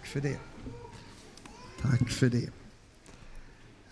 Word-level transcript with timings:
Tack 0.00 0.08
för 0.08 0.20
det. 0.20 0.36
Tack 1.82 2.10
för 2.10 2.30
det. 2.30 2.48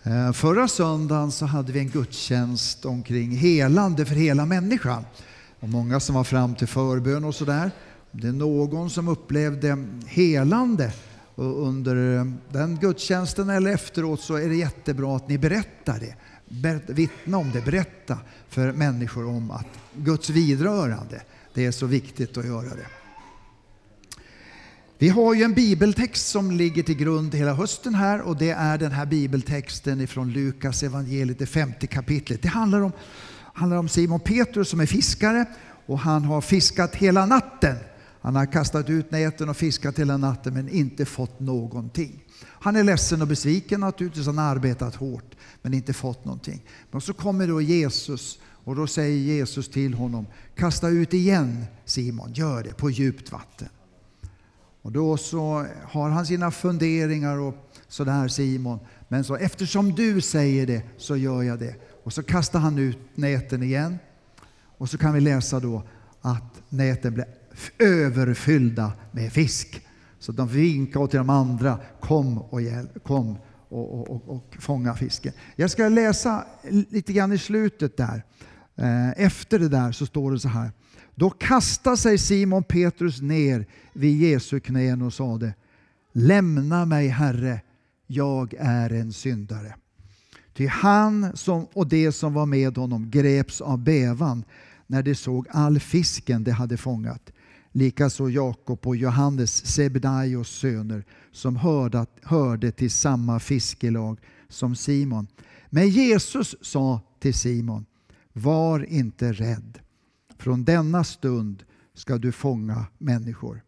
Eh, 0.03 0.31
förra 0.31 0.67
söndagen 0.67 1.31
så 1.31 1.45
hade 1.45 1.71
vi 1.71 1.79
en 1.79 1.89
gudstjänst 1.89 2.85
omkring 2.85 3.31
helande 3.31 4.05
för 4.05 4.15
hela 4.15 4.45
människan. 4.45 5.05
Och 5.59 5.69
många 5.69 5.99
som 5.99 6.15
var 6.15 6.23
fram 6.23 6.55
till 6.55 6.67
förbön 6.67 7.23
och 7.23 7.35
sådär. 7.35 7.71
Om 8.11 8.21
det 8.21 8.27
är 8.27 8.31
någon 8.31 8.89
som 8.89 9.07
upplevde 9.07 9.85
helande 10.07 10.91
under 11.35 12.17
eh, 12.17 12.25
den 12.51 12.77
gudstjänsten 12.81 13.49
eller 13.49 13.71
efteråt 13.71 14.21
så 14.21 14.35
är 14.35 14.49
det 14.49 14.55
jättebra 14.55 15.15
att 15.15 15.27
ni 15.27 15.37
berättar 15.37 15.99
det. 15.99 16.15
Vittna 16.93 17.37
om 17.37 17.51
det, 17.51 17.65
berätta 17.65 18.17
för 18.47 18.71
människor 18.71 19.27
om 19.27 19.51
att 19.51 19.67
Guds 19.95 20.29
vidrörande, 20.29 21.21
det 21.53 21.65
är 21.65 21.71
så 21.71 21.85
viktigt 21.85 22.37
att 22.37 22.45
göra 22.45 22.69
det. 22.69 22.98
Vi 25.01 25.09
har 25.09 25.33
ju 25.33 25.43
en 25.43 25.53
bibeltext 25.53 26.27
som 26.27 26.51
ligger 26.51 26.83
till 26.83 26.97
grund 26.97 27.35
hela 27.35 27.53
hösten 27.53 27.95
här 27.95 28.21
och 28.21 28.37
det 28.37 28.49
är 28.49 28.77
den 28.77 28.91
här 28.91 29.05
bibeltexten 29.05 30.01
ifrån 30.01 30.31
Lukas 30.31 30.83
evangeliet, 30.83 31.39
det 31.39 31.45
femte 31.45 31.87
kapitlet. 31.87 32.41
Det 32.41 32.47
handlar 32.47 32.81
om, 32.81 32.91
handlar 33.53 33.77
om 33.77 33.89
Simon 33.89 34.19
Petrus 34.19 34.69
som 34.69 34.79
är 34.79 34.85
fiskare 34.85 35.45
och 35.85 35.99
han 35.99 36.23
har 36.23 36.41
fiskat 36.41 36.95
hela 36.95 37.25
natten. 37.25 37.75
Han 38.21 38.35
har 38.35 38.45
kastat 38.45 38.89
ut 38.89 39.11
näten 39.11 39.49
och 39.49 39.57
fiskat 39.57 39.99
hela 39.99 40.17
natten 40.17 40.53
men 40.53 40.69
inte 40.69 41.05
fått 41.05 41.39
någonting. 41.39 42.23
Han 42.43 42.75
är 42.75 42.83
ledsen 42.83 43.21
och 43.21 43.27
besviken 43.27 43.79
naturligtvis, 43.79 44.25
han 44.25 44.37
har 44.37 44.45
arbetat 44.45 44.95
hårt 44.95 45.35
men 45.61 45.73
inte 45.73 45.93
fått 45.93 46.25
någonting. 46.25 46.61
Men 46.91 47.01
så 47.01 47.13
kommer 47.13 47.47
då 47.47 47.61
Jesus 47.61 48.39
och 48.45 48.75
då 48.75 48.87
säger 48.87 49.17
Jesus 49.17 49.69
till 49.69 49.93
honom, 49.93 50.25
kasta 50.55 50.89
ut 50.89 51.13
igen 51.13 51.65
Simon, 51.85 52.33
gör 52.33 52.63
det 52.63 52.73
på 52.73 52.89
djupt 52.89 53.31
vatten. 53.31 53.69
Och 54.81 54.91
då 54.91 55.17
så 55.17 55.65
har 55.83 56.09
han 56.09 56.25
sina 56.25 56.51
funderingar 56.51 57.37
och 57.37 57.55
sådär 57.87 58.27
Simon. 58.27 58.79
Men 59.07 59.23
så 59.23 59.35
eftersom 59.35 59.91
du 59.91 60.21
säger 60.21 60.67
det 60.67 60.83
så 60.97 61.17
gör 61.17 61.43
jag 61.43 61.59
det. 61.59 61.75
Och 62.03 62.13
så 62.13 62.23
kastar 62.23 62.59
han 62.59 62.77
ut 62.77 62.97
näten 63.15 63.63
igen. 63.63 63.97
Och 64.77 64.89
så 64.89 64.97
kan 64.97 65.13
vi 65.13 65.21
läsa 65.21 65.59
då 65.59 65.83
att 66.21 66.61
näten 66.69 67.13
blev 67.13 67.25
överfyllda 67.79 68.91
med 69.11 69.33
fisk. 69.33 69.85
Så 70.19 70.31
de 70.31 70.47
vinkade 70.47 71.07
till 71.07 71.17
de 71.17 71.29
andra, 71.29 71.79
kom 71.99 72.37
och, 72.37 72.61
hjälp, 72.61 73.03
kom 73.03 73.37
och, 73.69 73.99
och, 73.99 74.09
och, 74.09 74.29
och 74.29 74.57
fånga 74.59 74.93
fisken. 74.93 75.33
Jag 75.55 75.71
ska 75.71 75.89
läsa 75.89 76.45
lite 76.69 77.13
grann 77.13 77.31
i 77.31 77.37
slutet 77.37 77.97
där. 77.97 78.23
Eh, 78.75 79.09
efter 79.09 79.59
det 79.59 79.69
där 79.69 79.91
så 79.91 80.05
står 80.05 80.31
det 80.31 80.39
så 80.39 80.47
här. 80.47 80.71
Då 81.19 81.29
kastade 81.29 81.97
sig 81.97 82.17
Simon 82.17 82.63
Petrus 82.63 83.21
ner 83.21 83.65
vid 83.93 84.17
Jesu 84.17 84.59
knän 84.59 85.01
och 85.01 85.13
sade 85.13 85.53
Lämna 86.11 86.85
mig 86.85 87.07
Herre, 87.07 87.61
jag 88.07 88.53
är 88.59 88.89
en 88.89 89.13
syndare. 89.13 89.75
Ty 90.53 90.67
han 90.67 91.37
som, 91.37 91.67
och 91.73 91.87
de 91.87 92.11
som 92.11 92.33
var 92.33 92.45
med 92.45 92.77
honom 92.77 93.09
greps 93.09 93.61
av 93.61 93.77
bävan 93.77 94.43
när 94.87 95.03
de 95.03 95.15
såg 95.15 95.47
all 95.49 95.79
fisken 95.79 96.43
de 96.43 96.51
hade 96.51 96.77
fångat. 96.77 97.31
Likaså 97.71 98.29
Jakob 98.29 98.87
och 98.87 98.95
Johannes, 98.95 99.65
Sebedaios 99.65 100.49
söner, 100.49 101.05
som 101.31 101.55
hörde, 101.55 102.05
hörde 102.21 102.71
till 102.71 102.91
samma 102.91 103.39
fiskelag 103.39 104.19
som 104.49 104.75
Simon. 104.75 105.27
Men 105.69 105.89
Jesus 105.89 106.55
sa 106.61 107.01
till 107.19 107.33
Simon, 107.33 107.85
var 108.33 108.85
inte 108.93 109.33
rädd. 109.33 109.79
Från 110.39 110.63
denna 110.63 111.03
stund 111.03 111.63
ska 111.93 112.17
du 112.17 112.31
fånga 112.31 112.85
människor. 112.97 113.61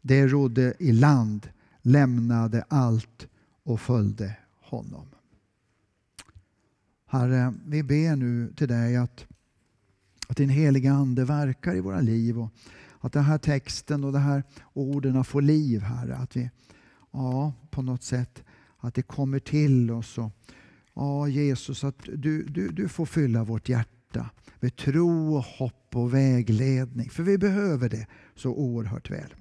Det 0.00 0.26
rodde 0.26 0.74
i 0.78 0.92
land, 0.92 1.48
lämnade 1.82 2.64
allt 2.68 3.28
och 3.62 3.80
följde 3.80 4.36
honom. 4.60 5.06
Herre, 7.06 7.54
vi 7.66 7.82
ber 7.82 8.16
nu 8.16 8.52
till 8.56 8.68
dig 8.68 8.96
att, 8.96 9.26
att 10.28 10.36
din 10.36 10.48
heliga 10.48 10.92
Ande 10.92 11.24
verkar 11.24 11.74
i 11.74 11.80
våra 11.80 12.00
liv 12.00 12.40
och 12.40 12.50
att 13.00 13.12
den 13.12 13.24
här 13.24 13.38
texten 13.38 14.04
och 14.04 14.12
de 14.12 14.18
här 14.18 14.42
orden 14.72 15.24
får 15.24 15.42
liv, 15.42 15.80
Herre. 15.80 16.16
Att 16.16 16.36
vi, 16.36 16.50
ja, 17.10 17.52
på 17.70 17.82
något 17.82 18.02
sätt, 18.02 18.42
att 18.78 18.94
det 18.94 19.02
kommer 19.02 19.38
till 19.38 19.90
oss. 19.90 20.18
Och, 20.18 20.30
ja, 20.94 21.28
Jesus, 21.28 21.84
att 21.84 21.98
du, 22.14 22.42
du, 22.42 22.68
du 22.68 22.88
får 22.88 23.06
fylla 23.06 23.44
vårt 23.44 23.68
hjärta 23.68 23.91
med 24.60 24.76
tro 24.76 25.36
och 25.36 25.44
hopp 25.44 25.96
och 25.96 26.14
vägledning. 26.14 27.10
För 27.10 27.22
vi 27.22 27.38
behöver 27.38 27.88
det 27.88 28.06
så 28.34 28.50
oerhört 28.50 29.10
väl. 29.10 29.34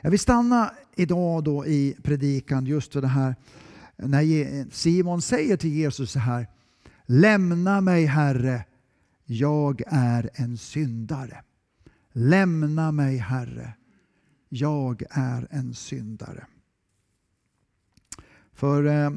Jag 0.00 0.10
vill 0.10 0.20
stanna 0.20 0.74
idag 0.96 1.44
då 1.44 1.66
i 1.66 1.96
predikan 2.02 2.66
just 2.66 2.92
för 2.92 3.00
det 3.00 3.08
här 3.08 3.34
när 3.96 4.70
Simon 4.70 5.22
säger 5.22 5.56
till 5.56 5.72
Jesus 5.72 6.10
så 6.10 6.18
här 6.18 6.46
Lämna 7.06 7.80
mig 7.80 8.04
Herre, 8.06 8.64
jag 9.24 9.82
är 9.86 10.30
en 10.34 10.58
syndare. 10.58 11.42
Lämna 12.12 12.92
mig 12.92 13.16
Herre, 13.16 13.72
jag 14.48 15.02
är 15.10 15.48
en 15.50 15.74
syndare. 15.74 16.46
För 18.52 18.84
eh, 18.84 19.10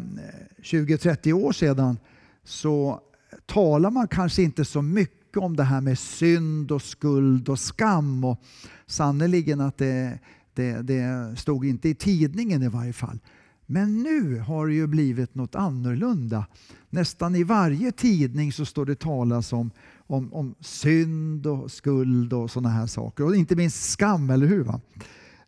20-30 0.58 1.34
år 1.34 1.52
sedan 1.52 1.98
så 2.44 3.02
talar 3.46 3.92
man 3.92 4.08
kanske 4.08 4.44
inte 4.44 4.66
så 4.66 4.82
mycket 4.82 5.38
om 5.38 5.56
det 5.56 5.64
här 5.64 5.82
med 5.82 6.00
synd 6.00 6.72
och 6.72 6.82
skuld 6.82 7.50
och 7.50 7.60
skam. 7.60 8.24
Och 8.24 8.42
sannerligen 8.86 9.62
att 9.62 9.78
det, 9.78 10.20
det, 10.54 10.82
det 10.82 11.36
stod 11.38 11.66
inte 11.66 11.90
i 11.90 11.96
tidningen 11.96 12.64
i 12.64 12.68
varje 12.68 12.94
fall. 12.94 13.20
Men 13.66 14.04
nu 14.04 14.40
har 14.40 14.68
det 14.68 14.74
ju 14.74 14.88
blivit 14.88 15.36
något 15.36 15.56
annorlunda. 15.56 16.46
Nästan 16.90 17.36
i 17.36 17.44
varje 17.44 17.92
tidning 17.92 18.52
så 18.52 18.66
står 18.66 18.86
det 18.86 19.00
talas 19.00 19.54
om, 19.54 19.72
om, 20.08 20.34
om 20.34 20.56
synd 20.60 21.48
och 21.48 21.72
skuld 21.72 22.34
och 22.34 22.52
sådana 22.52 22.70
här 22.70 22.88
saker. 22.88 23.24
Och 23.24 23.36
inte 23.36 23.56
minst 23.56 23.92
skam, 23.92 24.30
eller 24.30 24.48
hur? 24.48 24.64
Va? 24.64 24.82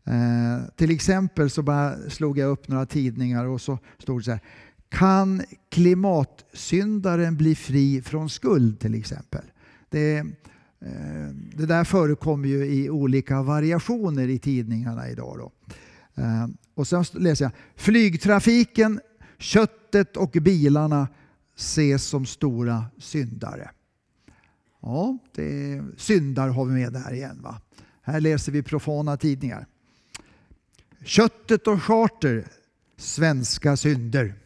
Eh, 0.03 0.66
till 0.75 0.91
exempel 0.91 1.50
så 1.50 1.62
bara 1.62 2.09
slog 2.09 2.38
jag 2.38 2.50
upp 2.50 2.68
några 2.68 2.85
tidningar 2.85 3.45
och 3.45 3.62
så 3.62 3.79
stod 3.97 4.19
det 4.19 4.24
så 4.24 4.31
här 4.31 4.40
kan 4.95 5.44
klimatsyndaren 5.69 7.38
bli 7.38 7.56
fri 7.56 8.01
från 8.01 8.29
skuld 8.29 8.79
till 8.79 8.95
exempel? 8.95 9.44
Det, 9.89 10.17
eh, 10.17 10.25
det 11.56 11.66
där 11.66 11.83
förekommer 11.83 12.47
ju 12.47 12.66
i 12.66 12.89
olika 12.89 13.41
variationer 13.41 14.28
i 14.28 14.39
tidningarna 14.39 15.09
idag. 15.09 15.38
Då. 15.38 15.51
Eh, 16.22 16.47
och 16.73 16.88
sen 16.88 17.06
läser 17.13 17.45
jag 17.45 17.51
flygtrafiken, 17.75 19.00
köttet 19.38 20.17
och 20.17 20.31
bilarna 20.31 21.07
ses 21.56 22.03
som 22.03 22.25
stora 22.25 22.85
syndare. 22.97 23.69
Ja, 24.81 25.17
det 25.35 25.81
syndar 25.97 26.50
har 26.50 26.66
vi 26.66 26.73
med 26.73 26.94
där 26.94 27.13
igen. 27.13 27.41
Va? 27.41 27.62
Här 28.01 28.22
läser 28.22 28.51
vi 28.51 28.63
profana 28.63 29.17
tidningar. 29.17 29.66
Köttet 31.03 31.67
och 31.67 31.83
charter, 31.83 32.47
svenska 32.97 33.77
synder. 33.77 34.44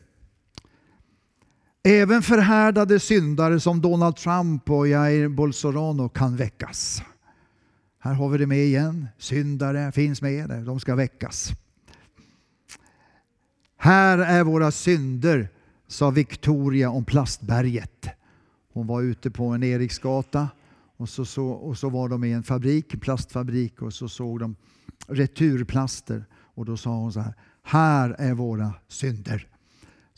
Även 1.83 2.21
förhärdade 2.21 2.99
syndare 2.99 3.59
som 3.59 3.81
Donald 3.81 4.15
Trump 4.15 4.69
och 4.69 4.87
Jair 4.87 5.27
Bolsonaro 5.27 6.09
kan 6.09 6.35
väckas. 6.35 7.01
Här 7.99 8.13
har 8.13 8.29
vi 8.29 8.37
det 8.37 8.47
med 8.47 8.65
igen. 8.65 9.07
Syndare 9.17 9.91
finns 9.91 10.21
med, 10.21 10.49
de 10.49 10.79
ska 10.79 10.95
väckas. 10.95 11.51
Här 13.77 14.17
är 14.17 14.43
våra 14.43 14.71
synder, 14.71 15.49
sa 15.87 16.09
Victoria 16.09 16.89
om 16.89 17.05
plastberget. 17.05 18.07
Hon 18.73 18.87
var 18.87 19.01
ute 19.01 19.31
på 19.31 19.45
en 19.45 19.63
Eriksgata 19.63 20.49
och 20.97 21.09
så, 21.09 21.25
så, 21.25 21.47
och 21.47 21.77
så 21.77 21.89
var 21.89 22.09
de 22.09 22.23
i 22.23 22.31
en 22.31 22.43
fabrik, 22.43 22.93
en 22.93 22.99
plastfabrik 22.99 23.81
och 23.81 23.93
så 23.93 24.09
såg 24.09 24.39
de 24.39 24.55
returplaster 25.07 26.25
och 26.33 26.65
då 26.65 26.77
sa 26.77 26.89
hon 26.89 27.13
så 27.13 27.19
här. 27.19 27.33
Här 27.63 28.15
är 28.19 28.33
våra 28.33 28.73
synder. 28.87 29.47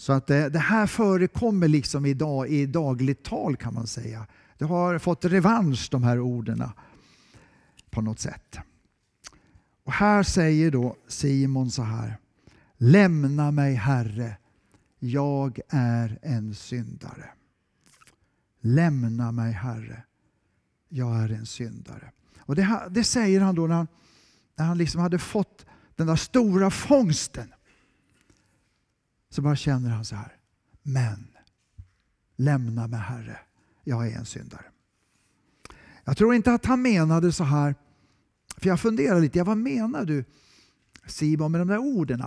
Så 0.02 0.14
att 0.14 0.28
det, 0.28 0.50
det, 0.50 0.60
här 0.60 0.88
förekommer 0.88 1.68
liksom 1.68 2.06
idag 2.06 2.50
i 2.50 2.66
dagligt 2.66 3.24
tal 3.24 3.56
kan 3.56 3.74
man 3.74 3.88
säga. 3.88 4.28
Det 4.58 4.66
har 4.66 5.00
fått 5.00 5.26
revansch 5.26 5.88
de 5.92 6.04
här 6.04 6.20
orden 6.20 6.64
på 7.90 8.02
något 8.02 8.20
sätt. 8.20 8.58
Och 9.84 9.92
här 9.92 10.24
säger 10.24 10.72
då 10.72 10.96
Simon 11.08 11.72
så 11.72 11.82
här. 11.82 12.18
Lämna 12.78 13.52
mig 13.52 13.74
Herre, 13.74 14.38
jag 15.00 15.60
är 15.70 16.20
en 16.22 16.56
syndare. 16.56 17.30
Lämna 18.62 19.32
mig 19.32 19.52
Herre, 19.52 20.04
jag 20.90 21.16
är 21.16 21.30
en 21.30 21.46
syndare. 21.46 22.12
Och 22.40 22.56
det, 22.56 22.82
det 22.90 23.04
säger 23.04 23.42
han 23.42 23.56
då 23.56 23.68
när 23.68 23.76
han, 23.76 23.88
när 24.56 24.66
han 24.66 24.78
liksom 24.78 25.02
hade 25.02 25.20
fått 25.20 25.66
den 25.96 26.08
där 26.08 26.16
stora 26.16 26.72
fångsten 26.72 27.54
så 29.32 29.42
bara 29.42 29.56
känner 29.56 29.90
han 29.90 30.06
så 30.06 30.16
här. 30.16 30.36
Men 30.84 31.28
lämna 32.36 32.88
mig 32.88 33.00
Herre, 33.00 33.38
jag 33.84 34.08
är 34.08 34.18
en 34.18 34.26
syndare. 34.26 34.66
Jag 36.06 36.18
tror 36.18 36.36
inte 36.36 36.54
att 36.54 36.66
han 36.66 36.82
menade 36.82 37.32
så 37.32 37.44
här, 37.44 37.76
för 38.58 38.68
jag 38.68 38.80
funderar 38.80 39.20
lite, 39.20 39.38
ja, 39.38 39.44
vad 39.44 39.58
menar 39.58 40.06
du? 40.06 40.26
Simon 41.06 41.52
med 41.52 41.62
de 41.62 41.68
där 41.68 41.78
orden. 41.78 42.24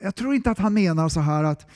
Jag 0.00 0.14
tror 0.14 0.34
inte 0.34 0.50
att 0.50 0.58
han 0.58 0.74
menar 0.74 1.08
så 1.08 1.20
här 1.20 1.44
att 1.44 1.66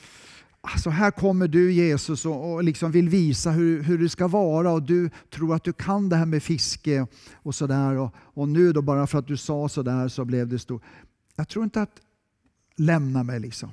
Alltså 0.65 0.89
här 0.89 1.11
kommer 1.11 1.47
du 1.47 1.71
Jesus 1.71 2.25
och, 2.25 2.53
och 2.53 2.63
liksom 2.63 2.91
vill 2.91 3.09
visa 3.09 3.51
hur, 3.51 3.83
hur 3.83 3.97
det 3.97 4.09
ska 4.09 4.27
vara 4.27 4.71
och 4.71 4.83
du 4.83 5.09
tror 5.29 5.55
att 5.55 5.63
du 5.63 5.73
kan 5.73 6.09
det 6.09 6.15
här 6.15 6.25
med 6.25 6.43
fiske 6.43 7.07
och 7.33 7.55
sådär. 7.55 7.95
Och, 7.95 8.15
och 8.15 8.49
nu 8.49 8.73
då 8.73 8.81
bara 8.81 9.07
för 9.07 9.19
att 9.19 9.27
du 9.27 9.37
sa 9.37 9.69
sådär 9.69 10.07
så 10.07 10.25
blev 10.25 10.47
det 10.47 10.59
stort. 10.59 10.83
Jag 11.35 11.49
tror 11.49 11.63
inte 11.63 11.81
att 11.81 12.01
lämna 12.75 13.23
mig 13.23 13.39
liksom. 13.39 13.69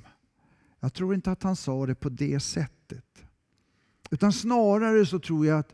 Jag 0.81 0.95
tror 0.95 1.15
inte 1.15 1.33
att 1.33 1.43
han 1.43 1.57
sa 1.57 1.87
det 1.87 1.95
på 1.95 2.09
det 2.09 2.41
sättet. 2.41 3.25
Utan 4.11 4.33
snarare 4.33 5.07
så 5.07 5.19
tror 5.19 5.47
jag 5.47 5.59
att, 5.59 5.73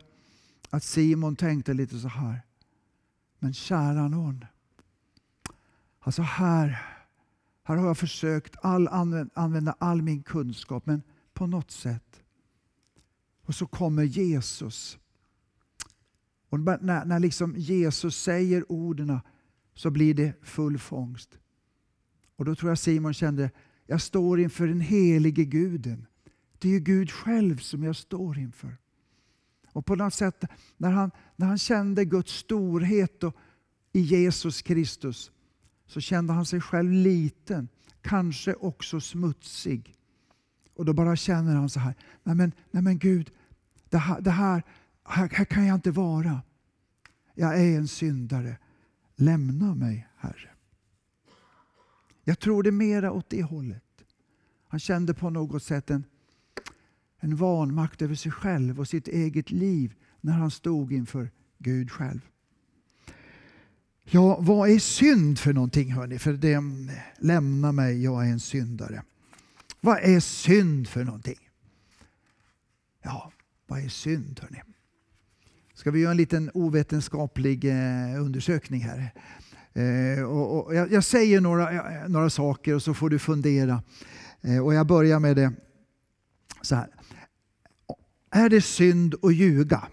att 0.69 0.83
Simon 0.83 1.35
tänkte 1.35 1.73
lite 1.73 1.99
så 1.99 2.07
här. 2.07 2.41
Men 3.39 3.53
kära 3.53 4.07
någon. 4.07 4.45
Alltså 5.99 6.21
här 6.21 6.97
här 7.67 7.77
har 7.77 7.87
jag 7.87 7.97
försökt 7.97 8.55
all, 8.61 8.87
använda 9.33 9.75
all 9.79 10.01
min 10.01 10.23
kunskap, 10.23 10.85
men 10.85 11.01
på 11.33 11.47
något 11.47 11.71
sätt. 11.71 12.23
Och 13.45 13.55
så 13.55 13.67
kommer 13.67 14.03
Jesus. 14.03 14.97
Och 16.49 16.59
när, 16.59 17.05
när 17.05 17.19
liksom 17.19 17.55
Jesus 17.57 18.17
säger 18.17 18.71
orden 18.71 19.19
så 19.73 19.89
blir 19.89 20.13
det 20.13 20.33
full 20.41 20.77
fångst. 20.77 21.39
Och 22.35 22.45
då 22.45 22.55
tror 22.55 22.71
jag 22.71 22.79
Simon 22.79 23.13
kände, 23.13 23.51
jag 23.87 24.01
står 24.01 24.39
inför 24.39 24.67
den 24.67 24.81
helige 24.81 25.45
guden. 25.45 26.05
Det 26.59 26.67
är 26.67 26.71
ju 26.71 26.79
Gud 26.79 27.11
själv 27.11 27.57
som 27.57 27.83
jag 27.83 27.95
står 27.95 28.37
inför. 28.37 28.77
Och 29.71 29.85
på 29.85 29.95
något 29.95 30.13
sätt, 30.13 30.43
när 30.77 30.91
han, 30.91 31.11
när 31.35 31.47
han 31.47 31.57
kände 31.57 32.05
Guds 32.05 32.31
storhet 32.31 33.23
och, 33.23 33.35
i 33.93 33.99
Jesus 33.99 34.61
Kristus, 34.61 35.31
så 35.85 35.99
kände 36.01 36.33
han 36.33 36.45
sig 36.45 36.61
själv 36.61 36.91
liten, 36.91 37.67
kanske 38.01 38.53
också 38.53 38.99
smutsig. 39.01 39.95
Och 40.75 40.85
då 40.85 40.93
bara 40.93 41.15
känner 41.15 41.55
han 41.55 41.69
så 41.69 41.79
här, 41.79 41.95
nej 42.23 42.35
men, 42.35 42.51
nej 42.71 42.83
men 42.83 42.99
Gud, 42.99 43.31
det 43.89 43.97
här, 43.97 44.21
det 44.21 44.31
här, 44.31 44.63
här, 45.03 45.29
här 45.29 45.45
kan 45.45 45.65
jag 45.65 45.75
inte 45.75 45.91
vara. 45.91 46.41
Jag 47.35 47.61
är 47.61 47.77
en 47.77 47.87
syndare. 47.87 48.57
Lämna 49.15 49.75
mig, 49.75 50.07
Herre. 50.17 50.49
Jag 52.27 52.39
tror 52.39 52.63
det 52.63 52.69
är 52.69 52.71
mera 52.71 53.11
åt 53.11 53.29
det 53.29 53.43
hållet. 53.43 53.83
Han 54.67 54.79
kände 54.79 55.13
på 55.13 55.29
något 55.29 55.63
sätt 55.63 55.89
en, 55.89 56.03
en 57.19 57.35
vanmakt 57.35 58.01
över 58.01 58.15
sig 58.15 58.31
själv 58.31 58.79
och 58.79 58.87
sitt 58.87 59.07
eget 59.07 59.51
liv 59.51 59.95
när 60.21 60.33
han 60.33 60.51
stod 60.51 60.93
inför 60.93 61.31
Gud 61.57 61.91
själv. 61.91 62.19
Ja, 64.03 64.37
vad 64.41 64.69
är 64.69 64.79
synd 64.79 65.39
för 65.39 65.53
någonting 65.53 65.93
hörni? 65.93 66.19
För 66.19 66.33
det 66.33 66.63
lämnar 67.19 67.71
mig, 67.71 68.03
jag 68.03 68.27
är 68.27 68.31
en 68.31 68.39
syndare. 68.39 69.03
Vad 69.81 69.97
är 69.97 70.19
synd 70.19 70.87
för 70.87 71.03
någonting? 71.03 71.49
Ja, 73.03 73.31
vad 73.67 73.79
är 73.79 73.89
synd 73.89 74.39
hörni? 74.39 74.61
Ska 75.73 75.91
vi 75.91 75.99
göra 75.99 76.11
en 76.11 76.17
liten 76.17 76.51
ovetenskaplig 76.53 77.65
eh, 77.65 78.23
undersökning 78.23 78.81
här? 78.81 79.13
Eh, 79.77 80.23
och, 80.23 80.65
och 80.65 80.75
jag, 80.75 80.91
jag, 80.91 81.03
säger 81.03 81.41
några, 81.41 81.71
eh, 81.71 82.09
några 82.09 82.29
saker 82.29 82.75
och 82.75 82.83
så 82.83 82.93
får 82.93 83.09
du 83.09 83.19
fundera. 83.19 83.83
Eh, 84.41 84.65
och 84.65 84.73
jag 84.73 84.87
börjar 84.87 85.19
med 85.19 85.35
det 85.35 85.53
så 86.61 86.75
här. 86.75 86.87
Är 88.31 88.49
det 88.49 88.61
synd 88.61 89.15
att 89.21 89.35
ljuga? 89.35 89.87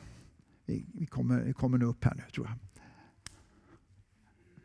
Vi, 0.66 0.86
vi 0.94 1.06
kommer, 1.06 1.40
vi 1.40 1.52
kommer 1.52 1.78
nu 1.78 1.84
upp 1.84 2.04
här 2.04 2.14
nu 2.14 2.22
tror 2.34 2.46
jag. 2.46 2.56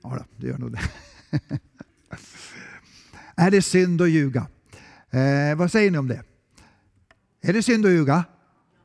Ja, 0.02 0.26
det 0.38 0.48
gör 0.48 0.58
nog 0.58 0.72
det. 0.72 0.82
är 3.36 3.52
det 3.52 3.62
synd 3.62 4.02
att 4.02 4.10
ljuga? 4.10 4.48
Eh, 5.10 5.56
vad 5.56 5.72
säger 5.72 5.92
ni 5.92 5.98
om 5.98 6.08
det? 6.08 6.24
Är 7.42 7.54
det 7.54 7.64
synd 7.64 7.86
att 7.86 7.92
ljuga? 7.92 8.26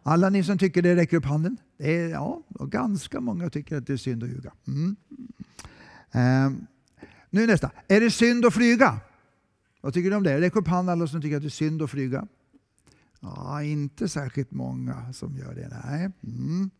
Alla 0.03 0.31
ni 0.31 0.45
som 0.45 0.59
tycker 0.59 0.83
det, 0.83 0.97
räcker 0.97 1.17
upp 1.17 1.25
handen. 1.25 1.57
Det 1.79 1.97
är, 1.97 2.09
ja, 2.09 2.43
ganska 2.49 3.21
många 3.21 3.51
tycker 3.51 3.77
att 3.77 3.87
det 3.87 3.93
är 3.93 3.97
synd 3.97 4.23
att 4.23 4.29
ljuga. 4.29 4.53
Mm. 4.67 4.97
Ehm, 6.15 6.67
nu 7.31 7.47
nästa. 7.47 7.71
Är 7.89 8.01
det 8.01 8.11
synd 8.11 8.47
att 8.47 8.55
flyga? 8.55 9.01
Vad 9.81 9.95
tycker 9.95 10.11
du 10.11 10.17
om 10.17 10.23
det? 10.23 10.41
Räck 10.41 10.57
upp 10.57 10.69
handen 10.69 10.93
alla 10.93 11.07
som 11.07 11.23
tycker 11.23 11.37
att 11.37 11.43
det 11.43 11.49
är 11.49 11.51
synd 11.51 11.83
att 11.83 11.91
flyga. 11.91 12.27
Ja, 13.21 13.63
inte 13.63 14.09
särskilt 14.09 14.51
många 14.51 15.13
som 15.13 15.37
gör 15.37 15.55
det. 15.55 15.81
Nej. 15.85 16.11
Mm. 16.23 16.71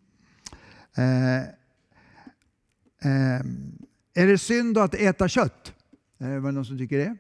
Eh, 0.97 1.43
eh, 3.11 3.43
är 4.15 4.27
det 4.27 4.39
synd 4.39 4.79
att 4.79 4.95
äta 4.95 5.29
kött? 5.29 5.73
Är 6.19 6.29
det 6.29 6.53
någon 6.53 6.65
som 6.65 6.79
tycker 6.79 6.99
det? 6.99 7.17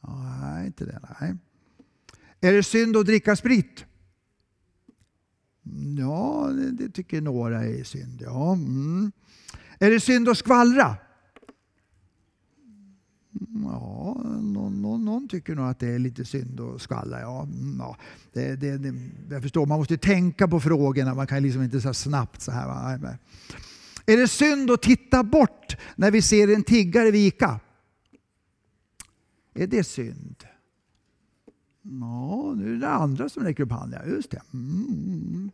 Nej, 0.00 0.66
inte 0.66 0.84
det. 0.84 1.00
Nej. 1.20 1.34
Är 2.40 2.52
det 2.52 2.62
synd 2.62 2.96
att 2.96 3.06
dricka 3.06 3.36
sprit? 3.36 3.84
Ja, 5.98 6.50
det 6.72 6.88
tycker 6.88 7.20
några 7.20 7.64
är 7.64 7.84
synd. 7.84 8.22
Ja. 8.22 8.52
Mm. 8.52 9.12
Är 9.82 9.90
det 9.90 10.00
synd 10.00 10.28
att 10.28 10.38
skvallra? 10.38 10.96
Ja, 13.64 14.20
någon, 14.24 14.82
någon, 14.82 15.04
någon, 15.04 15.28
tycker 15.28 15.54
nog 15.54 15.68
att 15.68 15.78
det 15.78 15.88
är 15.88 15.98
lite 15.98 16.24
synd 16.24 16.60
att 16.60 16.82
skvallra. 16.82 17.20
Ja, 17.20 17.42
mm, 17.42 17.76
ja. 17.78 17.96
Det, 18.32 18.56
det, 18.56 18.78
det, 18.78 18.94
jag 19.30 19.42
förstår, 19.42 19.66
man 19.66 19.78
måste 19.78 19.98
tänka 19.98 20.48
på 20.48 20.60
frågorna. 20.60 21.14
Man 21.14 21.26
kan 21.26 21.42
liksom 21.42 21.62
inte 21.62 21.80
så 21.80 21.94
snabbt 21.94 22.42
så 22.42 22.52
här. 22.52 23.18
Är 24.06 24.16
det 24.16 24.28
synd 24.28 24.70
att 24.70 24.82
titta 24.82 25.22
bort 25.22 25.76
när 25.96 26.10
vi 26.10 26.22
ser 26.22 26.54
en 26.54 26.64
tiggare 26.64 27.10
vika? 27.10 27.60
Är 29.54 29.66
det 29.66 29.84
synd? 29.84 30.44
Ja, 31.82 32.54
nu 32.56 32.74
är 32.74 32.80
det 32.80 32.88
andra 32.88 33.28
som 33.28 33.44
räcker 33.44 33.62
upp 33.62 33.72
handen. 33.72 34.00
Ja, 34.04 34.10
just 34.14 34.30
det. 34.30 34.42
Mm. 34.52 35.50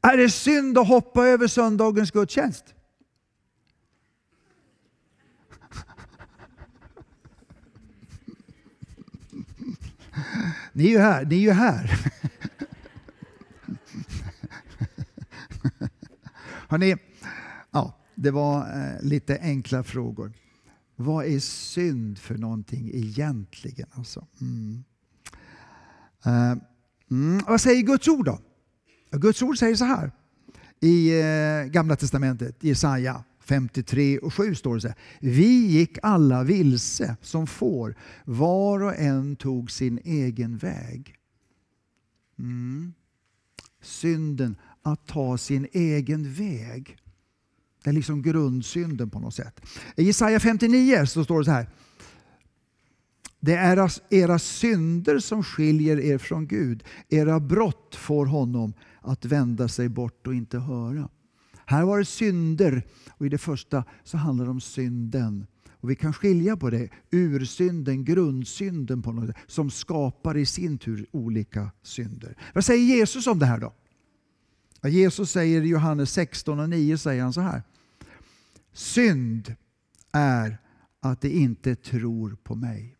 Är 0.00 0.16
det 0.16 0.30
synd 0.30 0.78
att 0.78 0.88
hoppa 0.88 1.26
över 1.26 1.46
söndagens 1.46 2.10
gudstjänst? 2.10 2.74
Ni 10.72 10.84
är 10.84 10.90
ju 10.90 10.98
här. 10.98 11.24
Ni 11.24 11.36
är 11.36 11.40
ju 11.40 11.50
här. 11.50 12.00
Hörrni, 16.68 16.96
Ja, 17.70 17.98
det 18.14 18.30
var 18.30 18.60
eh, 18.60 19.02
lite 19.02 19.38
enkla 19.40 19.82
frågor. 19.82 20.32
Vad 20.96 21.26
är 21.26 21.38
synd 21.40 22.18
för 22.18 22.38
någonting 22.38 22.90
egentligen? 22.94 23.88
Alltså? 23.92 24.26
Mm. 24.40 24.84
Eh, 26.24 26.54
mm, 27.10 27.42
vad 27.46 27.60
säger 27.60 27.82
Guds 27.82 28.08
ord 28.08 28.24
då? 28.26 28.38
Guds 29.10 29.42
ord 29.42 29.58
säger 29.58 29.76
så 29.76 29.84
här 29.84 30.12
i 30.80 31.20
eh, 31.20 31.64
Gamla 31.70 31.96
Testamentet, 31.96 32.64
Jesaja 32.64 33.24
53 33.52 34.18
och 34.18 34.34
7 34.34 34.54
står 34.54 34.74
det 34.74 34.80
så 34.80 34.88
här. 34.88 34.96
Vi 35.20 35.66
gick 35.66 35.98
alla 36.02 36.44
vilse 36.44 37.16
som 37.20 37.46
får, 37.46 37.94
var 38.24 38.82
och 38.82 38.96
en 38.96 39.36
tog 39.36 39.70
sin 39.70 40.00
egen 40.04 40.56
väg. 40.56 41.14
Mm. 42.38 42.92
Synden, 43.82 44.56
att 44.82 45.06
ta 45.06 45.38
sin 45.38 45.66
egen 45.72 46.32
väg. 46.32 46.96
Det 47.84 47.90
är 47.90 47.94
liksom 47.94 48.22
grundsynden 48.22 49.10
på 49.10 49.20
något 49.20 49.34
sätt. 49.34 49.60
I 49.96 50.02
Jesaja 50.02 50.40
59 50.40 51.06
så 51.06 51.24
står 51.24 51.38
det 51.38 51.44
så 51.44 51.50
här. 51.50 51.68
Det 53.40 53.54
är 53.54 53.90
era 54.10 54.38
synder 54.38 55.18
som 55.18 55.44
skiljer 55.44 56.00
er 56.00 56.18
från 56.18 56.46
Gud. 56.46 56.84
Era 57.08 57.40
brott 57.40 57.94
får 57.94 58.26
honom 58.26 58.74
att 59.00 59.24
vända 59.24 59.68
sig 59.68 59.88
bort 59.88 60.26
och 60.26 60.34
inte 60.34 60.58
höra. 60.58 61.08
Här 61.72 61.84
var 61.84 61.98
det 61.98 62.04
synder 62.04 62.82
och 63.10 63.26
i 63.26 63.28
det 63.28 63.38
första 63.38 63.84
så 64.04 64.16
handlar 64.16 64.44
det 64.44 64.50
om 64.50 64.60
synden. 64.60 65.46
Och 65.70 65.90
Vi 65.90 65.96
kan 65.96 66.12
skilja 66.12 66.56
på 66.56 66.70
det. 66.70 66.88
Ursynden, 67.10 68.04
grundsynden 68.04 69.02
på 69.02 69.12
något 69.12 69.26
sätt, 69.26 69.36
som 69.46 69.70
skapar 69.70 70.36
i 70.36 70.46
sin 70.46 70.78
tur 70.78 71.06
olika 71.10 71.70
synder. 71.82 72.36
Vad 72.54 72.64
säger 72.64 72.96
Jesus 72.96 73.26
om 73.26 73.38
det 73.38 73.46
här 73.46 73.58
då? 73.58 73.74
Jesus 74.88 75.30
säger 75.30 75.62
i 75.62 75.68
Johannes 75.68 76.12
16 76.12 76.60
och 76.60 76.70
9 76.70 76.98
säger 76.98 77.22
han 77.22 77.32
så 77.32 77.40
här. 77.40 77.62
Synd 78.72 79.54
är 80.12 80.58
att 81.00 81.20
de 81.20 81.28
inte 81.28 81.74
tror 81.74 82.36
på 82.42 82.54
mig. 82.54 82.96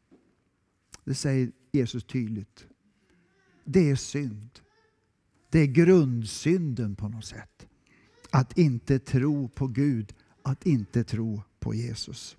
Det 1.05 1.15
säger 1.15 1.51
Jesus 1.73 2.05
tydligt. 2.05 2.67
Det 3.65 3.91
är 3.91 3.97
synd. 3.97 4.51
Det 5.51 5.59
är 5.59 5.67
grundsynden 5.67 6.97
på 6.97 7.09
något 7.09 7.25
sätt. 7.25 7.67
Att 8.33 8.59
inte 8.59 8.99
tro 8.99 9.49
på 9.49 9.67
Gud, 9.67 10.15
att 10.43 10.67
inte 10.67 11.05
tro 11.05 11.43
på 11.61 11.75
Jesus. 11.75 12.37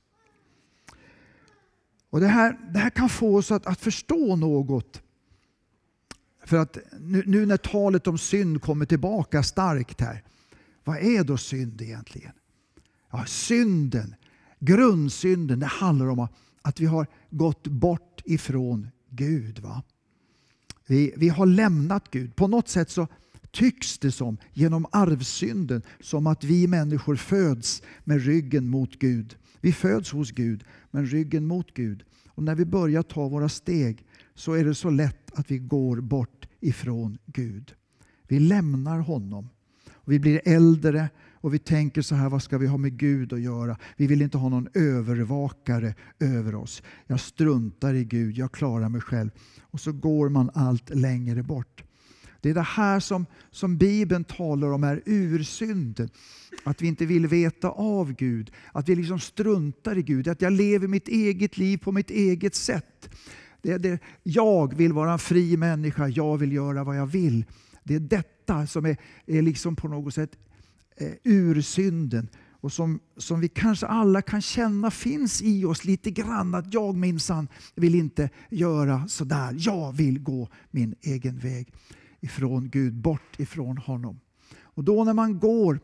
Och 2.10 2.20
Det 2.20 2.28
här, 2.28 2.58
det 2.74 2.80
här 2.80 2.90
kan 2.90 3.10
få 3.10 3.38
oss 3.38 3.52
att, 3.52 3.66
att 3.66 3.80
förstå 3.80 4.36
något. 4.36 5.02
För 6.46 6.58
att 6.58 6.78
nu, 7.00 7.24
nu 7.26 7.46
när 7.46 7.58
talet 7.58 8.08
om 8.08 8.18
synd 8.18 8.62
kommer 8.62 8.86
tillbaka 8.86 9.44
starkt 9.44 10.02
här. 10.02 10.24
Vad 10.84 10.98
är 10.98 11.24
då 11.24 11.38
synd 11.38 11.82
egentligen? 11.82 12.32
Ja, 13.12 13.26
synden, 13.26 14.16
Grundsynden 14.60 15.60
det 15.60 15.66
handlar 15.66 16.10
om 16.10 16.28
att 16.62 16.80
vi 16.80 16.86
har 16.86 17.08
gått 17.30 17.68
bort 17.68 18.22
ifrån 18.26 18.90
Gud. 19.10 19.60
Va? 19.60 19.84
Vi, 20.86 21.14
vi 21.18 21.30
har 21.30 21.46
lämnat 21.46 22.12
Gud. 22.12 22.36
På 22.36 22.48
något 22.48 22.70
sätt 22.70 22.90
så 22.90 23.08
tycks 23.54 23.98
det 23.98 24.12
som, 24.12 24.38
genom 24.54 24.86
arvsynden, 24.92 25.82
som 26.00 26.28
att 26.28 26.44
vi 26.44 26.68
människor 26.68 27.16
föds 27.16 27.82
med 28.04 28.26
ryggen 28.26 28.68
mot 28.68 29.00
Gud. 29.00 29.36
Vi 29.62 29.72
föds 29.72 30.12
hos 30.12 30.32
Gud, 30.32 30.64
men 30.92 31.06
ryggen 31.06 31.48
mot 31.48 31.74
Gud. 31.74 32.04
Och 32.28 32.44
när 32.44 32.56
vi 32.56 32.66
börjar 32.66 33.04
ta 33.04 33.28
våra 33.28 33.50
steg 33.50 34.06
så 34.36 34.54
är 34.54 34.66
det 34.66 34.76
så 34.76 34.90
lätt 34.90 35.40
att 35.40 35.52
vi 35.52 35.58
går 35.58 36.02
bort 36.02 36.48
ifrån 36.60 37.18
Gud. 37.26 37.74
Vi 38.28 38.40
lämnar 38.40 39.00
honom. 39.00 39.50
Vi 40.06 40.20
blir 40.20 40.42
äldre 40.46 41.10
och 41.34 41.54
vi 41.54 41.60
tänker 41.60 42.02
så 42.02 42.16
här, 42.16 42.30
vad 42.30 42.44
ska 42.44 42.58
vi 42.58 42.68
ha 42.68 42.78
med 42.78 42.98
Gud 42.98 43.34
att 43.34 43.42
göra? 43.42 43.78
Vi 43.98 44.08
vill 44.08 44.22
inte 44.22 44.38
ha 44.38 44.50
någon 44.50 44.68
övervakare 44.74 45.96
över 46.20 46.56
oss. 46.56 46.84
Jag 47.08 47.20
struntar 47.20 47.94
i 47.94 48.06
Gud, 48.06 48.38
jag 48.38 48.52
klarar 48.52 48.90
mig 48.90 49.02
själv. 49.02 49.30
Och 49.62 49.80
så 49.80 49.92
går 49.92 50.30
man 50.30 50.50
allt 50.54 50.90
längre 50.90 51.44
bort. 51.44 51.84
Det 52.44 52.50
är 52.50 52.54
det 52.54 52.62
här 52.62 53.00
som, 53.00 53.26
som 53.52 53.78
Bibeln 53.78 54.24
talar 54.24 54.72
om 54.72 54.84
är 54.84 55.02
ursynden. 55.06 56.10
Att 56.64 56.82
vi 56.82 56.88
inte 56.88 57.06
vill 57.06 57.28
veta 57.28 57.70
av 57.70 58.14
Gud, 58.14 58.52
att 58.72 58.90
vi 58.90 58.96
liksom 58.96 59.20
struntar 59.20 59.98
i 59.98 60.02
Gud, 60.02 60.28
att 60.28 60.42
jag 60.42 60.54
lever 60.54 60.88
mitt 60.88 61.08
eget 61.08 61.58
liv 61.58 61.78
på 61.78 61.92
mitt 61.92 62.10
eget 62.10 62.56
sätt. 62.56 63.10
Det 63.62 63.72
är 63.72 63.80
det, 63.80 64.00
jag 64.24 64.76
vill 64.76 64.94
vara 64.94 65.12
en 65.12 65.20
fri 65.20 65.58
människa, 65.58 66.08
jag 66.08 66.38
vill 66.38 66.52
göra 66.52 66.84
vad 66.84 66.98
jag 66.98 67.06
vill. 67.06 67.46
Det 67.84 67.96
är 67.96 68.00
detta 68.00 68.68
som 68.68 68.86
är, 68.86 68.98
är 69.26 69.42
liksom 69.42 69.76
på 69.76 69.88
något 69.88 70.14
sätt 70.14 70.32
eh, 70.98 71.12
ursynden 71.24 72.28
och 72.52 72.74
som, 72.74 73.00
som 73.18 73.40
vi 73.40 73.48
kanske 73.48 73.86
alla 73.86 74.22
kan 74.22 74.42
känna 74.42 74.92
finns 74.92 75.42
i 75.42 75.66
oss 75.66 75.86
lite 75.86 76.12
grann. 76.12 76.56
Att 76.56 76.74
jag 76.74 76.96
minsann 76.96 77.48
vill 77.76 77.96
inte 77.96 78.30
göra 78.50 79.08
sådär. 79.08 79.56
Jag 79.58 79.94
vill 79.94 80.20
gå 80.20 80.50
min 80.72 80.96
egen 81.02 81.40
väg 81.40 81.74
ifrån 82.24 82.70
Gud, 82.70 82.94
bort 82.94 83.40
ifrån 83.40 83.78
honom. 83.78 84.20
Och 84.62 84.84
då 84.84 85.04
när 85.04 85.14
man 85.14 85.40
går 85.40 85.80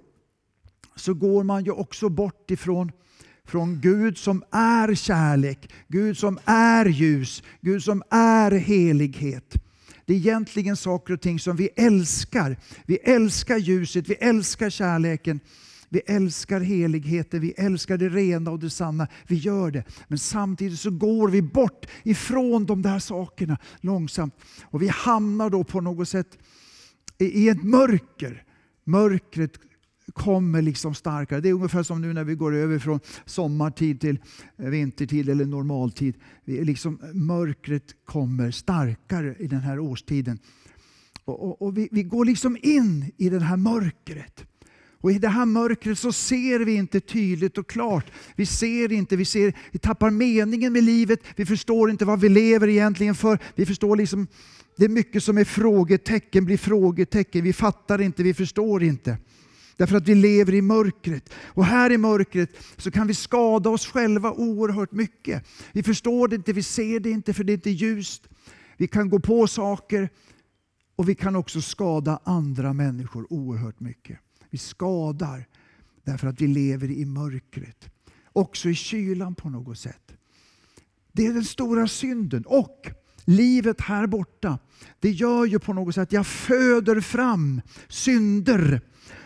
så 0.96 1.14
går 1.14 1.44
man 1.44 1.64
ju 1.64 1.72
också 1.72 2.10
bort 2.10 2.52
ifrån 2.52 2.92
från 3.46 3.82
Gud 3.82 4.18
som 4.18 4.44
är 4.52 4.96
kärlek, 4.96 5.74
Gud 5.88 6.18
som 6.18 6.40
är 6.46 6.86
ljus, 6.86 7.44
Gud 7.62 7.84
som 7.84 8.04
är 8.10 8.52
helighet. 8.52 9.54
Det 10.06 10.14
är 10.14 10.18
egentligen 10.18 10.78
saker 10.78 11.14
och 11.14 11.22
ting 11.22 11.40
som 11.40 11.56
vi 11.56 11.70
älskar. 11.76 12.58
Vi 12.86 12.96
älskar 12.96 13.58
ljuset, 13.58 14.10
vi 14.10 14.14
älskar 14.14 14.70
kärleken, 14.70 15.40
vi 15.90 16.00
älskar 16.00 16.60
heligheten, 16.60 17.42
vi 17.42 17.52
älskar 17.52 17.98
det 17.98 18.10
rena 18.10 18.52
och 18.52 18.60
det 18.60 18.70
sanna. 18.70 19.08
Vi 19.28 19.36
gör 19.36 19.72
det. 19.72 19.84
Men 20.08 20.18
samtidigt 20.18 20.80
så 20.80 20.92
går 20.92 21.30
vi 21.30 21.42
bort 21.42 21.86
ifrån 22.04 22.66
de 22.66 22.82
där 22.82 23.00
sakerna 23.00 23.58
långsamt. 23.82 24.34
Och 24.64 24.82
vi 24.82 24.88
hamnar 24.88 25.50
då 25.50 25.64
på 25.64 25.82
något 25.82 26.10
sätt 26.10 26.38
i 27.18 27.50
ett 27.50 27.64
mörker. 27.64 28.44
Mörkret 28.84 29.60
kommer 30.14 30.62
liksom 30.62 30.96
starkare. 30.96 31.42
Det 31.42 31.50
är 31.50 31.54
ungefär 31.54 31.84
som 31.84 32.02
nu 32.02 32.14
när 32.14 32.24
vi 32.24 32.36
går 32.36 32.56
över 32.56 32.80
från 32.80 33.00
sommartid 33.26 34.02
till 34.02 34.20
vintertid 34.56 35.30
eller 35.30 35.46
normaltid. 35.46 36.16
liksom, 36.46 37.00
mörkret 37.14 38.06
kommer 38.06 38.52
starkare 38.52 39.36
i 39.40 39.48
den 39.48 39.60
här 39.60 39.80
årstiden. 39.80 40.40
Och, 41.26 41.44
och, 41.44 41.62
och 41.62 41.78
vi, 41.78 41.90
vi, 41.92 42.04
går 42.04 42.26
liksom 42.26 42.58
in 42.62 43.12
i 43.18 43.30
det 43.30 43.40
här 43.40 43.58
mörkret. 43.58 44.46
Och 45.02 45.12
I 45.12 45.20
det 45.20 45.28
här 45.28 45.46
mörkret 45.46 46.00
så 46.00 46.12
ser 46.12 46.60
vi 46.60 46.76
inte 46.76 47.00
tydligt 47.00 47.58
och 47.58 47.70
klart. 47.70 48.06
Vi 48.36 48.46
ser 48.46 48.92
inte, 48.92 49.16
vi, 49.16 49.26
ser, 49.26 49.54
vi 49.72 49.80
tappar 49.80 50.10
meningen 50.10 50.74
med 50.74 50.84
livet, 50.84 51.20
vi 51.36 51.46
förstår 51.46 51.90
inte 51.90 52.06
vad 52.06 52.20
vi 52.20 52.30
lever 52.30 52.68
egentligen 52.68 53.16
för. 53.16 53.40
Vi 53.56 53.66
förstår 53.66 53.96
liksom, 53.96 54.28
det 54.78 54.86
är 54.86 54.90
mycket 54.90 55.24
som 55.24 55.38
är 55.38 55.44
frågetecken, 55.44 56.46
blir 56.46 56.58
frågetecken. 56.58 57.44
Vi 57.44 57.54
fattar 57.54 58.02
inte, 58.02 58.24
vi 58.24 58.34
förstår 58.34 58.84
inte. 58.84 59.18
Därför 59.78 59.98
att 59.98 60.08
vi 60.08 60.16
lever 60.16 60.54
i 60.54 60.62
mörkret. 60.62 61.34
Och 61.34 61.66
här 61.66 61.92
i 61.92 61.98
mörkret 61.98 62.50
så 62.78 62.92
kan 62.92 63.08
vi 63.08 63.14
skada 63.14 63.70
oss 63.70 63.88
själva 63.88 64.32
oerhört 64.32 64.92
mycket. 64.92 65.46
Vi 65.72 65.84
förstår 65.84 66.28
det 66.28 66.36
inte, 66.36 66.54
vi 66.54 66.64
ser 66.64 67.00
det 67.00 67.10
inte 67.10 67.34
för 67.34 67.44
det 67.44 67.52
är 67.52 67.56
inte 67.56 67.70
ljust. 67.70 68.30
Vi 68.78 68.88
kan 68.88 69.10
gå 69.10 69.20
på 69.20 69.48
saker 69.48 70.10
och 70.96 71.10
vi 71.10 71.16
kan 71.16 71.36
också 71.36 71.62
skada 71.62 72.20
andra 72.24 72.74
människor 72.74 73.34
oerhört 73.34 73.80
mycket. 73.80 74.20
Vi 74.50 74.58
skadar 74.58 75.48
därför 76.04 76.28
att 76.28 76.42
vi 76.42 76.48
lever 76.48 76.92
i 76.92 77.06
mörkret. 77.06 77.90
Också 78.34 78.70
i 78.70 78.76
kylan 78.76 79.36
på 79.36 79.50
något 79.50 79.80
sätt. 79.80 80.12
Det 81.12 81.26
är 81.26 81.34
den 81.34 81.46
stora 81.46 81.88
synden. 81.88 82.44
Och 82.46 82.92
livet 83.26 83.82
här 83.82 84.08
borta, 84.08 84.60
det 85.00 85.10
gör 85.10 85.46
ju 85.46 85.60
på 85.60 85.74
något 85.74 85.96
sätt 85.96 86.02
att 86.02 86.12
jag 86.12 86.28
föder 86.28 87.02
fram 87.02 87.62
synder. 87.88 88.82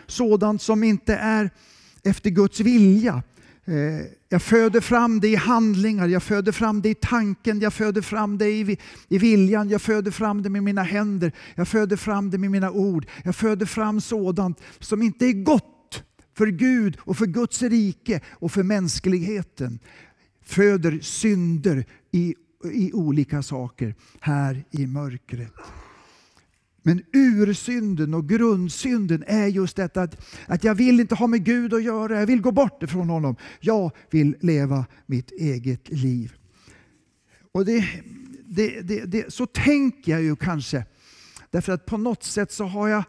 Sådant 0.06 0.62
som 0.62 0.84
inte 0.84 1.14
är 1.14 1.50
efter 2.02 2.30
Guds 2.30 2.60
vilja. 2.60 3.22
Eh, 3.66 4.06
jag 4.28 4.42
föder 4.42 4.80
fram 4.80 5.20
det 5.20 5.28
i 5.28 5.36
handlingar, 5.36 6.08
jag 6.08 6.22
föder 6.22 6.52
fram 6.52 6.82
det 6.82 6.88
i 6.88 6.94
tanken, 6.94 7.60
jag 7.60 7.72
föder 7.72 8.02
fram 8.02 8.38
det 8.38 8.48
i, 8.48 8.78
i 9.08 9.18
viljan, 9.18 9.68
jag 9.68 9.82
föder 9.82 10.10
fram 10.10 10.42
det 10.42 10.50
med 10.50 10.62
mina 10.62 10.82
händer, 10.82 11.32
jag 11.54 11.68
föder 11.68 11.96
fram 11.96 12.30
det 12.30 12.38
med 12.38 12.50
mina 12.50 12.70
ord. 12.70 13.06
Jag 13.24 13.36
föder 13.36 13.66
fram 13.66 14.00
sådant 14.00 14.60
som 14.78 15.02
inte 15.02 15.26
är 15.26 15.32
gott 15.32 16.04
för 16.36 16.46
Gud 16.46 16.96
och 17.00 17.16
för 17.16 17.26
Guds 17.26 17.62
rike 17.62 18.20
och 18.30 18.52
för 18.52 18.62
mänskligheten. 18.62 19.78
Föder 20.44 20.98
synder 21.02 21.84
i, 22.12 22.34
i 22.72 22.92
olika 22.92 23.42
saker 23.42 23.94
här 24.20 24.64
i 24.70 24.86
mörkret. 24.86 25.52
Men 26.86 27.02
ursynden 27.12 28.14
och 28.14 28.28
grundsynden 28.28 29.24
är 29.26 29.46
just 29.46 29.76
detta 29.76 30.02
att, 30.02 30.26
att 30.46 30.64
jag 30.64 30.74
vill 30.74 31.00
inte 31.00 31.14
ha 31.14 31.26
med 31.26 31.44
Gud 31.44 31.74
att 31.74 31.82
göra. 31.82 32.20
Jag 32.20 32.26
vill 32.26 32.40
gå 32.40 32.52
bort 32.52 32.82
ifrån 32.82 33.08
honom. 33.08 33.36
Jag 33.60 33.90
vill 34.10 34.36
leva 34.40 34.86
mitt 35.06 35.30
eget 35.30 35.88
liv. 35.88 36.32
Och 37.52 37.64
det, 37.64 37.88
det, 38.46 38.80
det, 38.80 39.04
det, 39.04 39.32
Så 39.32 39.46
tänker 39.46 40.12
jag 40.12 40.22
ju 40.22 40.36
kanske. 40.36 40.84
Därför 41.50 41.72
att 41.72 41.86
på 41.86 41.96
något 41.96 42.24
sätt 42.24 42.52
så 42.52 42.64
har 42.64 42.88
jag 42.88 43.04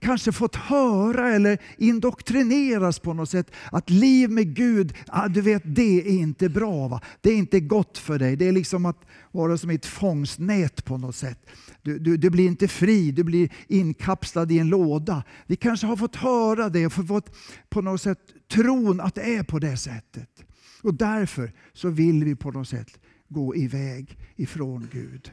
kanske 0.00 0.32
fått 0.32 0.56
höra 0.56 1.34
eller 1.34 1.58
indoktrineras 1.78 2.98
på 2.98 3.12
något 3.12 3.30
sätt 3.30 3.50
att 3.72 3.90
liv 3.90 4.30
med 4.30 4.54
Gud, 4.54 4.94
ah, 5.06 5.28
du 5.28 5.40
vet 5.40 5.62
det 5.64 6.00
är 6.00 6.18
inte 6.18 6.48
bra. 6.48 6.88
Va? 6.88 7.00
Det 7.20 7.30
är 7.30 7.36
inte 7.36 7.60
gott 7.60 7.98
för 7.98 8.18
dig. 8.18 8.36
Det 8.36 8.48
är 8.48 8.52
liksom 8.52 8.86
att 8.86 9.04
vara 9.32 9.58
som 9.58 9.70
ett 9.70 9.86
fångstnät 9.86 10.84
på 10.84 10.98
något 10.98 11.16
sätt. 11.16 11.46
Du, 11.82 11.98
du, 11.98 12.16
du, 12.16 12.30
blir 12.30 12.46
inte 12.46 12.68
fri, 12.68 13.12
du 13.12 13.24
blir 13.24 13.52
inkapslad 13.68 14.52
i 14.52 14.58
en 14.58 14.68
låda. 14.68 15.24
Vi 15.46 15.56
kanske 15.56 15.86
har 15.86 15.96
fått 15.96 16.16
höra 16.16 16.68
det 16.68 16.86
och 16.86 16.92
fått 16.92 17.36
på 17.68 17.80
något 17.80 18.02
sätt 18.02 18.20
tron 18.52 19.00
att 19.00 19.14
det 19.14 19.36
är 19.36 19.42
på 19.42 19.58
det 19.58 19.76
sättet. 19.76 20.44
Och 20.82 20.94
därför 20.94 21.52
så 21.72 21.88
vill 21.88 22.24
vi 22.24 22.34
på 22.34 22.50
något 22.50 22.68
sätt 22.68 23.00
gå 23.28 23.56
iväg 23.56 24.18
ifrån 24.36 24.88
Gud. 24.92 25.32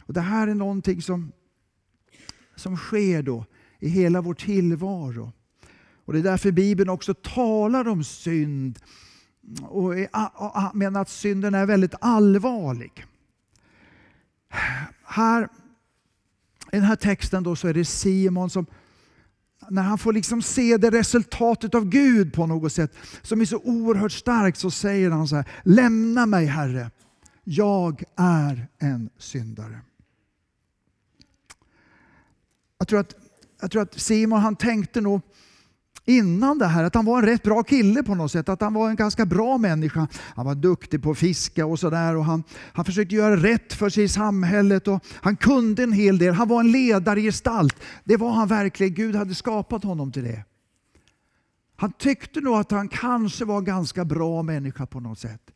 Och 0.00 0.14
Det 0.14 0.20
här 0.20 0.48
är 0.48 0.54
någonting 0.54 1.02
som, 1.02 1.32
som 2.56 2.76
sker 2.76 3.22
då 3.22 3.44
i 3.82 3.88
hela 3.88 4.20
vår 4.20 4.34
tillvaro. 4.34 5.32
Och 6.04 6.12
Det 6.12 6.18
är 6.18 6.22
därför 6.22 6.50
Bibeln 6.50 6.90
också 6.90 7.14
talar 7.14 7.88
om 7.88 8.04
synd 8.04 8.78
och 9.62 9.94
menar 10.74 11.02
att 11.02 11.08
synden 11.08 11.54
är 11.54 11.66
väldigt 11.66 11.94
allvarlig. 12.00 13.04
Här 15.04 15.48
i 16.72 16.76
den 16.76 16.82
här 16.82 16.96
texten 16.96 17.42
då 17.42 17.56
så 17.56 17.68
är 17.68 17.74
det 17.74 17.84
Simon 17.84 18.50
som 18.50 18.66
när 19.70 19.82
han 19.82 19.98
får 19.98 20.12
liksom 20.12 20.42
se 20.42 20.76
det 20.76 20.90
resultatet 20.90 21.74
av 21.74 21.84
Gud 21.84 22.32
på 22.32 22.46
något 22.46 22.72
sätt 22.72 22.94
som 23.22 23.40
är 23.40 23.44
så 23.44 23.58
oerhört 23.58 24.12
starkt 24.12 24.58
så 24.58 24.70
säger 24.70 25.10
han 25.10 25.28
så 25.28 25.36
här, 25.36 25.48
lämna 25.64 26.26
mig 26.26 26.46
Herre, 26.46 26.90
jag 27.44 28.02
är 28.16 28.68
en 28.78 29.10
syndare. 29.18 29.80
Jag 32.78 32.88
tror 32.88 33.00
att, 33.00 33.14
jag 33.62 33.70
tror 33.70 33.82
att 33.82 34.00
Simon 34.00 34.40
han 34.40 34.56
tänkte 34.56 35.00
nog 35.00 35.20
innan 36.04 36.58
det 36.58 36.66
här 36.66 36.84
att 36.84 36.94
han 36.94 37.04
var 37.04 37.18
en 37.18 37.26
rätt 37.26 37.42
bra 37.42 37.62
kille 37.62 38.02
på 38.02 38.14
något 38.14 38.32
sätt. 38.32 38.48
Att 38.48 38.60
han 38.60 38.74
var 38.74 38.88
en 38.90 38.96
ganska 38.96 39.26
bra 39.26 39.58
människa. 39.58 40.08
Han 40.36 40.46
var 40.46 40.54
duktig 40.54 41.02
på 41.02 41.10
att 41.10 41.18
fiska 41.18 41.66
och 41.66 41.78
sådär. 41.78 42.22
Han, 42.22 42.44
han 42.72 42.84
försökte 42.84 43.14
göra 43.14 43.36
rätt 43.36 43.72
för 43.72 43.90
sig 43.90 44.04
i 44.04 44.08
samhället. 44.08 44.88
Och 44.88 45.04
han 45.14 45.36
kunde 45.36 45.82
en 45.82 45.92
hel 45.92 46.18
del. 46.18 46.34
Han 46.34 46.48
var 46.48 46.60
en 46.60 46.72
ledargestalt. 46.72 47.76
Det 48.04 48.16
var 48.16 48.32
han 48.32 48.48
verkligen. 48.48 48.94
Gud 48.94 49.14
hade 49.14 49.34
skapat 49.34 49.84
honom 49.84 50.12
till 50.12 50.24
det. 50.24 50.44
Han 51.76 51.92
tyckte 51.92 52.40
nog 52.40 52.54
att 52.54 52.70
han 52.70 52.88
kanske 52.88 53.44
var 53.44 53.58
en 53.58 53.64
ganska 53.64 54.04
bra 54.04 54.42
människa 54.42 54.86
på 54.86 55.00
något 55.00 55.18
sätt. 55.18 55.50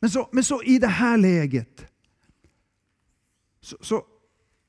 Men 0.00 0.10
så, 0.10 0.28
men 0.32 0.44
så 0.44 0.62
i 0.62 0.78
det 0.78 0.86
här 0.86 1.16
läget 1.16 1.86
så, 3.60 3.76
så, 3.80 4.02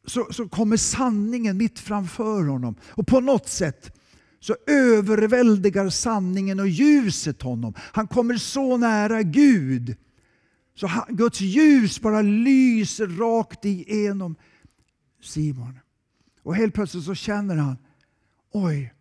så, 0.08 0.28
så 0.32 0.48
kommer 0.48 0.78
sanningen 0.78 1.58
mitt 1.58 1.80
framför 1.80 2.44
honom. 2.44 2.76
Och 2.84 3.08
på 3.08 3.20
något 3.20 3.50
sätt 3.50 3.92
så 4.40 4.56
överväldigar 4.68 5.90
sanningen 5.90 6.60
och 6.60 6.68
ljuset 6.68 7.42
honom. 7.42 7.74
Han 7.78 8.08
kommer 8.08 8.38
så 8.38 8.78
nära 8.78 9.24
Gud. 9.24 9.96
Så 10.76 10.90
Guds 11.10 11.42
ljus 11.42 12.02
bara 12.02 12.22
lyser 12.22 13.08
rakt 13.08 13.66
igenom 13.66 14.36
Simon. 15.22 15.80
Och 16.44 16.56
helt 16.56 16.74
plötsligt 16.74 17.04
så 17.04 17.16
känner 17.16 17.56
han, 17.56 17.78
oj, 18.52 18.94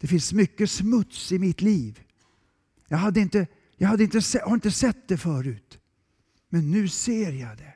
det 0.00 0.06
finns 0.06 0.32
mycket 0.32 0.70
smuts 0.70 1.32
i 1.32 1.38
mitt 1.38 1.60
liv. 1.60 2.00
Jag, 2.88 2.98
hade 2.98 3.20
inte, 3.20 3.46
jag 3.76 3.88
hade 3.88 4.04
inte, 4.04 4.20
har 4.44 4.54
inte 4.54 4.70
sett 4.70 5.08
det 5.08 5.18
förut. 5.18 5.78
Men 6.48 6.70
nu 6.70 6.88
ser 6.88 7.32
jag 7.32 7.58
det. 7.58 7.74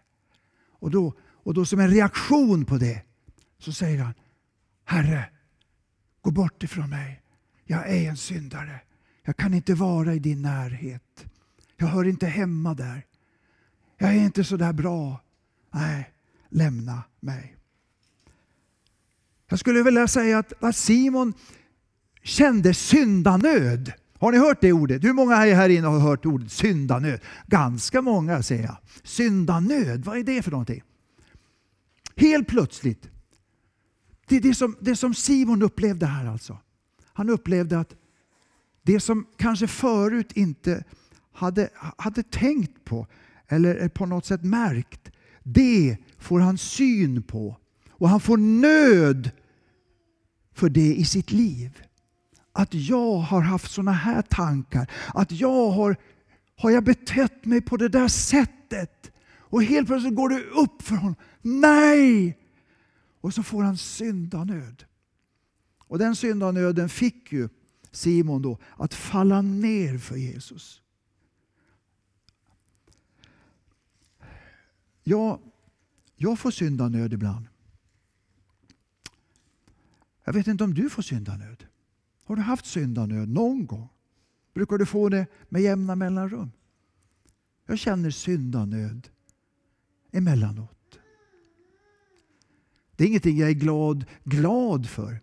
Och 0.68 0.90
då, 0.90 1.14
och 1.44 1.54
då 1.54 1.64
som 1.64 1.80
en 1.80 1.90
reaktion 1.90 2.64
på 2.64 2.76
det 2.76 3.02
så 3.58 3.72
säger 3.72 4.02
han, 4.02 4.14
Herre, 4.84 5.30
gå 6.20 6.30
bort 6.30 6.62
ifrån 6.62 6.90
mig. 6.90 7.22
Jag 7.64 7.90
är 7.90 8.10
en 8.10 8.16
syndare. 8.16 8.80
Jag 9.24 9.36
kan 9.36 9.54
inte 9.54 9.74
vara 9.74 10.14
i 10.14 10.18
din 10.18 10.42
närhet. 10.42 11.24
Jag 11.76 11.86
hör 11.86 12.04
inte 12.04 12.26
hemma 12.26 12.74
där. 12.74 13.02
Jag 13.98 14.10
är 14.10 14.24
inte 14.24 14.44
så 14.44 14.56
där 14.56 14.72
bra. 14.72 15.20
Nej, 15.70 16.10
lämna 16.48 17.02
mig. 17.20 17.56
Jag 19.48 19.58
skulle 19.58 19.82
vilja 19.82 20.08
säga 20.08 20.44
att 20.60 20.76
Simon 20.76 21.32
kände 22.22 22.74
syndanöd. 22.74 23.92
Har 24.18 24.32
ni 24.32 24.38
hört 24.38 24.60
det 24.60 24.72
ordet? 24.72 25.04
Hur 25.04 25.12
många 25.12 25.34
här 25.34 25.68
inne 25.68 25.86
har 25.86 25.98
hört 25.98 26.26
ordet 26.26 26.52
syndanöd? 26.52 27.20
Ganska 27.46 28.02
många 28.02 28.42
säger 28.42 28.62
jag. 28.62 28.76
Syndanöd, 29.02 30.04
vad 30.04 30.18
är 30.18 30.24
det 30.24 30.42
för 30.42 30.50
någonting? 30.50 30.82
Helt 32.16 32.48
plötsligt. 32.48 33.10
Det 34.28 34.36
är 34.36 34.40
det 34.40 34.54
som, 34.54 34.76
det 34.80 34.96
som 34.96 35.14
Simon 35.14 35.62
upplevde 35.62 36.06
här 36.06 36.26
alltså. 36.26 36.58
Han 37.12 37.30
upplevde 37.30 37.78
att 37.78 37.94
det 38.82 39.00
som 39.00 39.26
kanske 39.36 39.66
förut 39.66 40.32
inte 40.32 40.84
hade, 41.32 41.68
hade 41.98 42.22
tänkt 42.22 42.84
på 42.84 43.06
eller 43.48 43.88
på 43.88 44.06
något 44.06 44.26
sätt 44.26 44.44
märkt, 44.44 45.10
det 45.42 45.96
får 46.18 46.40
han 46.40 46.58
syn 46.58 47.22
på. 47.22 47.56
Och 47.90 48.08
han 48.08 48.20
får 48.20 48.36
nöd 48.36 49.30
för 50.54 50.68
det 50.68 50.94
i 50.94 51.04
sitt 51.04 51.32
liv. 51.32 51.82
Att 52.52 52.74
jag 52.74 53.16
har 53.16 53.40
haft 53.40 53.72
sådana 53.72 53.92
här 53.92 54.22
tankar. 54.22 54.90
Att 55.14 55.32
jag 55.32 55.70
har, 55.70 55.96
har 56.56 56.70
jag 56.70 56.84
betett 56.84 57.44
mig 57.44 57.60
på 57.60 57.76
det 57.76 57.88
där 57.88 58.08
sättet. 58.08 59.10
Och 59.54 59.62
helt 59.62 59.86
plötsligt 59.86 60.14
går 60.14 60.28
det 60.28 60.44
upp 60.44 60.82
för 60.82 60.94
honom. 60.94 61.16
Nej! 61.42 62.38
Och 63.20 63.34
så 63.34 63.42
får 63.42 63.62
han 63.62 63.76
syndanöd. 63.76 64.84
Och 65.78 65.98
den 65.98 66.16
syndanöden 66.16 66.88
fick 66.88 67.32
ju 67.32 67.48
Simon 67.90 68.42
då 68.42 68.58
att 68.76 68.94
falla 68.94 69.42
ner 69.42 69.98
för 69.98 70.16
Jesus. 70.16 70.82
Ja, 75.02 75.40
jag 76.16 76.38
får 76.38 76.50
syndanöd 76.50 77.12
ibland. 77.12 77.46
Jag 80.24 80.32
vet 80.32 80.46
inte 80.46 80.64
om 80.64 80.74
du 80.74 80.90
får 80.90 81.02
syndanöd. 81.02 81.66
Har 82.24 82.36
du 82.36 82.42
haft 82.42 82.66
syndanöd 82.66 83.28
någon 83.28 83.66
gång? 83.66 83.88
Brukar 84.54 84.78
du 84.78 84.86
få 84.86 85.08
det 85.08 85.26
med 85.48 85.62
jämna 85.62 85.96
mellanrum? 85.96 86.50
Jag 87.66 87.78
känner 87.78 88.10
syndanöd 88.10 89.08
emellanåt. 90.14 90.98
Det 92.96 93.04
är 93.04 93.08
ingenting 93.08 93.38
jag 93.38 93.50
är 93.50 93.54
glad, 93.54 94.04
glad 94.24 94.88
för. 94.88 95.20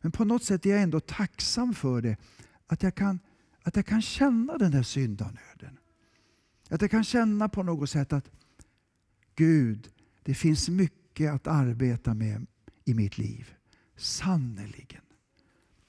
Men 0.00 0.12
på 0.12 0.24
något 0.24 0.44
sätt 0.44 0.66
är 0.66 0.70
jag 0.70 0.82
ändå 0.82 1.00
tacksam 1.00 1.74
för 1.74 2.02
det. 2.02 2.16
Att 2.66 2.82
jag 2.82 2.94
kan, 2.94 3.20
att 3.62 3.76
jag 3.76 3.86
kan 3.86 4.02
känna 4.02 4.58
den 4.58 4.70
där 4.70 4.82
syndanöden. 4.82 5.78
Att 6.68 6.80
jag 6.80 6.90
kan 6.90 7.04
känna 7.04 7.48
på 7.48 7.62
något 7.62 7.90
sätt 7.90 8.12
att 8.12 8.30
Gud, 9.36 9.88
det 10.22 10.34
finns 10.34 10.68
mycket 10.68 11.32
att 11.32 11.46
arbeta 11.46 12.14
med 12.14 12.46
i 12.84 12.94
mitt 12.94 13.18
liv. 13.18 13.54
Sannerligen. 13.96 15.00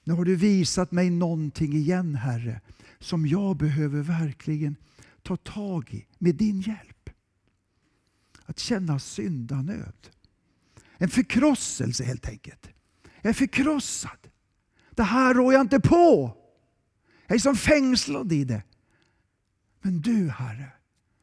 Nu 0.03 0.13
har 0.13 0.25
du 0.25 0.35
visat 0.35 0.91
mig 0.91 1.09
någonting 1.09 1.73
igen 1.73 2.15
Herre 2.15 2.61
som 2.99 3.27
jag 3.27 3.57
behöver 3.57 4.01
verkligen 4.01 4.75
ta 5.21 5.37
tag 5.37 5.93
i 5.93 6.05
med 6.17 6.35
din 6.35 6.61
hjälp. 6.61 6.94
Att 8.45 8.59
känna 8.59 8.99
syndanöd. 8.99 10.09
En 10.97 11.09
förkrosselse 11.09 12.03
helt 12.03 12.29
enkelt. 12.29 12.69
Jag 13.21 13.29
är 13.29 13.33
förkrossad. 13.33 14.17
Det 14.91 15.03
här 15.03 15.33
rår 15.33 15.53
jag 15.53 15.61
inte 15.61 15.79
på. 15.79 16.37
Jag 17.27 17.35
är 17.35 17.39
som 17.39 17.55
fängslad 17.55 18.31
i 18.31 18.43
det. 18.43 18.63
Men 19.81 20.01
du 20.01 20.29
Herre, 20.29 20.71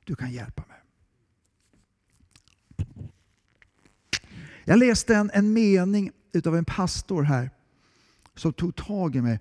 du 0.05 0.17
kan 0.17 0.33
hjälpa 0.33 0.65
mig. 0.69 0.79
Jag 4.65 4.79
läste 4.79 5.15
en, 5.17 5.31
en 5.35 5.53
mening 5.53 6.11
utav 6.33 6.57
en 6.57 6.65
pastor 6.65 7.23
här 7.23 7.51
som 8.35 8.53
tog 8.53 8.77
tag 8.77 9.17
i 9.17 9.21
mig. 9.21 9.41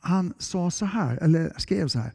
Han 0.00 0.34
sa 0.38 0.70
så 0.70 0.84
här, 0.84 1.16
eller 1.16 1.52
skrev 1.56 1.88
så 1.88 1.98
här. 1.98 2.12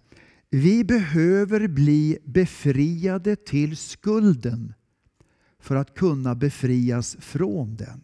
Vi 0.49 0.83
behöver 0.83 1.67
bli 1.67 2.17
befriade 2.25 3.35
till 3.35 3.77
skulden 3.77 4.73
för 5.59 5.75
att 5.75 5.95
kunna 5.95 6.35
befrias 6.35 7.17
från 7.19 7.75
den. 7.75 8.03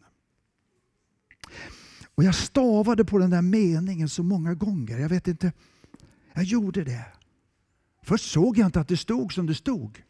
Och 2.16 2.24
Jag 2.24 2.36
stavade 2.36 3.06
på 3.06 3.18
den 3.18 3.30
där 3.30 3.42
meningen 3.42 4.10
så 4.10 4.24
många 4.24 4.54
gånger. 4.54 5.00
Jag 5.00 5.10
vet 5.10 5.28
inte. 5.28 5.54
Jag 6.34 6.44
gjorde 6.44 6.84
det. 6.84 7.06
Först 8.02 8.32
såg 8.32 8.58
jag 8.58 8.66
inte 8.68 8.80
att 8.80 8.88
det 8.88 8.98
stod 8.98 9.34
som 9.34 9.46
det 9.46 9.56
stod. 9.56 10.04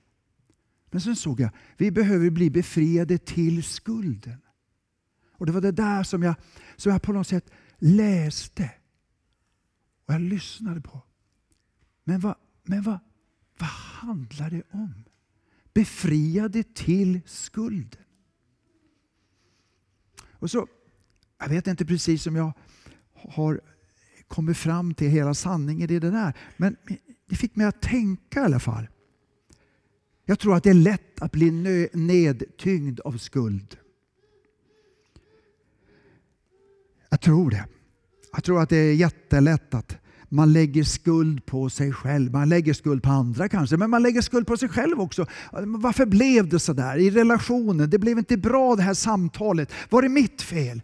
Men 0.92 1.02
sen 1.02 1.16
såg 1.16 1.40
jag, 1.40 1.50
vi 1.78 1.92
behöver 1.92 2.30
bli 2.30 2.50
befriade 2.50 3.18
till 3.18 3.64
skulden. 3.64 4.42
Och 5.38 5.46
Det 5.46 5.52
var 5.52 5.62
det 5.62 5.72
där 5.72 6.04
som 6.04 6.24
jag, 6.24 6.36
som 6.76 6.92
jag 6.92 7.02
på 7.02 7.14
något 7.14 7.28
sätt 7.28 7.52
läste 7.78 8.72
och 10.06 10.14
jag 10.14 10.22
lyssnade 10.22 10.82
på. 10.82 11.02
Men 12.04 12.20
vad, 12.20 12.36
men 12.64 12.82
vad, 12.82 13.00
vad 13.60 13.70
handlar 13.70 14.50
det 14.50 14.64
om? 14.72 15.04
Befriade 15.74 16.64
till 16.64 17.22
skulden. 17.26 18.02
Och 20.24 20.52
så, 20.52 20.68
Jag 21.40 21.50
vet 21.50 21.68
inte 21.68 21.86
precis 21.86 22.28
om 22.28 22.36
jag 22.36 22.54
har 23.14 23.62
kommit 24.28 24.58
fram 24.58 24.94
till 24.94 25.10
hela 25.10 25.34
sanningen 25.34 25.90
i 25.90 26.00
det 26.00 26.12
där. 26.12 26.38
Men 26.58 26.76
det 27.30 27.36
fick 27.36 27.56
mig 27.56 27.68
att 27.68 27.82
tänka 27.82 28.42
i 28.42 28.44
alla 28.44 28.60
fall. 28.60 28.88
Jag 30.26 30.40
tror 30.40 30.56
att 30.56 30.64
det 30.64 30.70
är 30.70 30.74
lätt 30.74 31.22
att 31.22 31.32
bli 31.32 31.52
nedtyngd 31.94 33.00
av 33.00 33.18
skuld. 33.18 33.78
Jag 37.10 37.22
tror 37.22 37.52
det. 37.52 37.66
Jag 38.32 38.44
tror 38.44 38.62
att 38.62 38.70
det 38.70 38.78
är 38.78 38.94
jättelätt 38.94 39.74
att 39.74 39.98
man 40.34 40.54
lägger 40.54 40.84
skuld 40.84 41.46
på 41.46 41.70
sig 41.70 41.92
själv. 41.92 42.32
Man 42.32 42.50
lägger 42.50 42.74
skuld 42.74 43.04
på 43.04 43.10
andra 43.10 43.50
kanske, 43.50 43.78
men 43.78 43.90
man 43.90 44.04
lägger 44.04 44.22
skuld 44.22 44.48
på 44.48 44.58
sig 44.58 44.70
själv 44.70 45.02
också. 45.02 45.26
Varför 45.52 46.06
blev 46.06 46.50
det 46.50 46.60
så 46.60 46.74
där 46.74 46.98
i 46.98 47.10
relationen? 47.10 47.90
Det 47.90 48.00
blev 48.00 48.18
inte 48.18 48.38
bra 48.38 48.76
det 48.76 48.82
här 48.82 48.94
samtalet. 48.94 49.72
Var 49.90 50.02
det 50.02 50.10
mitt 50.10 50.42
fel? 50.42 50.82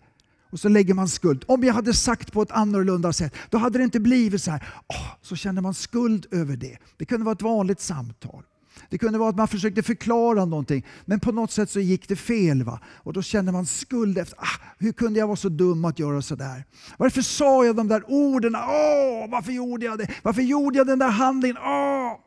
Och 0.52 0.60
så 0.60 0.70
lägger 0.70 0.94
man 0.94 1.08
skuld. 1.08 1.44
Om 1.48 1.64
jag 1.64 1.74
hade 1.74 1.94
sagt 1.94 2.32
på 2.32 2.42
ett 2.42 2.52
annorlunda 2.52 3.14
sätt, 3.14 3.34
då 3.50 3.58
hade 3.58 3.78
det 3.78 3.84
inte 3.84 4.00
blivit 4.00 4.42
så 4.42 4.52
här. 4.52 4.64
Oh, 4.88 5.08
så 5.22 5.36
känner 5.36 5.62
man 5.62 5.74
skuld 5.74 6.26
över 6.32 6.58
det. 6.58 6.78
Det 6.98 7.06
kunde 7.06 7.26
vara 7.26 7.36
ett 7.36 7.42
vanligt 7.42 7.82
samtal. 7.82 8.44
Det 8.90 8.98
kunde 8.98 9.20
vara 9.20 9.30
att 9.30 9.36
man 9.36 9.48
försökte 9.48 9.84
förklara 9.84 10.46
någonting, 10.46 10.86
men 11.06 11.20
på 11.20 11.32
något 11.32 11.52
sätt 11.52 11.70
så 11.70 11.80
gick 11.80 12.08
det 12.08 12.16
fel. 12.16 12.64
Va? 12.64 12.80
Och 12.96 13.14
då 13.14 13.22
kände 13.22 13.52
man 13.52 13.66
skuld 13.66 14.18
efter, 14.18 14.38
ah, 14.40 14.62
hur 14.78 14.92
kunde 14.92 15.20
jag 15.20 15.28
vara 15.28 15.38
så 15.38 15.50
dum 15.50 15.86
att 15.86 16.00
göra 16.00 16.22
sådär? 16.22 16.66
Varför 16.98 17.22
sa 17.22 17.66
jag 17.66 17.76
de 17.76 17.88
där 17.88 18.04
orden? 18.08 18.56
Oh, 18.56 19.30
varför 19.30 19.52
gjorde 19.52 19.86
jag 19.86 19.98
det? 19.98 20.08
Varför 20.24 20.42
gjorde 20.42 20.78
jag 20.78 20.88
den 20.88 21.00
där 21.00 21.10
handlingen? 21.10 21.58
Oh! 21.58 22.20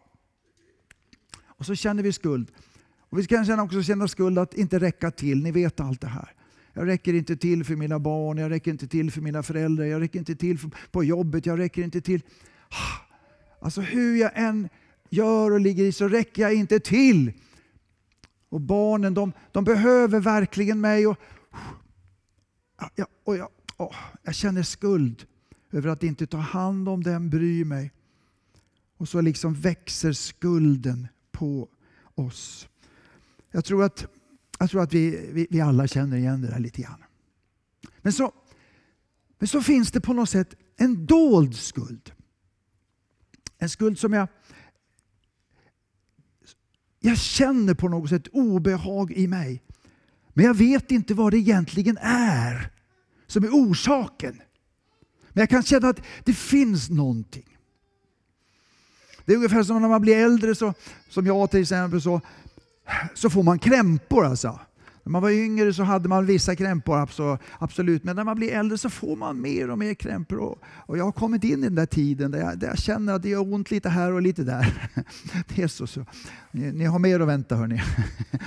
Och 1.47 1.67
så 1.67 1.75
känner 1.75 2.03
vi 2.03 2.13
skuld. 2.13 2.51
Och 3.11 3.19
Vi 3.19 3.27
kan 3.27 3.61
också 3.61 3.83
känna 3.83 4.09
skuld 4.09 4.39
att 4.39 4.55
inte 4.55 4.79
räcka 4.79 5.11
till. 5.11 5.43
Ni 5.43 5.53
vet 5.53 5.81
allt 5.81 6.01
det 6.01 6.07
här. 6.07 6.33
Jag 6.73 6.89
räcker 6.89 7.15
inte 7.15 7.37
till 7.37 7.65
för 7.65 7.77
mina 7.77 7.99
barn, 7.99 8.39
jag 8.39 8.51
räcker 8.51 8.71
inte 8.71 8.89
till 8.89 9.11
för 9.11 9.21
mina 9.21 9.43
föräldrar, 9.43 9.85
jag 9.85 10.03
räcker 10.03 10.19
inte 10.19 10.35
till 10.35 10.59
på 10.91 11.05
jobbet, 11.05 11.47
jag 11.47 11.59
räcker 11.59 11.83
inte 11.83 12.01
till. 12.01 12.23
Ah! 12.69 13.13
Alltså 13.61 13.81
hur 13.81 14.17
jag 14.17 14.31
än 14.35 14.69
gör 15.13 15.51
och 15.51 15.61
ligger 15.61 15.85
i 15.85 15.93
så 15.93 16.09
räcker 16.09 16.43
jag 16.43 16.55
inte 16.55 16.81
till. 16.81 17.33
Och 18.49 18.61
barnen 18.61 19.15
de, 19.15 19.33
de 19.53 19.65
behöver 19.65 20.21
verkligen 20.21 20.81
mig. 20.81 21.07
Och, 21.07 21.17
och 23.25 23.37
jag, 23.37 23.49
oh, 23.77 23.97
jag 24.23 24.35
känner 24.35 24.63
skuld 24.63 25.27
över 25.73 25.89
att 25.89 26.03
inte 26.03 26.27
ta 26.27 26.37
hand 26.37 26.89
om 26.89 27.03
dem, 27.03 27.31
bry 27.31 27.65
mig. 27.65 27.93
Och 28.97 29.09
så 29.09 29.21
liksom 29.21 29.55
växer 29.55 30.13
skulden 30.13 31.09
på 31.33 31.69
oss. 32.15 32.69
Jag 33.51 33.65
tror 33.65 33.85
att, 33.85 34.07
jag 34.59 34.71
tror 34.71 34.83
att 34.83 34.95
vi, 34.95 35.31
vi, 35.33 35.47
vi 35.51 35.61
alla 35.61 35.87
känner 35.87 36.17
igen 36.17 36.43
det 36.43 36.49
där 36.49 36.59
lite 36.59 36.83
grann. 36.83 37.05
Men 38.03 38.13
så 38.13 38.33
Men 39.39 39.49
så 39.49 39.63
finns 39.63 39.91
det 39.93 40.01
på 40.01 40.13
något 40.13 40.31
sätt 40.31 40.55
en 40.77 41.07
dold 41.07 41.57
skuld. 41.57 42.13
En 43.59 43.69
skuld 43.69 43.99
som 43.99 44.13
jag, 44.13 44.29
jag 47.03 47.19
känner 47.19 47.75
på 47.75 47.89
något 47.89 48.09
sätt 48.09 48.29
obehag 48.33 49.13
i 49.13 49.27
mig. 49.27 49.63
Men 50.35 50.45
jag 50.45 50.55
vet 50.55 50.91
inte 50.91 51.15
vad 51.15 51.33
det 51.33 51.39
egentligen 51.39 51.99
är 52.03 52.71
som 53.27 53.45
är 53.45 53.49
orsaken. 53.49 54.43
Men 55.33 55.43
jag 55.43 55.51
kan 55.51 55.63
känna 55.63 55.89
att 55.89 56.01
det 56.25 56.33
finns 56.33 56.91
någonting. 56.91 57.59
Det 59.25 59.33
är 59.33 59.37
ungefär 59.37 59.63
som 59.63 59.83
när 59.83 59.89
man 59.89 60.01
blir 60.01 60.17
äldre, 60.17 60.55
så, 60.55 60.75
som 61.09 61.27
jag 61.27 61.51
till 61.51 61.61
exempel, 61.61 62.03
så, 62.03 62.21
så 63.15 63.31
får 63.31 63.43
man 63.43 63.59
krämpor. 63.59 64.27
Alltså. 64.27 64.61
När 65.05 65.11
man 65.11 65.23
var 65.23 65.31
yngre 65.31 65.75
så 65.75 65.83
hade 65.83 66.09
man 66.09 66.27
vissa 66.27 66.57
krämpor, 66.57 67.09
absolut. 67.59 68.05
Men 68.05 68.17
när 68.17 68.25
man 68.25 68.37
blir 68.37 68.53
äldre 68.53 68.79
så 68.79 68.91
får 68.91 69.17
man 69.17 69.41
mer 69.41 69.71
och 69.71 69.79
mer 69.79 69.95
krämpor. 69.95 70.39
Och, 70.39 70.59
och 70.65 70.99
jag 70.99 71.05
har 71.05 71.13
kommit 71.13 71.45
in 71.45 71.59
i 71.59 71.63
den 71.63 71.75
där 71.75 71.87
tiden 71.87 72.31
där 72.31 72.39
jag, 72.39 72.59
där 72.59 72.69
jag, 72.69 72.79
känner 72.79 73.13
att 73.13 73.23
det 73.23 73.29
gör 73.29 73.53
ont 73.53 73.71
lite 73.71 73.89
här 73.89 74.13
och 74.13 74.23
lite 74.23 74.45
där. 74.45 74.89
Det 75.49 75.63
är 75.63 75.69
så. 75.69 75.87
så. 75.87 76.07
Ni, 76.51 76.73
ni 76.73 76.85
har 76.85 76.99
mer 76.99 77.21
att 77.21 77.29
vänta 77.29 77.57
hörni. 77.57 77.83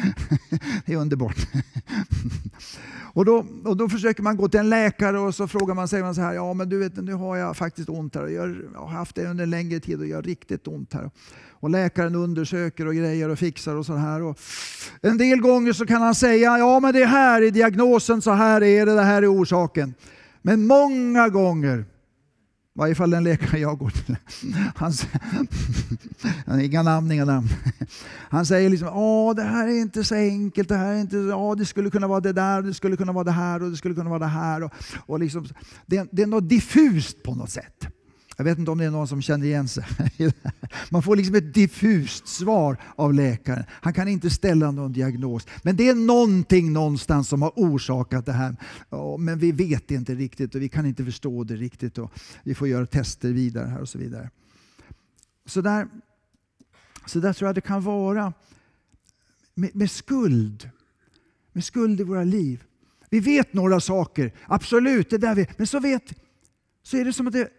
Det 0.85 0.93
är 0.93 0.97
underbart. 0.97 1.37
Och 3.15 3.25
då, 3.25 3.45
och 3.63 3.77
då 3.77 3.89
försöker 3.89 4.23
man 4.23 4.37
gå 4.37 4.49
till 4.49 4.59
en 4.59 4.69
läkare 4.69 5.19
och 5.19 5.35
så 5.35 5.47
frågar 5.47 5.75
man, 5.75 5.87
säger 5.87 6.03
man 6.03 6.15
så 6.15 6.21
här, 6.21 6.33
ja 6.33 6.53
men 6.53 6.69
du 6.69 6.79
vet 6.79 6.95
nu 6.95 7.13
har 7.13 7.35
jag 7.35 7.57
faktiskt 7.57 7.89
ont 7.89 8.15
här. 8.15 8.27
Jag 8.27 8.55
har 8.75 8.87
haft 8.87 9.15
det 9.15 9.25
under 9.27 9.43
en 9.43 9.49
längre 9.49 9.79
tid 9.79 9.99
och 9.99 10.07
gör 10.07 10.21
riktigt 10.21 10.67
ont 10.67 10.93
här. 10.93 11.11
Och 11.49 11.69
läkaren 11.69 12.15
undersöker 12.15 12.87
och 12.87 12.95
grejer 12.95 13.29
och 13.29 13.39
fixar 13.39 13.75
och 13.75 13.85
så 13.85 13.95
här. 13.95 14.21
Och 14.21 14.39
en 15.01 15.17
del 15.17 15.41
gånger 15.41 15.73
så 15.73 15.85
kan 15.85 16.01
han 16.01 16.15
säga, 16.15 16.57
ja 16.57 16.79
men 16.79 16.93
det 16.93 17.05
här 17.05 17.41
är 17.41 17.51
diagnosen, 17.51 18.21
så 18.21 18.31
här 18.31 18.63
är 18.63 18.85
det, 18.85 18.93
det 18.93 19.01
här 19.01 19.21
är 19.21 19.33
orsaken. 19.33 19.93
Men 20.41 20.67
många 20.67 21.29
gånger 21.29 21.85
varje 22.75 22.95
fall 22.95 23.09
den 23.09 23.23
läkare 23.23 23.59
jag 23.59 23.77
går 23.77 23.89
till. 23.89 24.15
Han, 24.75 24.93
inga 26.61 26.83
namn, 26.83 27.11
inga 27.11 27.25
namn. 27.25 27.47
Han 28.29 28.45
säger 28.45 28.69
liksom, 28.69 28.87
att 28.87 29.35
det 29.35 29.43
här 29.43 29.67
är 29.67 29.81
inte 29.81 30.03
så 30.03 30.15
enkelt, 30.15 30.69
det 30.69 30.75
här 30.77 30.93
är 30.93 30.99
inte, 30.99 31.17
åh, 31.17 31.55
det 31.55 31.65
skulle 31.65 31.89
kunna 31.89 32.07
vara 32.07 32.19
det 32.19 32.33
där, 32.33 32.61
det 32.61 32.73
skulle 32.73 32.97
kunna 32.97 33.11
vara 33.11 33.23
det 33.23 33.31
här 33.31 33.63
och 33.63 33.71
det 33.71 33.77
skulle 33.77 33.95
kunna 33.95 34.09
vara 34.09 34.19
det 34.19 34.25
här. 34.25 34.63
Och, 34.63 34.71
och 35.05 35.19
liksom, 35.19 35.47
det, 35.85 36.07
det 36.11 36.21
är 36.21 36.27
något 36.27 36.49
diffust 36.49 37.23
på 37.23 37.35
något 37.35 37.49
sätt. 37.49 37.87
Jag 38.35 38.45
vet 38.45 38.57
inte 38.59 38.71
om 38.71 38.77
det 38.77 38.85
är 38.85 38.91
någon 38.91 39.07
som 39.07 39.21
känner 39.21 39.45
igen 39.45 39.67
sig. 39.67 39.85
Man 40.89 41.03
får 41.03 41.15
liksom 41.15 41.35
ett 41.35 41.53
diffust 41.53 42.27
svar 42.27 42.77
av 42.95 43.13
läkaren. 43.13 43.63
Han 43.69 43.93
kan 43.93 44.07
inte 44.07 44.29
ställa 44.29 44.71
någon 44.71 44.93
diagnos. 44.93 45.47
Men 45.63 45.75
det 45.75 45.89
är 45.89 45.95
någonting 45.95 46.73
någonstans 46.73 47.29
som 47.29 47.41
har 47.41 47.51
orsakat 47.55 48.25
det 48.25 48.33
här. 48.33 48.55
Men 49.17 49.39
vi 49.39 49.51
vet 49.51 49.91
inte 49.91 50.15
riktigt 50.15 50.55
och 50.55 50.61
vi 50.61 50.69
kan 50.69 50.85
inte 50.85 51.05
förstå 51.05 51.43
det 51.43 51.55
riktigt. 51.55 51.97
Och 51.97 52.11
vi 52.43 52.55
får 52.55 52.67
göra 52.67 52.85
tester 52.85 53.29
vidare 53.29 53.67
här 53.67 53.81
och 53.81 53.89
så 53.89 53.97
vidare. 53.97 54.29
Så 55.45 55.61
där, 55.61 55.87
så 57.05 57.19
där 57.19 57.33
tror 57.33 57.47
jag 57.47 57.55
det 57.55 57.61
kan 57.61 57.81
vara 57.81 58.33
med, 59.55 59.75
med 59.75 59.91
skuld. 59.91 60.69
Med 61.51 61.63
skuld 61.63 62.01
i 62.01 62.03
våra 62.03 62.23
liv. 62.23 62.63
Vi 63.09 63.19
vet 63.19 63.53
några 63.53 63.79
saker, 63.79 64.33
absolut, 64.47 65.09
det 65.09 65.17
där 65.17 65.35
vi, 65.35 65.47
men 65.57 65.67
så 65.67 65.79
vet 65.79 66.13
så 66.83 66.97
är 66.97 67.05
det 67.05 67.13
som 67.13 67.27
att 67.27 67.33
det 67.33 67.49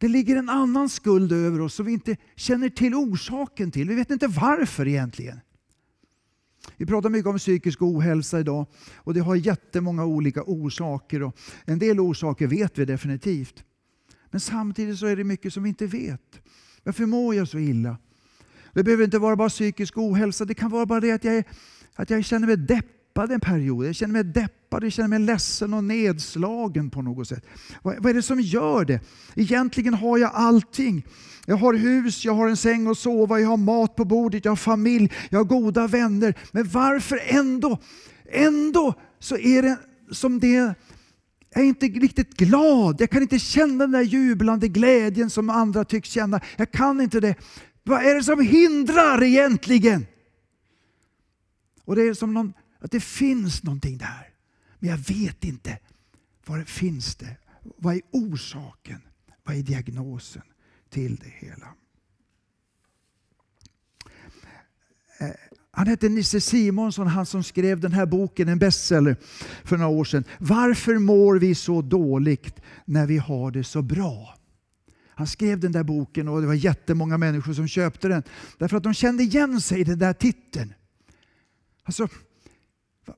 det 0.00 0.08
ligger 0.08 0.36
en 0.36 0.48
annan 0.48 0.88
skuld 0.88 1.32
över 1.32 1.60
oss 1.60 1.74
som 1.74 1.86
vi 1.86 1.92
inte 1.92 2.16
känner 2.36 2.68
till 2.68 2.94
orsaken 2.94 3.70
till. 3.70 3.88
Vi 3.88 3.94
vet 3.94 4.10
inte 4.10 4.26
varför 4.26 4.88
egentligen. 4.88 5.40
Vi 6.76 6.86
pratar 6.86 7.10
mycket 7.10 7.26
om 7.26 7.38
psykisk 7.38 7.82
ohälsa 7.82 8.40
idag 8.40 8.66
och 8.96 9.14
det 9.14 9.20
har 9.20 9.36
jättemånga 9.36 10.04
olika 10.04 10.42
orsaker. 10.42 11.22
Och 11.22 11.38
en 11.64 11.78
del 11.78 12.00
orsaker 12.00 12.46
vet 12.46 12.78
vi 12.78 12.84
definitivt. 12.84 13.64
Men 14.30 14.40
samtidigt 14.40 14.98
så 14.98 15.06
är 15.06 15.16
det 15.16 15.24
mycket 15.24 15.52
som 15.52 15.62
vi 15.62 15.68
inte 15.68 15.86
vet. 15.86 16.40
Varför 16.84 17.06
mår 17.06 17.34
jag 17.34 17.48
så 17.48 17.58
illa? 17.58 17.98
Det 18.72 18.84
behöver 18.84 19.04
inte 19.04 19.18
vara 19.18 19.36
bara 19.36 19.48
psykisk 19.48 19.98
ohälsa. 19.98 20.44
Det 20.44 20.54
kan 20.54 20.70
vara 20.70 20.86
bara 20.86 21.00
det 21.00 21.12
att 21.12 21.24
jag, 21.24 21.36
är, 21.36 21.44
att 21.94 22.10
jag 22.10 22.24
känner 22.24 22.46
mig 22.46 22.56
deppig 22.56 22.99
deppad 23.20 23.32
en 23.32 23.40
period. 23.40 23.86
Jag 23.86 23.94
känner 23.94 24.12
mig 24.12 24.24
deppad, 24.24 24.84
jag 24.84 24.92
känner 24.92 25.08
mig 25.08 25.18
ledsen 25.18 25.74
och 25.74 25.84
nedslagen 25.84 26.90
på 26.90 27.02
något 27.02 27.28
sätt. 27.28 27.46
Vad, 27.82 28.02
vad 28.02 28.10
är 28.10 28.14
det 28.14 28.22
som 28.22 28.40
gör 28.40 28.84
det? 28.84 29.00
Egentligen 29.36 29.94
har 29.94 30.18
jag 30.18 30.30
allting. 30.34 31.06
Jag 31.46 31.56
har 31.56 31.74
hus, 31.74 32.24
jag 32.24 32.34
har 32.34 32.48
en 32.48 32.56
säng 32.56 32.86
att 32.86 32.98
sova, 32.98 33.40
jag 33.40 33.48
har 33.48 33.56
mat 33.56 33.96
på 33.96 34.04
bordet, 34.04 34.44
jag 34.44 34.52
har 34.52 34.56
familj, 34.56 35.12
jag 35.30 35.38
har 35.38 35.44
goda 35.44 35.86
vänner. 35.86 36.34
Men 36.52 36.68
varför 36.68 37.20
ändå, 37.26 37.78
ändå 38.32 38.94
så 39.18 39.36
är 39.36 39.62
det 39.62 39.78
som 40.10 40.40
det 40.40 40.74
jag 41.52 41.64
är 41.64 41.68
inte 41.68 41.86
riktigt 41.86 42.36
glad. 42.36 43.00
Jag 43.00 43.10
kan 43.10 43.22
inte 43.22 43.38
känna 43.38 43.84
den 43.84 43.90
där 43.90 44.02
jublande 44.02 44.68
glädjen 44.68 45.30
som 45.30 45.50
andra 45.50 45.84
tycks 45.84 46.10
känna. 46.10 46.40
Jag 46.56 46.72
kan 46.72 47.00
inte 47.00 47.20
det. 47.20 47.34
Vad 47.82 48.06
är 48.06 48.14
det 48.14 48.22
som 48.22 48.40
hindrar 48.40 49.22
egentligen? 49.22 50.06
Och 51.84 51.96
det 51.96 52.02
är 52.02 52.14
som 52.14 52.34
någon 52.34 52.52
att 52.80 52.90
det 52.90 53.00
finns 53.00 53.62
någonting 53.62 53.98
där. 53.98 54.28
Men 54.78 54.90
jag 54.90 54.98
vet 54.98 55.44
inte. 55.44 55.78
Var 56.46 56.64
finns 56.64 57.16
det? 57.16 57.36
Vad 57.76 57.94
är 57.94 58.02
orsaken? 58.10 59.00
Vad 59.44 59.56
är 59.56 59.62
diagnosen 59.62 60.42
till 60.90 61.16
det 61.16 61.46
hela? 61.46 61.74
Eh, 65.18 65.30
han 65.70 65.86
hette 65.86 66.08
Nisse 66.08 66.40
Simonsson, 66.40 67.06
han 67.06 67.26
som 67.26 67.42
skrev 67.42 67.80
den 67.80 67.92
här 67.92 68.06
boken, 68.06 68.48
en 68.48 68.58
bestseller 68.58 69.16
för 69.64 69.76
några 69.76 69.90
år 69.90 70.04
sedan. 70.04 70.24
Varför 70.38 70.98
mår 70.98 71.38
vi 71.38 71.54
så 71.54 71.82
dåligt 71.82 72.60
när 72.84 73.06
vi 73.06 73.18
har 73.18 73.50
det 73.50 73.64
så 73.64 73.82
bra? 73.82 74.38
Han 75.08 75.26
skrev 75.26 75.60
den 75.60 75.72
där 75.72 75.82
boken 75.82 76.28
och 76.28 76.40
det 76.40 76.46
var 76.46 76.54
jättemånga 76.54 77.18
människor 77.18 77.52
som 77.52 77.68
köpte 77.68 78.08
den. 78.08 78.22
Därför 78.58 78.76
att 78.76 78.82
de 78.82 78.94
kände 78.94 79.22
igen 79.22 79.60
sig 79.60 79.80
i 79.80 79.84
den 79.84 79.98
där 79.98 80.12
titeln. 80.12 80.74
Alltså, 81.84 82.08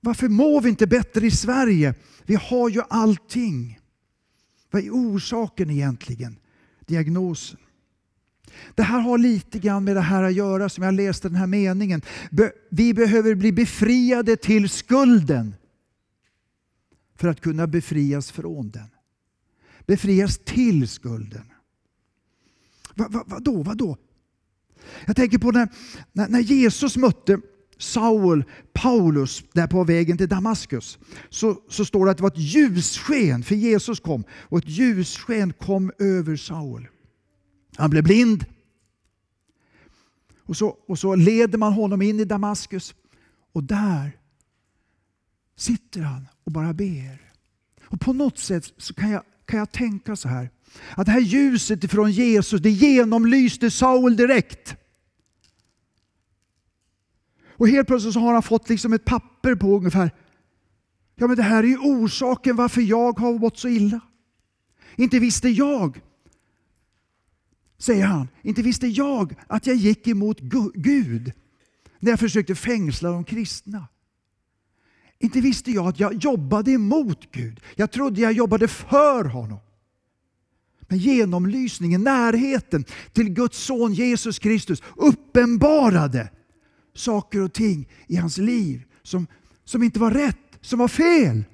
varför 0.00 0.28
mår 0.28 0.60
vi 0.60 0.68
inte 0.68 0.86
bättre 0.86 1.26
i 1.26 1.30
Sverige? 1.30 1.94
Vi 2.24 2.34
har 2.34 2.68
ju 2.68 2.82
allting. 2.88 3.80
Vad 4.70 4.84
är 4.84 4.90
orsaken 4.90 5.70
egentligen? 5.70 6.38
Diagnosen. 6.86 7.58
Det 8.74 8.82
här 8.82 9.00
har 9.00 9.18
lite 9.18 9.58
grann 9.58 9.84
med 9.84 9.96
det 9.96 10.00
här 10.00 10.22
att 10.22 10.34
göra 10.34 10.68
som 10.68 10.84
jag 10.84 10.94
läste 10.94 11.28
den 11.28 11.36
här 11.36 11.46
meningen. 11.46 12.02
Vi 12.70 12.94
behöver 12.94 13.34
bli 13.34 13.52
befriade 13.52 14.36
till 14.36 14.68
skulden 14.68 15.54
för 17.16 17.28
att 17.28 17.40
kunna 17.40 17.66
befrias 17.66 18.30
från 18.30 18.70
den. 18.70 18.88
Befrias 19.86 20.38
till 20.44 20.88
skulden. 20.88 21.44
Va, 22.94 23.08
va, 23.10 23.24
vadå, 23.26 23.62
vadå? 23.62 23.96
Jag 25.06 25.16
tänker 25.16 25.38
på 25.38 25.50
när, 25.50 25.68
när, 26.12 26.28
när 26.28 26.40
Jesus 26.40 26.96
mötte 26.96 27.38
Saul, 27.82 28.44
Paulus, 28.72 29.44
där 29.52 29.66
på 29.66 29.84
vägen 29.84 30.18
till 30.18 30.28
Damaskus, 30.28 30.98
så, 31.28 31.56
så 31.68 31.84
står 31.84 32.04
det 32.04 32.10
att 32.10 32.16
det 32.16 32.22
var 32.22 32.30
ett 32.30 32.38
ljussken, 32.38 33.42
för 33.42 33.54
Jesus 33.54 34.00
kom, 34.00 34.24
och 34.32 34.58
ett 34.58 34.68
ljussken 34.68 35.52
kom 35.52 35.92
över 35.98 36.36
Saul. 36.36 36.88
Han 37.76 37.90
blev 37.90 38.04
blind. 38.04 38.44
Och 40.46 40.56
så, 40.56 40.76
och 40.88 40.98
så 40.98 41.14
leder 41.14 41.58
man 41.58 41.72
honom 41.72 42.02
in 42.02 42.20
i 42.20 42.24
Damaskus, 42.24 42.94
och 43.52 43.64
där 43.64 44.16
sitter 45.56 46.00
han 46.00 46.28
och 46.44 46.52
bara 46.52 46.72
ber. 46.72 47.32
Och 47.84 48.00
på 48.00 48.12
något 48.12 48.38
sätt 48.38 48.72
så 48.76 48.94
kan 48.94 49.10
jag, 49.10 49.22
kan 49.44 49.58
jag 49.58 49.72
tänka 49.72 50.16
så 50.16 50.28
här, 50.28 50.50
att 50.96 51.06
det 51.06 51.12
här 51.12 51.20
ljuset 51.20 51.90
från 51.90 52.10
Jesus, 52.10 52.60
det 52.60 52.70
genomlyste 52.70 53.70
Saul 53.70 54.16
direkt. 54.16 54.76
Och 57.62 57.68
helt 57.68 57.88
plötsligt 57.88 58.14
så 58.14 58.20
har 58.20 58.32
han 58.32 58.42
fått 58.42 58.68
liksom 58.68 58.92
ett 58.92 59.04
papper 59.04 59.54
på 59.54 59.76
ungefär, 59.76 60.10
ja 61.14 61.26
men 61.26 61.36
det 61.36 61.42
här 61.42 61.62
är 61.62 61.68
ju 61.68 61.78
orsaken 61.78 62.56
varför 62.56 62.80
jag 62.80 63.18
har 63.18 63.38
mått 63.38 63.58
så 63.58 63.68
illa. 63.68 64.00
Inte 64.96 65.18
visste 65.18 65.48
jag, 65.48 66.00
säger 67.78 68.04
han, 68.04 68.28
inte 68.42 68.62
visste 68.62 68.86
jag 68.86 69.34
att 69.46 69.66
jag 69.66 69.76
gick 69.76 70.08
emot 70.08 70.40
Gud 70.74 71.32
när 71.98 72.10
jag 72.10 72.20
försökte 72.20 72.54
fängsla 72.54 73.10
de 73.10 73.24
kristna. 73.24 73.88
Inte 75.18 75.40
visste 75.40 75.70
jag 75.70 75.86
att 75.86 76.00
jag 76.00 76.14
jobbade 76.14 76.70
emot 76.70 77.32
Gud. 77.32 77.60
Jag 77.74 77.90
trodde 77.90 78.20
jag 78.20 78.32
jobbade 78.32 78.68
för 78.68 79.24
honom. 79.24 79.58
Men 80.80 80.98
genomlysningen, 80.98 82.02
närheten 82.02 82.84
till 83.12 83.28
Guds 83.28 83.58
son 83.58 83.94
Jesus 83.94 84.38
Kristus 84.38 84.82
uppenbarade 84.96 86.30
saker 86.94 87.40
och 87.40 87.52
ting 87.52 87.88
i 88.06 88.16
hans 88.16 88.38
liv 88.38 88.84
som, 89.02 89.26
som 89.64 89.82
inte 89.82 89.98
var 89.98 90.10
rätt, 90.10 90.58
som 90.60 90.78
var 90.78 90.88
fel. 90.88 91.44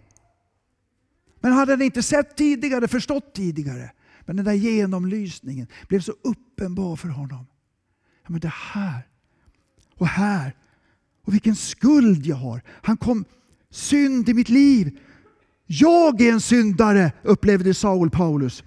Men 1.41 1.53
hade 1.53 1.73
han 1.73 1.83
inte 1.83 2.03
sett 2.03 2.37
tidigare, 2.37 2.89
förstått 2.89 3.35
tidigare. 3.35 3.91
Men 4.27 4.37
den 4.37 4.45
där 4.45 4.53
genomlysningen 4.53 5.67
blev 5.89 6.01
så 6.01 6.13
uppenbar 6.23 6.97
för 6.97 7.09
honom. 7.09 7.47
Ja, 8.23 8.29
men 8.29 8.41
det 8.41 8.53
här 8.55 9.07
och 9.95 10.07
här 10.07 10.55
och 11.25 11.35
vilken 11.35 11.57
skuld 11.57 12.27
jag 12.27 12.37
har. 12.37 12.63
Han 12.69 12.97
kom 12.97 13.25
synd 13.71 14.29
i 14.29 14.35
mitt 14.35 14.49
liv. 14.49 14.99
Jag 15.67 16.21
är 16.21 16.33
en 16.33 16.41
syndare, 16.41 17.13
upplevde 17.23 17.75
Saul 17.75 18.11
Paulus. 18.11 18.65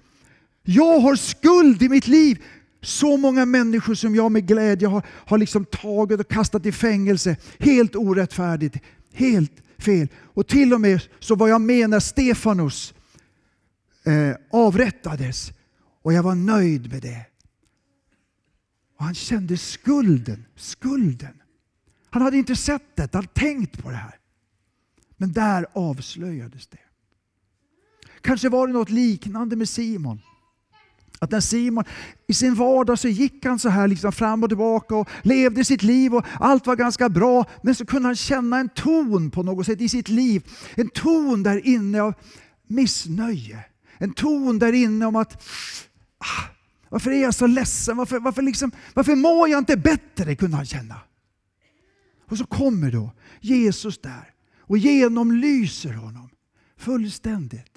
Jag 0.62 1.00
har 1.00 1.16
skuld 1.16 1.82
i 1.82 1.88
mitt 1.88 2.06
liv. 2.06 2.42
Så 2.82 3.16
många 3.16 3.46
människor 3.46 3.94
som 3.94 4.14
jag 4.14 4.32
med 4.32 4.46
glädje 4.46 4.88
har, 4.88 5.06
har 5.06 5.38
liksom 5.38 5.64
tagit 5.64 6.20
och 6.20 6.28
kastat 6.28 6.66
i 6.66 6.72
fängelse. 6.72 7.36
Helt 7.58 7.96
orättfärdigt. 7.96 8.76
Helt 9.12 9.52
fel. 9.78 10.08
Och 10.18 10.46
till 10.46 10.74
och 10.74 10.80
med 10.80 11.02
så 11.18 11.34
var 11.34 11.48
jag 11.48 11.60
med 11.60 11.90
när 11.90 12.00
Stefanus 12.00 12.94
eh, 14.04 14.36
avrättades. 14.50 15.52
Och 16.02 16.12
jag 16.12 16.22
var 16.22 16.34
nöjd 16.34 16.92
med 16.92 17.02
det. 17.02 17.26
Och 18.98 19.04
han 19.04 19.14
kände 19.14 19.56
skulden. 19.56 20.44
Skulden. 20.56 21.42
Han 22.10 22.22
hade 22.22 22.36
inte 22.36 22.56
sett 22.56 22.96
det, 22.96 23.02
han 23.12 23.24
hade 23.24 23.40
tänkt 23.40 23.82
på 23.82 23.90
det 23.90 23.96
här. 23.96 24.18
Men 25.16 25.32
där 25.32 25.66
avslöjades 25.72 26.66
det. 26.66 26.78
Kanske 28.20 28.48
var 28.48 28.66
det 28.66 28.72
något 28.72 28.90
liknande 28.90 29.56
med 29.56 29.68
Simon. 29.68 30.20
Att 31.22 31.30
när 31.30 31.40
Simon 31.40 31.84
i 32.28 32.34
sin 32.34 32.54
vardag 32.54 32.98
så 32.98 33.08
gick 33.08 33.44
han 33.44 33.58
så 33.58 33.68
här 33.68 33.88
liksom 33.88 34.12
fram 34.12 34.42
och 34.42 34.50
tillbaka 34.50 34.94
och 34.96 35.08
levde 35.22 35.64
sitt 35.64 35.82
liv 35.82 36.14
och 36.14 36.24
allt 36.40 36.66
var 36.66 36.76
ganska 36.76 37.08
bra. 37.08 37.44
Men 37.62 37.74
så 37.74 37.86
kunde 37.86 38.08
han 38.08 38.16
känna 38.16 38.58
en 38.58 38.68
ton 38.68 39.30
på 39.30 39.42
något 39.42 39.66
sätt 39.66 39.80
i 39.80 39.88
sitt 39.88 40.08
liv. 40.08 40.50
En 40.74 40.88
ton 40.88 41.42
där 41.42 41.66
inne 41.66 42.02
av 42.02 42.14
missnöje. 42.66 43.64
En 43.98 44.12
ton 44.12 44.58
där 44.58 44.72
inne 44.72 45.06
om 45.06 45.16
att 45.16 45.42
ah, 46.18 46.44
varför 46.88 47.10
är 47.10 47.22
jag 47.22 47.34
så 47.34 47.46
ledsen? 47.46 47.96
Varför, 47.96 48.20
varför, 48.20 48.42
liksom, 48.42 48.70
varför 48.94 49.16
mår 49.16 49.48
jag 49.48 49.58
inte 49.58 49.76
bättre? 49.76 50.36
kunde 50.36 50.56
han 50.56 50.66
känna. 50.66 50.96
Och 52.28 52.38
så 52.38 52.46
kommer 52.46 52.90
då 52.90 53.12
Jesus 53.40 53.98
där 53.98 54.30
och 54.58 54.78
genomlyser 54.78 55.92
honom 55.92 56.28
fullständigt. 56.78 57.71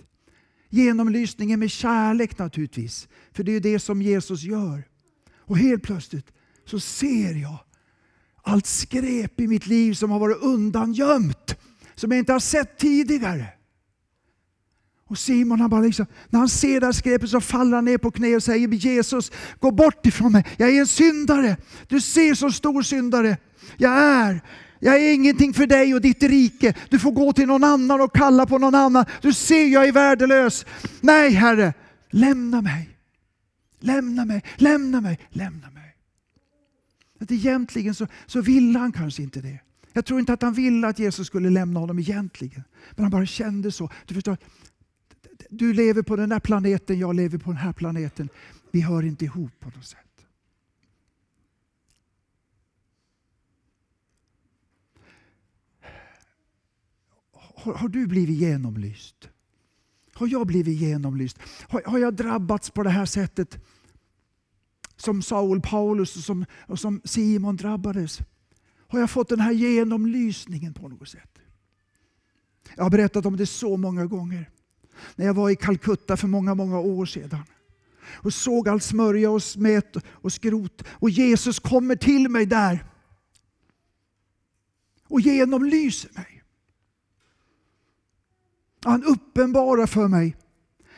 Genomlysningen 0.75 1.59
med 1.59 1.71
kärlek 1.71 2.37
naturligtvis. 2.37 3.07
För 3.33 3.43
det 3.43 3.51
är 3.51 3.59
det 3.59 3.79
som 3.79 4.01
Jesus 4.01 4.43
gör. 4.43 4.83
Och 5.37 5.57
helt 5.57 5.83
plötsligt 5.83 6.31
så 6.65 6.79
ser 6.79 7.33
jag 7.33 7.57
allt 8.43 8.65
skräp 8.65 9.39
i 9.39 9.47
mitt 9.47 9.67
liv 9.67 9.93
som 9.93 10.11
har 10.11 10.19
varit 10.19 10.41
undangömt. 10.41 11.55
Som 11.95 12.11
jag 12.11 12.19
inte 12.19 12.33
har 12.33 12.39
sett 12.39 12.77
tidigare. 12.77 13.47
Och 15.07 15.17
Simon 15.17 15.59
han 15.59 15.69
bara 15.69 15.81
liksom, 15.81 16.05
när 16.29 16.39
han 16.39 16.49
ser 16.49 16.79
det 16.79 16.85
här 16.85 16.93
skräpet 16.93 17.29
så 17.29 17.41
faller 17.41 17.75
han 17.75 17.85
ner 17.85 17.97
på 17.97 18.11
knä 18.11 18.35
och 18.35 18.43
säger 18.43 18.67
Jesus, 18.67 19.31
gå 19.59 19.71
bort 19.71 20.05
ifrån 20.05 20.31
mig. 20.31 20.45
Jag 20.57 20.69
är 20.69 20.79
en 20.79 20.87
syndare. 20.87 21.57
Du 21.87 22.01
ser 22.01 22.33
så 22.33 22.51
stor 22.51 22.81
syndare. 22.81 23.37
Jag 23.77 23.91
är. 23.91 24.41
Jag 24.85 24.95
är 24.95 25.13
ingenting 25.13 25.53
för 25.53 25.67
dig 25.67 25.93
och 25.93 26.01
ditt 26.01 26.23
rike. 26.23 26.73
Du 26.89 26.99
får 26.99 27.11
gå 27.11 27.33
till 27.33 27.47
någon 27.47 27.63
annan 27.63 28.01
och 28.01 28.15
kalla 28.15 28.45
på 28.45 28.57
någon 28.57 28.75
annan. 28.75 29.05
Du 29.21 29.33
ser, 29.33 29.67
jag 29.67 29.87
är 29.87 29.91
värdelös. 29.91 30.65
Nej, 31.01 31.31
Herre, 31.31 31.73
lämna 32.09 32.61
mig. 32.61 32.89
Lämna 33.79 34.25
mig, 34.25 34.43
lämna 34.55 35.01
mig, 35.01 35.19
lämna 35.29 35.69
mig. 35.69 35.95
Att 37.19 37.31
egentligen 37.31 37.95
så, 37.95 38.07
så 38.25 38.41
ville 38.41 38.79
han 38.79 38.91
kanske 38.91 39.23
inte 39.23 39.41
det. 39.41 39.59
Jag 39.93 40.05
tror 40.05 40.19
inte 40.19 40.33
att 40.33 40.41
han 40.41 40.53
ville 40.53 40.87
att 40.87 40.99
Jesus 40.99 41.27
skulle 41.27 41.49
lämna 41.49 41.79
honom 41.79 41.99
egentligen. 41.99 42.63
Men 42.91 43.03
han 43.03 43.11
bara 43.11 43.25
kände 43.25 43.71
så. 43.71 43.89
Du 44.05 44.13
förstår, 44.13 44.37
du 45.49 45.73
lever 45.73 46.01
på 46.01 46.15
den 46.15 46.29
där 46.29 46.39
planeten, 46.39 46.99
jag 46.99 47.15
lever 47.15 47.37
på 47.37 47.49
den 47.49 47.57
här 47.57 47.73
planeten. 47.73 48.29
Vi 48.71 48.81
hör 48.81 49.03
inte 49.03 49.25
ihop 49.25 49.59
på 49.59 49.69
något 49.69 49.85
sätt. 49.85 50.04
Har, 57.55 57.73
har 57.73 57.87
du 57.87 58.07
blivit 58.07 58.37
genomlyst? 58.37 59.29
Har 60.13 60.27
jag 60.27 60.47
blivit 60.47 60.79
genomlyst? 60.79 61.39
Har, 61.67 61.81
har 61.85 61.97
jag 61.97 62.13
drabbats 62.13 62.69
på 62.69 62.83
det 62.83 62.89
här 62.89 63.05
sättet? 63.05 63.65
Som 64.95 65.21
Saul 65.21 65.61
Paulus 65.61 66.15
och 66.15 66.23
som, 66.23 66.45
och 66.67 66.79
som 66.79 67.01
Simon 67.03 67.55
drabbades. 67.55 68.19
Har 68.87 68.99
jag 68.99 69.09
fått 69.09 69.29
den 69.29 69.39
här 69.39 69.51
genomlysningen 69.51 70.73
på 70.73 70.87
något 70.87 71.09
sätt? 71.09 71.39
Jag 72.75 72.83
har 72.83 72.89
berättat 72.89 73.25
om 73.25 73.37
det 73.37 73.45
så 73.45 73.77
många 73.77 74.05
gånger. 74.05 74.49
När 75.15 75.25
jag 75.25 75.33
var 75.33 75.49
i 75.49 75.55
Calcutta 75.55 76.17
för 76.17 76.27
många, 76.27 76.55
många 76.55 76.79
år 76.79 77.05
sedan 77.05 77.43
och 78.07 78.33
såg 78.33 78.69
all 78.69 78.81
smörja 78.81 79.31
och 79.31 79.43
smet 79.43 79.95
och 80.07 80.33
skrot. 80.33 80.83
Och 80.87 81.09
Jesus 81.09 81.59
kommer 81.59 81.95
till 81.95 82.29
mig 82.29 82.45
där 82.45 82.85
och 85.07 85.21
genomlyser 85.21 86.11
mig. 86.13 86.34
Han 88.85 89.03
uppenbarar 89.03 89.85
för 89.85 90.07
mig 90.07 90.35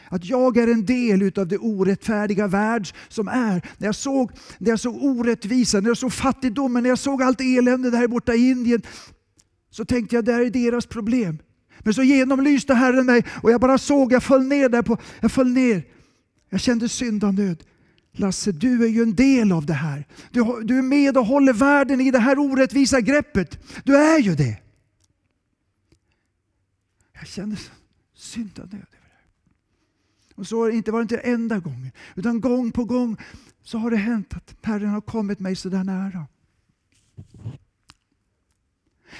att 0.09 0.25
jag 0.25 0.57
är 0.57 0.67
en 0.67 0.85
del 0.85 1.31
av 1.39 1.47
det 1.47 1.57
orättfärdiga 1.57 2.47
värld 2.47 2.87
som 3.07 3.27
är. 3.27 3.61
När 3.77 3.87
jag 3.87 3.95
såg, 3.95 4.31
när 4.57 4.69
jag 4.69 4.79
såg 4.79 5.03
orättvisa, 5.03 5.79
när 5.79 5.87
jag 5.87 5.97
såg 5.97 6.13
fattigdomen, 6.13 6.83
när 6.83 6.89
jag 6.89 6.99
såg 6.99 7.23
allt 7.23 7.41
elände 7.41 7.91
där 7.91 8.07
borta 8.07 8.33
i 8.33 8.49
Indien 8.49 8.81
så 9.69 9.85
tänkte 9.85 10.15
jag 10.15 10.25
det 10.25 10.33
här 10.33 10.41
är 10.41 10.49
deras 10.49 10.85
problem. 10.85 11.37
Men 11.79 11.93
så 11.93 12.03
genomlyste 12.03 12.73
Herren 12.73 13.05
mig 13.05 13.25
och 13.43 13.51
jag 13.51 13.61
bara 13.61 13.77
såg, 13.77 14.13
jag 14.13 14.23
föll 14.23 14.43
ner 14.43 14.69
där 14.69 14.81
på, 14.81 14.97
jag 15.19 15.31
föll 15.31 15.51
ner. 15.53 15.83
Jag 16.49 16.59
kände 16.59 16.89
syndanöd. 16.89 17.63
Lasse, 18.11 18.51
du 18.51 18.83
är 18.83 18.87
ju 18.87 19.03
en 19.03 19.15
del 19.15 19.51
av 19.51 19.65
det 19.65 19.73
här. 19.73 20.07
Du, 20.31 20.61
du 20.63 20.77
är 20.77 20.81
med 20.81 21.17
och 21.17 21.25
håller 21.25 21.53
världen 21.53 22.01
i 22.01 22.11
det 22.11 22.19
här 22.19 22.39
orättvisa 22.39 23.01
greppet. 23.01 23.59
Du 23.83 23.97
är 23.97 24.19
ju 24.19 24.35
det. 24.35 24.57
Jag 27.13 27.27
kände 27.27 27.57
syndanöd 28.17 28.73
över 28.73 28.87
det. 28.89 30.33
Och 30.35 30.47
så 30.47 30.61
har 30.61 30.69
det 30.69 30.75
inte 30.75 30.91
varit 30.91 31.11
inte 31.11 31.17
enda 31.17 31.59
gången, 31.59 31.91
utan 32.15 32.41
gång 32.41 32.71
på 32.71 32.85
gång 32.85 33.17
så 33.63 33.77
har 33.77 33.91
det 33.91 33.97
hänt 33.97 34.33
att 34.33 34.55
Herren 34.61 34.89
har 34.89 35.01
kommit 35.01 35.39
mig 35.39 35.55
så 35.55 35.69
där 35.69 35.83
nära. 35.83 36.27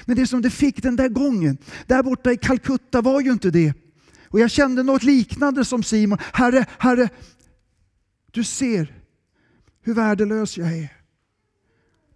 Men 0.04 0.16
det 0.16 0.26
som 0.26 0.42
det 0.42 0.50
fick 0.50 0.82
den 0.82 0.96
där 0.96 1.08
gången, 1.08 1.58
där 1.86 2.02
borta 2.02 2.32
i 2.32 2.36
Calcutta 2.36 3.00
var 3.00 3.20
ju 3.20 3.32
inte 3.32 3.50
det. 3.50 3.74
Och 4.28 4.40
jag 4.40 4.50
kände 4.50 4.82
något 4.82 5.02
liknande 5.02 5.64
som 5.64 5.82
Simon. 5.82 6.18
Herre, 6.32 6.66
Herre, 6.78 7.08
du 8.30 8.44
ser 8.44 8.94
hur 9.80 9.94
värdelös 9.94 10.58
jag 10.58 10.78
är. 10.78 10.96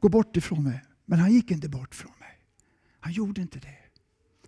Gå 0.00 0.08
bort 0.08 0.36
ifrån 0.36 0.64
mig. 0.64 0.84
Men 1.04 1.18
han 1.18 1.32
gick 1.32 1.50
inte 1.50 1.68
bort 1.68 1.94
från 1.94 2.12
mig. 2.20 2.38
Han 3.00 3.12
gjorde 3.12 3.40
inte 3.40 3.58
det. 3.58 3.78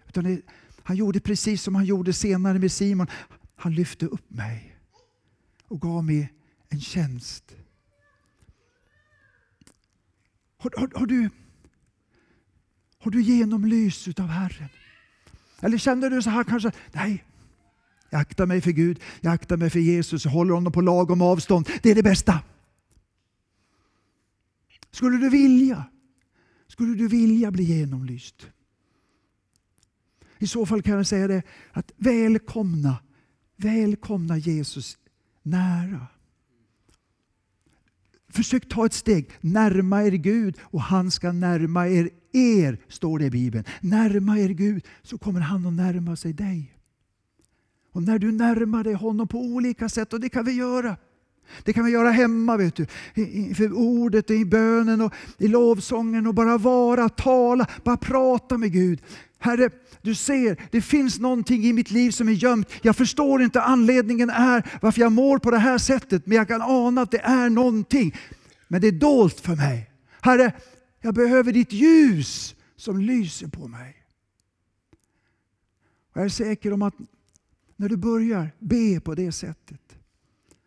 Utan 0.08 0.24
det, 0.24 0.40
han 0.84 0.96
gjorde 0.96 1.20
precis 1.20 1.62
som 1.62 1.74
han 1.74 1.84
gjorde 1.84 2.12
senare 2.12 2.58
med 2.58 2.72
Simon. 2.72 3.06
Han 3.56 3.74
lyfte 3.74 4.06
upp 4.06 4.30
mig 4.30 4.76
och 5.68 5.80
gav 5.80 6.04
mig 6.04 6.32
en 6.68 6.80
tjänst. 6.80 7.56
Har, 10.58 10.70
har, 10.76 10.90
har 10.94 11.06
du, 11.06 11.30
har 12.98 13.10
du 13.10 13.22
genomlys 13.22 14.08
av 14.08 14.26
Herren? 14.26 14.68
Eller 15.60 15.78
känner 15.78 16.10
du 16.10 16.22
så 16.22 16.30
här 16.30 16.44
kanske, 16.44 16.72
nej, 16.92 17.24
jag 18.10 18.20
aktar 18.20 18.46
mig 18.46 18.60
för 18.60 18.70
Gud, 18.70 19.00
jag 19.20 19.32
aktar 19.32 19.56
mig 19.56 19.70
för 19.70 19.78
Jesus, 19.78 20.24
jag 20.24 20.32
håller 20.32 20.54
honom 20.54 20.72
på 20.72 20.80
lagom 20.80 21.22
avstånd. 21.22 21.68
Det 21.82 21.90
är 21.90 21.94
det 21.94 22.02
bästa. 22.02 22.40
Skulle 24.90 25.16
du 25.16 25.30
vilja, 25.30 25.84
skulle 26.68 26.94
du 26.94 27.08
vilja 27.08 27.50
bli 27.50 27.64
genomlyst? 27.64 28.53
I 30.38 30.46
så 30.46 30.66
fall 30.66 30.82
kan 30.82 30.96
jag 30.96 31.06
säga 31.06 31.28
det 31.28 31.42
att 31.72 31.92
välkomna, 31.96 32.96
välkomna 33.56 34.38
Jesus 34.38 34.98
nära. 35.42 36.06
Försök 38.28 38.68
ta 38.68 38.86
ett 38.86 38.92
steg, 38.92 39.30
närma 39.40 40.04
er 40.04 40.10
Gud 40.10 40.58
och 40.62 40.80
han 40.80 41.10
ska 41.10 41.32
närma 41.32 41.88
er 41.88 42.10
er, 42.32 42.78
står 42.88 43.18
det 43.18 43.24
i 43.24 43.30
Bibeln. 43.30 43.64
Närma 43.80 44.38
er 44.38 44.48
Gud 44.48 44.84
så 45.02 45.18
kommer 45.18 45.40
han 45.40 45.66
att 45.66 45.72
närma 45.72 46.16
sig 46.16 46.32
dig. 46.32 46.74
Och 47.92 48.02
när 48.02 48.18
du 48.18 48.32
närmar 48.32 48.84
dig 48.84 48.94
honom 48.94 49.28
på 49.28 49.38
olika 49.38 49.88
sätt, 49.88 50.12
och 50.12 50.20
det 50.20 50.28
kan 50.28 50.44
vi 50.44 50.52
göra. 50.52 50.96
Det 51.62 51.72
kan 51.72 51.84
vi 51.84 51.90
göra 51.90 52.10
hemma, 52.10 52.56
vet 52.56 52.76
du. 52.76 52.86
För 53.54 53.72
ordet, 53.72 54.30
i 54.30 54.44
bönen 54.44 55.00
och 55.00 55.14
i 55.38 55.48
lovsången 55.48 56.26
och 56.26 56.34
bara 56.34 56.58
vara, 56.58 57.08
tala, 57.08 57.66
bara 57.84 57.96
prata 57.96 58.58
med 58.58 58.72
Gud. 58.72 59.02
Herre, 59.44 59.70
du 60.02 60.14
ser, 60.14 60.68
det 60.70 60.80
finns 60.80 61.18
någonting 61.18 61.64
i 61.64 61.72
mitt 61.72 61.90
liv 61.90 62.10
som 62.10 62.28
är 62.28 62.32
gömt. 62.32 62.68
Jag 62.82 62.96
förstår 62.96 63.42
inte 63.42 63.62
anledningen 63.62 64.30
är 64.30 64.78
varför 64.82 65.00
jag 65.00 65.12
mår 65.12 65.38
på 65.38 65.50
det 65.50 65.58
här 65.58 65.78
sättet, 65.78 66.26
men 66.26 66.36
jag 66.36 66.48
kan 66.48 66.62
ana 66.62 67.02
att 67.02 67.10
det 67.10 67.18
är 67.18 67.50
någonting. 67.50 68.14
Men 68.68 68.80
det 68.80 68.88
är 68.88 68.92
dolt 68.92 69.40
för 69.40 69.56
mig. 69.56 69.90
Herre, 70.20 70.52
jag 71.00 71.14
behöver 71.14 71.52
ditt 71.52 71.72
ljus 71.72 72.54
som 72.76 73.00
lyser 73.00 73.48
på 73.48 73.68
mig. 73.68 73.96
Och 76.12 76.16
jag 76.16 76.24
är 76.24 76.28
säker 76.28 76.72
om 76.72 76.82
att 76.82 76.94
när 77.76 77.88
du 77.88 77.96
börjar 77.96 78.50
be 78.58 79.00
på 79.00 79.14
det 79.14 79.32
sättet 79.32 79.96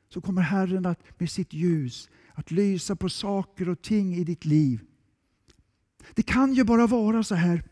så 0.09 0.21
kommer 0.21 0.41
Herren 0.41 0.85
att 0.85 1.19
med 1.19 1.31
sitt 1.31 1.53
ljus 1.53 2.09
att 2.33 2.51
lysa 2.51 2.95
på 2.95 3.09
saker 3.09 3.69
och 3.69 3.81
ting 3.81 4.15
i 4.15 4.23
ditt 4.23 4.45
liv. 4.45 4.79
Det 6.13 6.23
kan 6.23 6.53
ju 6.53 6.63
bara 6.63 6.87
vara 6.87 7.23
så 7.23 7.35
här 7.35 7.63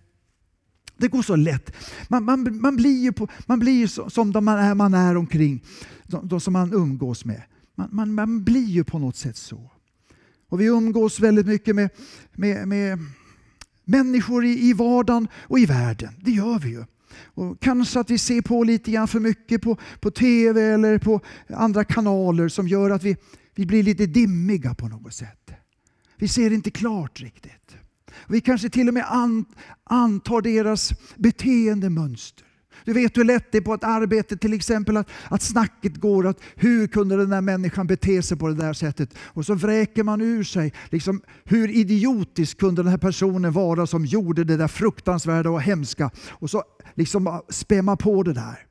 det 0.97 1.07
går 1.07 1.21
så 1.21 1.35
lätt. 1.35 1.75
Man, 2.09 2.23
man, 2.23 2.61
man 2.61 2.75
blir 2.75 3.03
ju, 3.03 3.11
på, 3.11 3.27
man 3.45 3.59
blir 3.59 3.73
ju 3.73 3.87
som 3.87 4.31
de 4.31 4.45
man 4.45 4.57
är, 4.57 4.75
man 4.75 4.93
är 4.93 5.17
omkring, 5.17 5.63
de, 6.03 6.27
de 6.27 6.41
som 6.41 6.53
man 6.53 6.73
umgås 6.73 7.25
med. 7.25 7.41
Man, 7.75 7.89
man, 7.91 8.13
man 8.13 8.43
blir 8.43 8.65
ju 8.65 8.83
på 8.83 8.99
något 8.99 9.15
sätt 9.15 9.37
så. 9.37 9.71
Och 10.49 10.61
vi 10.61 10.65
umgås 10.65 11.19
väldigt 11.19 11.47
mycket 11.47 11.75
med, 11.75 11.89
med, 12.33 12.67
med 12.67 12.99
människor 13.83 14.45
i, 14.45 14.69
i 14.69 14.73
vardagen 14.73 15.27
och 15.41 15.59
i 15.59 15.65
världen. 15.65 16.13
Det 16.21 16.31
gör 16.31 16.59
vi 16.59 16.69
ju. 16.69 16.85
Och 17.23 17.59
kanske 17.59 17.99
att 17.99 18.09
vi 18.09 18.17
ser 18.17 18.41
på 18.41 18.63
lite 18.63 18.91
grann 18.91 19.07
för 19.07 19.19
mycket 19.19 19.61
på, 19.61 19.77
på 19.99 20.11
TV 20.11 20.61
eller 20.61 20.97
på 20.97 21.21
andra 21.49 21.83
kanaler 21.83 22.47
som 22.47 22.67
gör 22.67 22.89
att 22.89 23.03
vi, 23.03 23.17
vi 23.55 23.65
blir 23.65 23.83
lite 23.83 24.05
dimmiga 24.05 24.73
på 24.73 24.87
något 24.87 25.13
sätt. 25.13 25.51
Vi 26.17 26.27
ser 26.27 26.53
inte 26.53 26.71
klart 26.71 27.21
riktigt. 27.21 27.75
Vi 28.27 28.41
kanske 28.41 28.69
till 28.69 28.87
och 28.87 28.93
med 28.93 29.05
antar 29.83 30.41
deras 30.41 30.93
beteendemönster. 31.15 32.45
Du 32.85 32.93
vet 32.93 33.17
hur 33.17 33.23
lätt 33.23 33.51
det 33.51 33.57
är 33.57 33.61
på 33.61 33.73
ett 33.73 33.83
arbete 33.83 34.37
till 34.37 34.53
exempel 34.53 34.97
att, 34.97 35.09
att 35.29 35.41
snacket 35.41 35.95
går 35.95 36.27
att 36.27 36.39
hur 36.55 36.87
kunde 36.87 37.17
den 37.17 37.29
där 37.29 37.41
människan 37.41 37.87
bete 37.87 38.23
sig 38.23 38.37
på 38.37 38.47
det 38.47 38.53
där 38.53 38.73
sättet? 38.73 39.17
Och 39.17 39.45
så 39.45 39.53
vräker 39.53 40.03
man 40.03 40.21
ur 40.21 40.43
sig 40.43 40.73
liksom, 40.89 41.21
hur 41.43 41.69
idiotisk 41.69 42.59
kunde 42.59 42.83
den 42.83 42.91
här 42.91 42.97
personen 42.97 43.51
vara 43.51 43.87
som 43.87 44.05
gjorde 44.05 44.43
det 44.43 44.57
där 44.57 44.67
fruktansvärda 44.67 45.49
och 45.49 45.61
hemska? 45.61 46.11
Och 46.29 46.49
så 46.49 46.63
liksom 46.95 47.41
spär 47.49 47.81
man 47.81 47.97
på 47.97 48.23
det 48.23 48.33
där. 48.33 48.65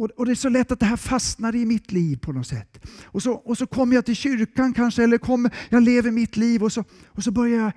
Och, 0.00 0.26
det 0.26 0.32
är 0.32 0.34
så 0.34 0.48
lätt 0.48 0.72
att 0.72 0.80
det 0.80 0.86
här 0.86 0.96
fastnar 0.96 1.54
i 1.54 1.66
mitt 1.66 1.92
liv 1.92 2.16
på 2.16 2.32
något 2.32 2.46
sätt. 2.46 2.86
Och 3.04 3.22
så, 3.22 3.32
och 3.32 3.58
så 3.58 3.66
kommer 3.66 3.94
jag 3.94 4.06
till 4.06 4.16
kyrkan 4.16 4.74
kanske, 4.74 5.04
eller 5.04 5.18
kommer, 5.18 5.54
jag 5.68 5.82
lever 5.82 6.10
mitt 6.10 6.36
liv 6.36 6.62
och 6.62 6.72
så, 6.72 6.84
och 7.06 7.24
så 7.24 7.30
börjar 7.30 7.62
jag 7.62 7.72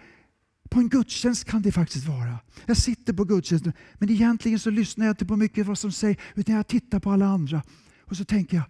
på 0.70 0.80
en 0.80 0.90
gudstjänst 0.90 1.46
kan 1.46 1.62
det 1.62 1.72
faktiskt 1.72 2.08
vara. 2.08 2.40
Jag 2.66 2.78
sitter 2.78 3.14
på 3.14 3.24
gudstjänsten, 3.24 3.74
men 3.94 4.10
egentligen 4.10 4.60
så 4.60 4.70
lyssnar 4.70 5.06
jag 5.06 5.14
inte 5.14 5.26
på 5.26 5.36
mycket 5.36 5.66
vad 5.66 5.78
som 5.78 5.92
sägs, 5.92 6.22
utan 6.36 6.56
jag 6.56 6.68
tittar 6.68 7.00
på 7.00 7.12
alla 7.12 7.26
andra. 7.26 7.64
Och 8.02 8.18
så 8.18 8.26
tänker 8.26 8.58
jag, 8.58 8.66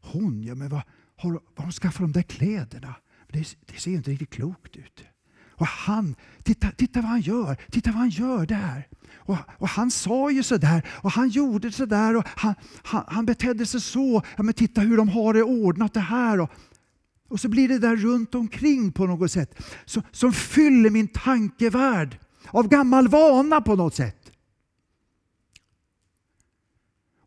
hon, 0.00 0.42
ja 0.42 0.54
men 0.54 0.68
vad 0.68 0.82
har, 1.16 1.32
vad 1.32 1.64
hon 1.64 1.72
skaffat 1.72 2.00
de 2.00 2.12
där 2.12 2.22
kläderna? 2.22 2.94
Det, 3.28 3.56
det 3.66 3.80
ser 3.80 3.90
ju 3.90 3.96
inte 3.96 4.10
riktigt 4.10 4.30
klokt 4.30 4.76
ut. 4.76 5.04
Och 5.60 5.66
han, 5.66 6.14
titta, 6.42 6.70
titta 6.70 7.00
vad 7.00 7.10
han 7.10 7.20
gör, 7.20 7.56
titta 7.70 7.90
vad 7.90 7.98
han 7.98 8.10
gör 8.10 8.46
där. 8.46 8.88
Och, 9.14 9.36
och 9.58 9.68
han 9.68 9.90
sa 9.90 10.30
ju 10.30 10.42
sådär 10.42 10.86
och 11.02 11.10
han 11.12 11.28
gjorde 11.28 11.72
sådär 11.72 12.16
och 12.16 12.24
han, 12.36 12.54
han, 12.82 13.04
han 13.08 13.26
betedde 13.26 13.66
sig 13.66 13.80
så. 13.80 14.22
Ja, 14.36 14.42
men 14.42 14.54
titta 14.54 14.80
hur 14.80 14.96
de 14.96 15.08
har 15.08 15.34
det 15.34 15.42
ordnat 15.42 15.94
det 15.94 16.00
här. 16.00 16.40
Och, 16.40 16.50
och 17.28 17.40
så 17.40 17.48
blir 17.48 17.68
det 17.68 17.78
där 17.78 17.96
runt 17.96 18.34
omkring 18.34 18.92
på 18.92 19.06
något 19.06 19.32
sätt 19.32 19.62
som, 19.84 20.02
som 20.12 20.32
fyller 20.32 20.90
min 20.90 21.08
tankevärld 21.08 22.18
av 22.46 22.68
gammal 22.68 23.08
vana 23.08 23.60
på 23.60 23.76
något 23.76 23.94
sätt. 23.94 24.19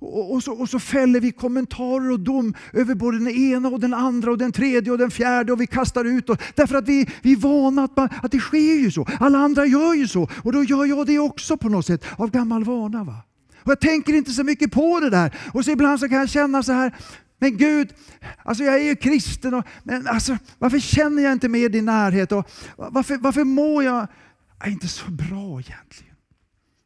Och, 0.03 0.33
och, 0.33 0.43
så, 0.43 0.53
och 0.53 0.69
så 0.69 0.79
fäller 0.79 1.19
vi 1.19 1.31
kommentarer 1.31 2.11
och 2.11 2.19
dom 2.19 2.53
över 2.73 2.95
både 2.95 3.17
den 3.17 3.29
ena 3.29 3.69
och 3.69 3.79
den 3.79 3.93
andra 3.93 4.31
och 4.31 4.37
den 4.37 4.51
tredje 4.51 4.91
och 4.91 4.97
den 4.97 5.11
fjärde 5.11 5.53
och 5.53 5.61
vi 5.61 5.67
kastar 5.67 6.05
ut 6.05 6.29
oss. 6.29 6.37
Därför 6.55 6.75
att 6.75 6.87
vi, 6.87 7.09
vi 7.21 7.31
är 7.31 7.37
vana 7.37 7.83
att, 7.83 7.97
man, 7.97 8.09
att 8.21 8.31
det 8.31 8.39
sker 8.39 8.79
ju 8.79 8.91
så. 8.91 9.07
Alla 9.19 9.37
andra 9.37 9.65
gör 9.65 9.93
ju 9.93 10.07
så 10.07 10.29
och 10.43 10.53
då 10.53 10.63
gör 10.63 10.85
jag 10.85 11.07
det 11.07 11.19
också 11.19 11.57
på 11.57 11.69
något 11.69 11.85
sätt 11.85 12.05
av 12.17 12.31
gammal 12.31 12.63
vana. 12.63 13.03
Va? 13.03 13.15
Och 13.63 13.71
jag 13.71 13.79
tänker 13.79 14.13
inte 14.13 14.31
så 14.31 14.43
mycket 14.43 14.71
på 14.71 14.99
det 14.99 15.09
där. 15.09 15.37
Och 15.53 15.65
så 15.65 15.71
ibland 15.71 15.99
så 15.99 16.09
kan 16.09 16.17
jag 16.17 16.29
känna 16.29 16.63
så 16.63 16.71
här, 16.71 16.95
men 17.39 17.57
Gud, 17.57 17.93
alltså 18.43 18.63
jag 18.63 18.75
är 18.75 18.83
ju 18.83 18.95
kristen, 18.95 19.53
och, 19.53 19.65
men 19.83 20.07
alltså, 20.07 20.37
varför 20.59 20.79
känner 20.79 21.23
jag 21.23 21.33
inte 21.33 21.49
mer 21.49 21.69
din 21.69 21.85
närhet? 21.85 22.31
Och 22.31 22.49
varför, 22.75 23.17
varför 23.17 23.43
mår 23.43 23.83
jag, 23.83 24.07
jag 24.59 24.71
inte 24.71 24.87
så 24.87 25.11
bra 25.11 25.59
egentligen? 25.59 26.15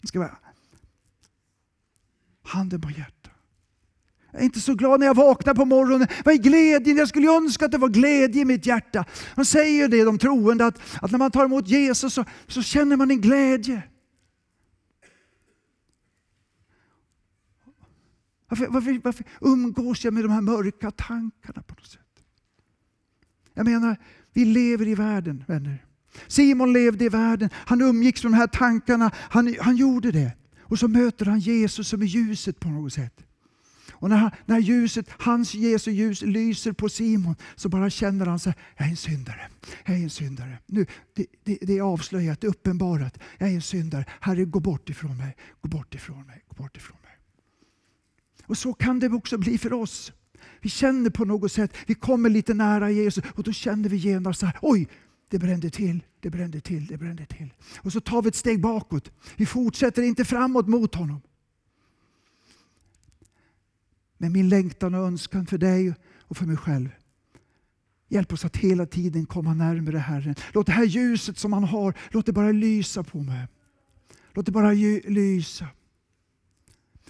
Ska 0.03 0.19
jag 0.19 0.46
handen 2.47 2.81
på 2.81 2.89
hjärtat. 2.89 3.31
Jag 4.31 4.41
är 4.41 4.45
inte 4.45 4.61
så 4.61 4.75
glad 4.75 4.99
när 4.99 5.07
jag 5.07 5.15
vaknar 5.15 5.53
på 5.53 5.65
morgonen. 5.65 6.07
Vad 6.25 6.33
är 6.33 6.37
glädjen? 6.37 6.97
Jag 6.97 7.07
skulle 7.07 7.31
önska 7.31 7.65
att 7.65 7.71
det 7.71 7.77
var 7.77 7.89
glädje 7.89 8.41
i 8.41 8.45
mitt 8.45 8.65
hjärta. 8.65 9.05
De 9.35 9.45
säger 9.45 9.81
ju 9.81 9.87
det, 9.87 10.03
de 10.03 10.17
troende, 10.17 10.65
att, 10.65 10.81
att 11.01 11.11
när 11.11 11.19
man 11.19 11.31
tar 11.31 11.45
emot 11.45 11.67
Jesus 11.67 12.13
så, 12.13 12.25
så 12.47 12.61
känner 12.61 12.97
man 12.97 13.11
en 13.11 13.21
glädje. 13.21 13.83
Varför, 18.49 18.67
varför, 18.67 19.01
varför 19.03 19.25
umgås 19.41 20.03
jag 20.03 20.13
med 20.13 20.23
de 20.23 20.31
här 20.31 20.41
mörka 20.41 20.91
tankarna 20.91 21.61
på 21.61 21.75
något 21.75 21.87
sätt? 21.87 22.01
Jag 23.53 23.65
menar, 23.65 23.97
vi 24.33 24.45
lever 24.45 24.87
i 24.87 24.95
världen, 24.95 25.43
vänner. 25.47 25.85
Simon 26.27 26.73
levde 26.73 27.05
i 27.05 27.09
världen, 27.09 27.49
han 27.53 27.81
umgicks 27.81 28.23
med 28.23 28.33
de 28.33 28.37
här 28.37 28.47
tankarna, 28.47 29.11
han, 29.15 29.55
han 29.59 29.75
gjorde 29.75 30.11
det. 30.11 30.31
Och 30.69 30.79
så 30.79 30.87
möter 30.87 31.25
han 31.25 31.39
Jesus 31.39 31.87
som 31.87 32.01
är 32.01 32.05
ljuset 32.05 32.59
på 32.59 32.69
något 32.69 32.93
sätt. 32.93 33.23
Och 33.99 34.09
när, 34.09 34.31
när 34.45 34.59
ljuset, 34.59 35.09
hans 35.09 35.53
Jesu 35.53 35.91
ljus 35.91 36.21
lyser 36.21 36.71
på 36.71 36.89
Simon 36.89 37.35
så 37.55 37.69
bara 37.69 37.89
känner 37.89 38.25
han 38.25 38.39
sig, 38.39 38.53
jag 38.77 38.87
är 38.87 38.91
en 38.91 38.97
syndare. 38.97 39.49
Jag 39.85 39.95
är 39.95 40.03
en 40.03 40.09
syndare. 40.09 40.59
Nu, 40.65 40.85
det, 41.15 41.25
det, 41.43 41.57
det 41.61 41.77
är 41.77 41.81
avslöjat, 41.81 42.41
det 42.41 42.47
är 42.47 42.49
uppenbarat. 42.49 43.19
Jag 43.37 43.49
är 43.49 43.53
en 43.53 43.61
syndare. 43.61 44.05
Herre, 44.19 44.45
gå 44.45 44.59
bort 44.59 44.89
ifrån 44.89 45.17
mig. 45.17 45.35
Gå 45.61 45.69
bort 45.69 45.95
ifrån 45.95 46.25
mig. 46.25 46.43
Gå 46.47 46.63
bort 46.63 46.77
ifrån 46.77 46.97
mig. 47.03 47.11
Och 48.45 48.57
så 48.57 48.73
kan 48.73 48.99
det 48.99 49.09
också 49.09 49.37
bli 49.37 49.57
för 49.57 49.73
oss. 49.73 50.11
Vi 50.61 50.69
känner 50.69 51.09
på 51.09 51.25
något 51.25 51.51
sätt, 51.51 51.73
vi 51.87 51.93
kommer 51.93 52.29
lite 52.29 52.53
nära 52.53 52.91
Jesus 52.91 53.23
och 53.35 53.43
då 53.43 53.51
känner 53.51 53.89
vi 53.89 53.97
genast 53.97 54.39
så 54.39 54.45
här, 54.45 54.57
oj, 54.61 54.87
det 55.29 55.39
brände 55.39 55.69
till, 55.69 56.03
det 56.19 56.29
brände 56.29 56.61
till, 56.61 56.85
det 56.85 56.97
brände 56.97 57.25
till. 57.25 57.53
Och 57.77 57.93
så 57.93 57.99
tar 57.99 58.21
vi 58.21 58.27
ett 58.27 58.35
steg 58.35 58.61
bakåt. 58.61 59.11
Vi 59.35 59.45
fortsätter 59.45 60.01
inte 60.01 60.25
framåt 60.25 60.67
mot 60.67 60.95
honom. 60.95 61.21
Men 64.17 64.31
min 64.31 64.49
längtan 64.49 64.95
och 64.95 65.07
önskan 65.07 65.45
för 65.45 65.57
dig 65.57 65.93
och 66.21 66.37
för 66.37 66.45
mig 66.45 66.57
själv. 66.57 66.89
Hjälp 68.07 68.33
oss 68.33 68.45
att 68.45 68.57
hela 68.57 68.85
tiden 68.85 69.25
komma 69.25 69.53
närmare 69.53 69.97
Herren. 69.97 70.35
Låt 70.53 70.65
det 70.65 70.71
här 70.71 70.83
ljuset 70.83 71.37
som 71.37 71.53
han 71.53 71.63
har, 71.63 71.93
låt 72.11 72.25
det 72.25 72.33
bara 72.33 72.51
lysa 72.51 73.03
på 73.03 73.17
mig. 73.17 73.47
Låt 74.33 74.45
det 74.45 74.51
bara 74.51 74.71
lysa. 74.71 75.67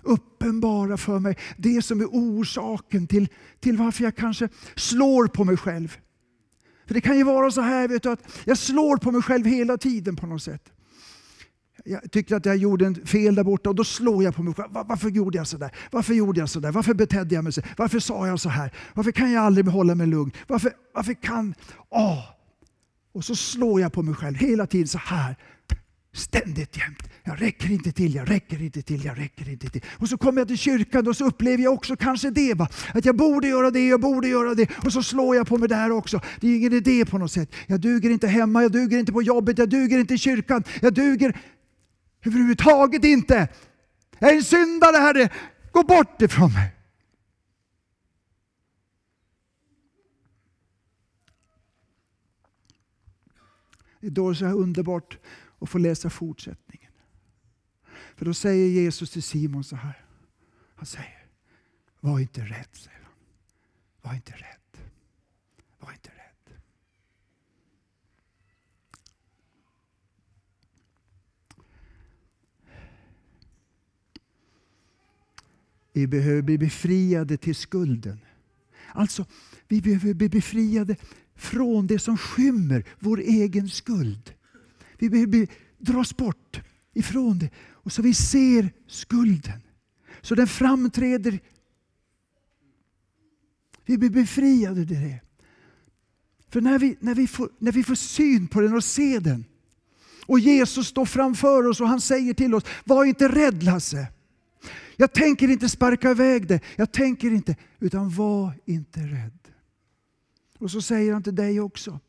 Uppenbara 0.02 0.98
för 0.98 1.20
mig 1.20 1.38
det 1.58 1.82
som 1.82 2.02
är 2.02 2.06
orsaken 2.06 3.08
till, 3.08 3.30
till 3.60 3.78
varför 3.78 4.04
jag 4.04 4.16
kanske 4.16 4.50
slår 4.76 5.28
på 5.28 5.44
mig 5.44 5.58
själv. 5.58 5.98
För 6.88 6.94
det 6.94 7.02
kan 7.02 7.18
ju 7.18 7.24
vara 7.24 7.52
så 7.52 7.62
här 7.62 7.88
vet 7.88 8.04
du, 8.04 8.10
att 8.10 8.42
jag 8.46 8.58
slår 8.58 8.98
på 8.98 9.12
mig 9.12 9.22
själv 9.22 9.46
hela 9.46 9.78
tiden 9.78 10.16
på 10.16 10.28
något 10.28 10.44
sätt. 10.44 10.72
Jag 11.86 12.12
tyckte 12.12 12.36
att 12.36 12.46
jag 12.46 12.58
gjorde 12.58 12.86
en 12.86 13.06
fel 13.06 13.36
där 13.36 13.44
borta 13.44 13.70
och 13.70 13.76
då 13.76 13.84
slår 13.84 14.24
jag 14.24 14.36
på 14.36 14.44
mig 14.44 14.54
själv. 14.54 14.70
Varför 14.72 15.10
gjorde 15.10 15.38
jag 15.38 15.48
sådär? 15.48 15.72
Varför 15.92 16.14
gjorde 16.14 16.40
jag 16.40 16.50
sådär? 16.50 16.72
Varför 16.72 16.94
betedde 16.94 17.36
jag 17.36 17.44
mig 17.44 17.54
så? 17.54 17.62
Varför 17.78 18.00
sa 18.00 18.28
jag 18.28 18.40
så 18.40 18.50
här? 18.50 18.74
Varför 18.94 19.12
kan 19.12 19.32
jag 19.32 19.44
aldrig 19.44 19.68
hålla 19.68 19.96
mig 19.96 20.08
lugn? 20.08 20.32
Varför, 20.48 20.72
varför 20.94 21.14
kan... 21.14 21.54
Åh! 21.90 22.24
Och 23.14 23.26
så 23.26 23.36
slår 23.36 23.82
jag 23.82 23.94
på 23.94 24.04
mig 24.04 24.16
själv 24.16 24.36
hela 24.36 24.68
tiden 24.68 24.88
så 24.88 24.98
här. 24.98 25.36
Ständigt 26.18 26.78
jämt. 26.78 27.04
Jag 27.24 27.42
räcker 27.42 27.72
inte 27.72 27.92
till, 27.92 28.16
jag 28.16 28.30
räcker 28.32 28.62
inte 28.62 28.82
till, 28.82 29.06
jag 29.06 29.20
räcker 29.20 29.50
inte 29.50 29.70
till. 29.70 29.82
Och 29.98 30.10
så 30.10 30.18
kommer 30.18 30.42
jag 30.42 30.48
till 30.48 30.58
kyrkan 30.58 31.08
och 31.08 31.18
så 31.18 31.26
upplever 31.26 31.64
jag 31.64 31.74
också 31.74 31.96
kanske 31.96 32.30
det. 32.30 32.54
Va? 32.54 32.70
Att 32.94 33.06
jag 33.06 33.16
borde 33.16 33.48
göra 33.48 33.72
det, 33.72 33.88
jag 33.88 34.02
borde 34.02 34.28
göra 34.28 34.56
det. 34.56 34.70
Och 34.86 34.94
så 34.94 35.04
slår 35.04 35.36
jag 35.36 35.48
på 35.48 35.58
mig 35.58 35.70
där 35.70 35.92
också. 35.92 36.22
Det 36.40 36.48
är 36.48 36.56
ingen 36.56 36.74
idé 36.74 37.06
på 37.06 37.18
något 37.18 37.32
sätt. 37.32 37.52
Jag 37.68 37.82
duger 37.82 38.10
inte 38.10 38.28
hemma, 38.28 38.62
jag 38.62 38.72
duger 38.72 39.00
inte 39.00 39.12
på 39.12 39.22
jobbet, 39.22 39.58
jag 39.58 39.70
duger 39.70 40.00
inte 40.00 40.14
i 40.14 40.18
kyrkan. 40.18 40.64
Jag 40.82 40.94
duger 40.94 41.40
överhuvudtaget 42.26 43.04
inte. 43.04 43.48
Jag 44.20 44.32
är 44.32 44.36
en 44.36 44.44
syndare 44.44 44.98
Herre. 44.98 45.30
Gå 45.72 45.84
bort 45.84 46.22
ifrån 46.22 46.54
mig. 46.54 46.74
Det 54.02 54.08
är 54.08 54.12
då 54.12 54.36
så 54.36 54.46
här 54.46 54.54
underbart 54.54 55.18
och 55.60 55.70
få 55.70 55.78
läsa 55.78 56.10
fortsättningen. 56.10 56.92
För 58.16 58.26
då 58.26 58.34
säger 58.34 58.68
Jesus 58.70 59.12
till 59.12 59.24
Simon 59.24 59.64
så 59.64 59.76
här. 59.76 60.06
Han 60.76 60.86
säger, 60.86 61.26
var 62.00 62.20
inte 62.20 62.42
rädd, 62.42 62.68
säger 62.72 63.00
han. 63.04 63.14
Var 64.02 64.16
inte 64.16 64.32
rädd. 64.32 64.84
Var 65.80 65.92
inte 65.92 66.10
rädd. 66.10 66.18
Vi 75.94 76.08
behöver 76.08 76.42
bli 76.42 76.58
befriade 76.58 77.38
till 77.38 77.56
skulden. 77.56 78.20
Alltså, 78.94 79.26
vi 79.68 79.82
behöver 79.82 80.14
bli 80.14 80.30
befriade 80.30 80.96
från 81.36 81.88
det 81.88 82.00
som 82.00 82.18
skymmer 82.18 82.86
vår 83.00 83.20
egen 83.20 83.70
skuld. 83.70 84.37
Vi 84.98 85.10
behöver 85.10 85.48
dras 85.78 86.18
bort 86.18 86.62
ifrån 86.94 87.40
det. 87.40 87.50
Och 87.72 87.92
så 87.92 88.02
vi 88.02 88.14
ser 88.14 88.70
skulden. 88.88 89.62
Så 90.22 90.36
den 90.36 90.48
framträder. 90.48 91.40
Vi 93.86 93.98
blir 93.98 94.10
befriade 94.10 94.82
ur 94.82 94.86
det. 94.86 95.22
För 96.50 96.62
när 96.62 96.80
vi, 96.80 96.98
när, 97.00 97.16
vi 97.16 97.28
får, 97.28 97.50
när 97.58 97.72
vi 97.72 97.84
får 97.84 97.96
syn 97.96 98.48
på 98.48 98.62
den 98.62 98.74
och 98.74 98.84
ser 98.84 99.20
den 99.20 99.46
Och 100.26 100.40
Jesus 100.40 100.88
står 100.88 101.06
framför 101.06 101.68
oss 101.68 101.82
och 101.82 101.88
han 101.88 102.02
säger 102.02 102.34
till 102.34 102.56
oss, 102.56 102.64
var 102.86 103.06
inte 103.06 103.28
rädd 103.28 103.64
Lasse. 103.64 104.08
Jag 104.96 105.14
tänker 105.14 105.48
inte 105.48 105.70
sparka 105.70 106.12
iväg 106.12 106.48
det. 106.48 106.60
Jag 106.76 106.92
tänker 106.92 107.32
inte, 107.32 107.56
utan 107.80 108.10
var 108.10 108.54
inte 108.66 109.00
rädd. 109.00 109.40
Och 110.58 110.72
så 110.72 110.82
säger 110.82 111.14
han 111.14 111.24
till 111.24 111.36
dig 111.36 111.60
också. 111.60 112.00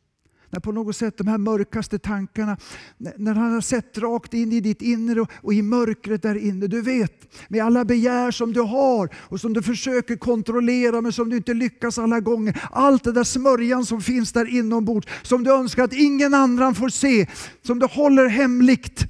När 0.49 0.59
på 0.59 0.71
något 0.71 0.95
sätt 0.95 1.17
de 1.17 1.27
här 1.27 1.37
mörkaste 1.37 1.99
tankarna, 1.99 2.57
när 2.97 3.35
han 3.35 3.53
har 3.53 3.61
sett 3.61 3.97
rakt 3.97 4.33
in 4.33 4.51
i 4.51 4.61
ditt 4.61 4.81
inre 4.81 5.25
och 5.41 5.53
i 5.53 5.61
mörkret 5.61 6.21
där 6.21 6.35
inne. 6.35 6.67
Du 6.67 6.81
vet, 6.81 7.35
med 7.47 7.63
alla 7.63 7.85
begär 7.85 8.31
som 8.31 8.53
du 8.53 8.61
har 8.61 9.15
och 9.15 9.41
som 9.41 9.53
du 9.53 9.61
försöker 9.61 10.15
kontrollera 10.15 11.01
men 11.01 11.13
som 11.13 11.29
du 11.29 11.37
inte 11.37 11.53
lyckas 11.53 11.97
alla 11.97 12.19
gånger. 12.19 12.61
Allt 12.71 13.03
det 13.03 13.11
där 13.11 13.23
smörjan 13.23 13.85
som 13.85 14.01
finns 14.01 14.31
där 14.31 14.45
inombords, 14.45 15.07
som 15.23 15.43
du 15.43 15.53
önskar 15.53 15.83
att 15.83 15.93
ingen 15.93 16.33
annan 16.33 16.75
får 16.75 16.89
se, 16.89 17.27
som 17.61 17.79
du 17.79 17.85
håller 17.85 18.27
hemligt. 18.27 19.05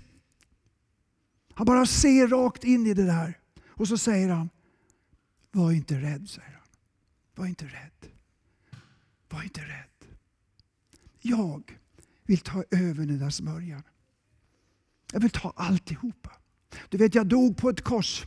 Han 1.53 1.65
bara 1.65 1.85
ser 1.85 2.27
rakt 2.27 2.63
in 2.63 2.87
i 2.87 2.93
det 2.93 3.05
där. 3.05 3.37
Och 3.69 3.87
så 3.87 3.97
säger 3.97 4.29
han, 4.29 4.49
var 5.51 5.71
inte 5.71 5.95
rädd, 5.95 6.29
säger 6.29 6.51
han. 6.51 6.67
Var 7.35 7.45
inte 7.45 7.65
rädd. 7.65 8.11
Var 9.29 9.43
inte 9.43 9.61
rädd. 9.61 9.88
Jag 11.21 11.79
vill 12.25 12.39
ta 12.39 12.63
över 12.71 13.05
den 13.05 13.19
där 13.19 13.29
smörjan. 13.29 13.83
Jag 15.13 15.19
vill 15.19 15.29
ta 15.29 15.53
alltihopa. 15.55 16.31
Du 16.89 16.97
vet, 16.97 17.15
jag 17.15 17.27
dog 17.27 17.57
på 17.57 17.69
ett 17.69 17.81
kors, 17.81 18.25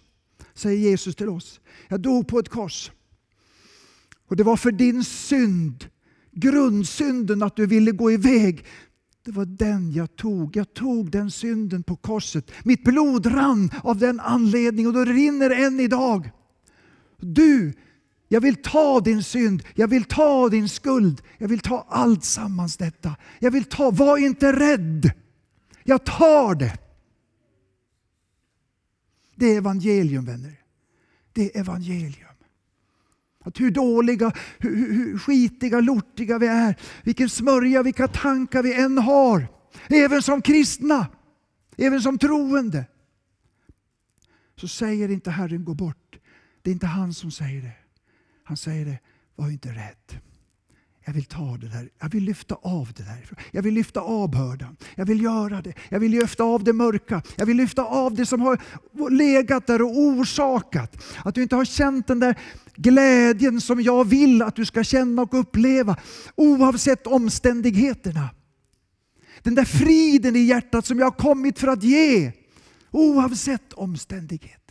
säger 0.55 0.79
Jesus 0.79 1.17
till 1.17 1.29
oss. 1.29 1.61
Jag 1.89 2.01
dog 2.01 2.29
på 2.29 2.39
ett 2.39 2.49
kors. 2.49 2.91
Och 4.27 4.37
det 4.37 4.43
var 4.43 4.57
för 4.57 4.73
din 4.73 5.05
synd, 5.05 5.85
grundsynden 6.31 7.43
att 7.43 7.57
du 7.57 7.67
ville 7.67 7.91
gå 7.91 8.13
iväg. 8.13 8.65
Det 9.25 9.31
var 9.31 9.45
den 9.45 9.93
jag 9.93 10.17
tog. 10.17 10.57
Jag 10.57 10.75
tog 10.75 11.11
den 11.11 11.31
synden 11.31 11.83
på 11.83 11.97
korset. 11.97 12.51
Mitt 12.65 12.85
blod 12.85 13.27
rann 13.27 13.71
av 13.83 13.99
den 13.99 14.21
anledningen 14.21 14.97
och 14.97 15.07
det 15.07 15.13
rinner 15.13 15.51
än 15.51 15.81
idag. 15.81 16.31
Du 17.21 17.73
jag 18.33 18.41
vill 18.41 18.57
ta 18.57 19.01
din 19.01 19.23
synd, 19.23 19.63
jag 19.75 19.89
vill 19.89 20.05
ta 20.05 20.49
din 20.49 20.69
skuld, 20.69 21.23
jag 21.39 21.49
vill 21.49 21.61
ta 21.61 21.87
allt 21.89 22.25
sammans 22.25 22.77
detta. 22.77 23.17
Jag 23.39 23.51
vill 23.51 23.65
ta, 23.65 23.91
var 23.91 24.19
inte 24.19 24.53
rädd. 24.53 25.11
Jag 25.85 26.05
tar 26.05 26.55
det. 26.55 26.79
Det 29.35 29.47
är 29.47 29.57
evangelium 29.57 30.25
vänner. 30.25 30.61
Det 31.33 31.57
är 31.57 31.61
evangelium. 31.61 32.29
Att 33.45 33.61
hur 33.61 33.71
dåliga, 33.71 34.33
hur, 34.59 34.93
hur 34.93 35.19
skitiga, 35.19 35.81
lortiga 35.81 36.39
vi 36.39 36.47
är, 36.47 36.77
vilken 37.05 37.29
smörja, 37.29 37.83
vilka 37.83 38.09
tankar 38.09 38.63
vi 38.63 38.75
än 38.75 38.99
har. 38.99 39.47
Även 39.89 40.23
som 40.23 40.43
kristna, 40.43 41.07
även 41.77 42.03
som 42.03 42.19
troende. 42.19 42.85
Så 44.57 44.69
säger 44.69 45.09
inte 45.09 45.31
Herren 45.31 45.65
gå 45.65 45.75
bort. 45.75 46.19
Det 46.63 46.71
är 46.71 46.73
inte 46.73 46.87
han 46.87 47.15
som 47.15 47.31
säger 47.31 47.63
det. 47.63 47.82
Han 48.45 48.57
säger 48.57 48.85
det, 48.85 48.99
var 49.37 49.51
inte 49.51 49.69
rädd. 49.69 50.21
Jag 51.05 51.13
vill 51.13 51.25
ta 51.25 51.57
det 51.61 51.69
där. 51.69 51.89
Jag 52.01 52.09
vill 52.09 52.25
lyfta 52.25 52.55
av 52.55 52.93
det 52.97 53.03
där. 53.03 53.29
Jag 53.51 53.63
vill 53.63 53.75
lyfta 53.75 54.01
av 54.01 54.31
bördan. 54.31 54.77
Jag 54.95 55.07
vill 55.07 55.23
göra 55.23 55.63
det. 55.63 55.75
Jag 55.89 56.01
vill 56.01 56.11
lyfta 56.11 56.45
av 56.45 56.65
det 56.65 56.73
mörka. 56.73 57.23
Jag 57.37 57.47
vill 57.47 57.57
lyfta 57.57 57.83
av 57.85 58.15
det 58.15 58.27
som 58.27 58.41
har 58.41 58.61
legat 59.11 59.67
där 59.67 59.83
och 59.83 59.99
orsakat. 59.99 61.05
Att 61.25 61.35
du 61.35 61.43
inte 61.43 61.57
har 61.57 61.65
känt 61.65 62.07
den 62.07 62.21
där 62.21 62.39
glädjen 62.75 63.61
som 63.61 63.83
jag 63.83 64.09
vill 64.09 64.43
att 64.43 64.57
du 64.57 64.65
ska 64.65 64.85
känna 64.85 65.23
och 65.23 65.41
uppleva 65.41 65.97
oavsett 66.37 67.07
omständigheterna. 67.07 68.29
Den 69.43 69.55
där 69.55 69.65
friden 69.65 70.37
i 70.37 70.41
hjärtat 70.41 70.87
som 70.87 70.99
jag 70.99 71.07
har 71.07 71.11
kommit 71.11 71.59
för 71.59 71.69
att 71.69 71.83
ge 71.83 72.33
oavsett 72.91 73.73
omständigheter. 73.73 74.62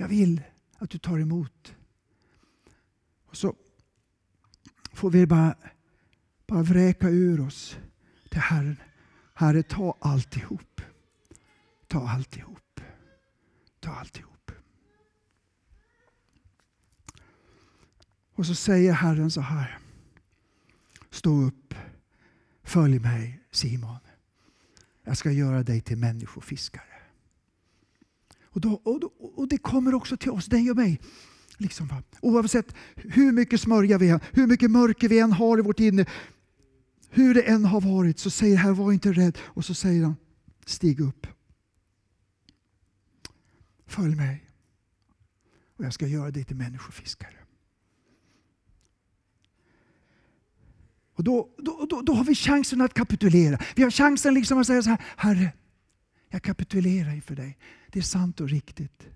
Jag 0.00 0.08
vill 0.08 0.42
att 0.78 0.90
du 0.90 0.98
tar 0.98 1.18
emot. 1.18 1.76
Och 3.26 3.36
så 3.36 3.56
får 4.92 5.10
vi 5.10 5.26
bara, 5.26 5.56
bara 6.46 6.62
vräka 6.62 7.08
ur 7.08 7.40
oss 7.40 7.78
till 8.30 8.40
Herren. 8.40 8.76
Herre, 9.34 9.62
ta 9.62 9.96
alltihop. 10.00 10.80
Ta 11.86 12.08
alltihop. 12.08 12.80
Ta 13.80 13.90
alltihop. 13.90 14.50
Och 18.34 18.46
så 18.46 18.54
säger 18.54 18.92
Herren 18.92 19.30
så 19.30 19.40
här. 19.40 19.78
Stå 21.10 21.42
upp. 21.42 21.74
Följ 22.62 22.98
mig 22.98 23.40
Simon. 23.50 23.98
Jag 25.04 25.16
ska 25.16 25.30
göra 25.30 25.62
dig 25.62 25.80
till 25.80 25.98
människofiskare. 25.98 26.97
Och, 28.58 28.62
då, 28.62 28.80
och, 28.84 29.00
då, 29.00 29.12
och 29.36 29.48
det 29.48 29.58
kommer 29.58 29.94
också 29.94 30.16
till 30.16 30.30
oss, 30.30 30.46
dig 30.46 30.70
och 30.70 30.76
mig. 30.76 31.00
Liksom, 31.56 32.02
Oavsett 32.20 32.74
hur 32.96 33.32
mycket 33.32 33.60
smörja 33.60 33.98
vi 33.98 34.08
har, 34.08 34.20
hur 34.32 34.46
mycket 34.46 34.70
mörker 34.70 35.08
vi 35.08 35.18
än 35.18 35.32
har 35.32 35.58
i 35.58 35.62
vårt 35.62 35.80
inre. 35.80 36.06
Hur 37.10 37.34
det 37.34 37.42
än 37.42 37.64
har 37.64 37.80
varit 37.80 38.18
så 38.18 38.30
säger 38.30 38.56
Herren, 38.56 38.74
var 38.74 38.92
inte 38.92 39.12
rädd. 39.12 39.38
Och 39.42 39.64
så 39.64 39.74
säger 39.74 40.02
han, 40.02 40.16
stig 40.66 41.00
upp. 41.00 41.26
Följ 43.86 44.14
mig. 44.14 44.50
Och 45.76 45.84
jag 45.84 45.92
ska 45.92 46.06
göra 46.06 46.30
dig 46.30 46.44
till 46.44 46.56
människofiskare. 46.56 47.34
Och 51.14 51.24
då, 51.24 51.48
då, 51.58 51.86
då, 51.90 52.02
då 52.02 52.12
har 52.12 52.24
vi 52.24 52.34
chansen 52.34 52.80
att 52.80 52.94
kapitulera. 52.94 53.58
Vi 53.76 53.82
har 53.82 53.90
chansen 53.90 54.34
liksom 54.34 54.58
att 54.58 54.66
säga 54.66 54.82
så 54.82 54.90
här, 54.90 55.04
Herre, 55.16 55.52
jag 56.28 56.42
kapitulerar 56.42 57.14
inför 57.14 57.34
dig. 57.34 57.58
Det 57.90 57.98
är 57.98 58.02
sant 58.02 58.40
och 58.40 58.48
riktigt. 58.48 59.06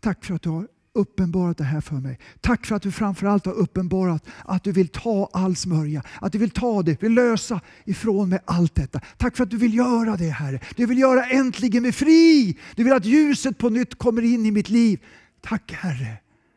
Tack 0.00 0.24
för 0.24 0.34
att 0.34 0.42
du 0.42 0.48
har 0.48 0.68
uppenbarat 0.94 1.58
det 1.58 1.64
här 1.64 1.80
för 1.80 1.96
mig. 1.96 2.18
Tack 2.40 2.66
för 2.66 2.76
att 2.76 2.82
du 2.82 2.92
framförallt 2.92 3.46
har 3.46 3.52
uppenbarat 3.52 4.26
att 4.44 4.64
du 4.64 4.72
vill 4.72 4.88
ta 4.88 5.30
all 5.32 5.56
smörja, 5.56 6.02
att 6.20 6.32
du 6.32 6.38
vill 6.38 6.50
ta 6.50 6.82
det, 6.82 7.02
vill 7.02 7.12
lösa 7.12 7.60
ifrån 7.84 8.28
mig 8.28 8.38
allt 8.44 8.74
detta. 8.74 9.00
Tack 9.16 9.36
för 9.36 9.44
att 9.44 9.50
du 9.50 9.56
vill 9.56 9.74
göra 9.74 10.16
det 10.16 10.28
Herre. 10.28 10.60
Du 10.76 10.86
vill 10.86 10.98
göra 10.98 11.26
äntligen 11.26 11.82
mig 11.82 11.92
fri. 11.92 12.58
Du 12.76 12.84
vill 12.84 12.92
att 12.92 13.04
ljuset 13.04 13.58
på 13.58 13.68
nytt 13.68 13.98
kommer 13.98 14.22
in 14.22 14.46
i 14.46 14.50
mitt 14.50 14.68
liv. 14.68 15.00
Tack 15.40 15.72
Herre 15.72 16.16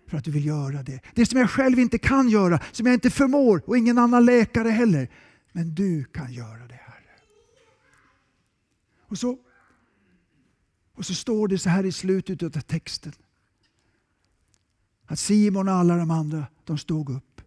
för 0.09 0.17
att 0.17 0.23
du 0.23 0.31
vill 0.31 0.45
göra 0.45 0.83
det. 0.83 0.99
Det 1.13 1.25
som 1.25 1.39
jag 1.39 1.49
själv 1.49 1.79
inte 1.79 1.97
kan 1.97 2.29
göra, 2.29 2.59
som 2.71 2.85
jag 2.85 2.93
inte 2.93 3.09
förmår 3.09 3.61
och 3.65 3.77
ingen 3.77 3.97
annan 3.97 4.25
läkare 4.25 4.69
heller. 4.69 5.07
Men 5.51 5.75
du 5.75 6.03
kan 6.03 6.33
göra 6.33 6.64
det 6.64 6.64
och 9.15 9.19
så 9.19 9.37
och 10.93 11.05
så 11.05 11.13
står 11.13 11.47
det 11.47 11.57
så 11.57 11.69
här 11.69 11.85
i 11.85 11.91
slutet 11.91 12.43
av 12.43 12.61
texten. 12.61 13.13
Att 15.05 15.19
Simon 15.19 15.69
och 15.69 15.73
alla 15.73 15.97
de 15.97 16.11
andra, 16.11 16.45
de 16.63 16.77
stod 16.77 17.09
upp 17.09 17.41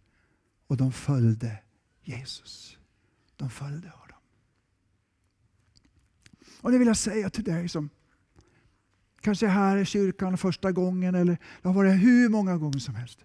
och 0.67 0.77
de 0.77 0.93
följde 0.93 1.59
Jesus. 2.03 2.79
De 3.37 3.51
följde 3.51 3.89
honom. 3.89 4.19
Och 6.61 6.73
det 6.73 6.79
vill 6.79 6.89
jag 6.89 6.97
säga 6.97 7.31
till 7.31 7.45
dig 7.45 7.69
som 7.69 7.91
kanske 9.21 9.47
är 9.47 9.51
här 9.51 9.77
i 9.77 9.85
kyrkan 9.85 10.39
första 10.39 10.73
gången 10.73 11.15
eller 11.15 11.39
det 11.63 11.69
har 11.69 11.75
varit 11.75 12.03
hur 12.03 12.29
många 12.29 12.57
gånger 12.57 12.79
som 12.79 12.95
helst. 12.95 13.19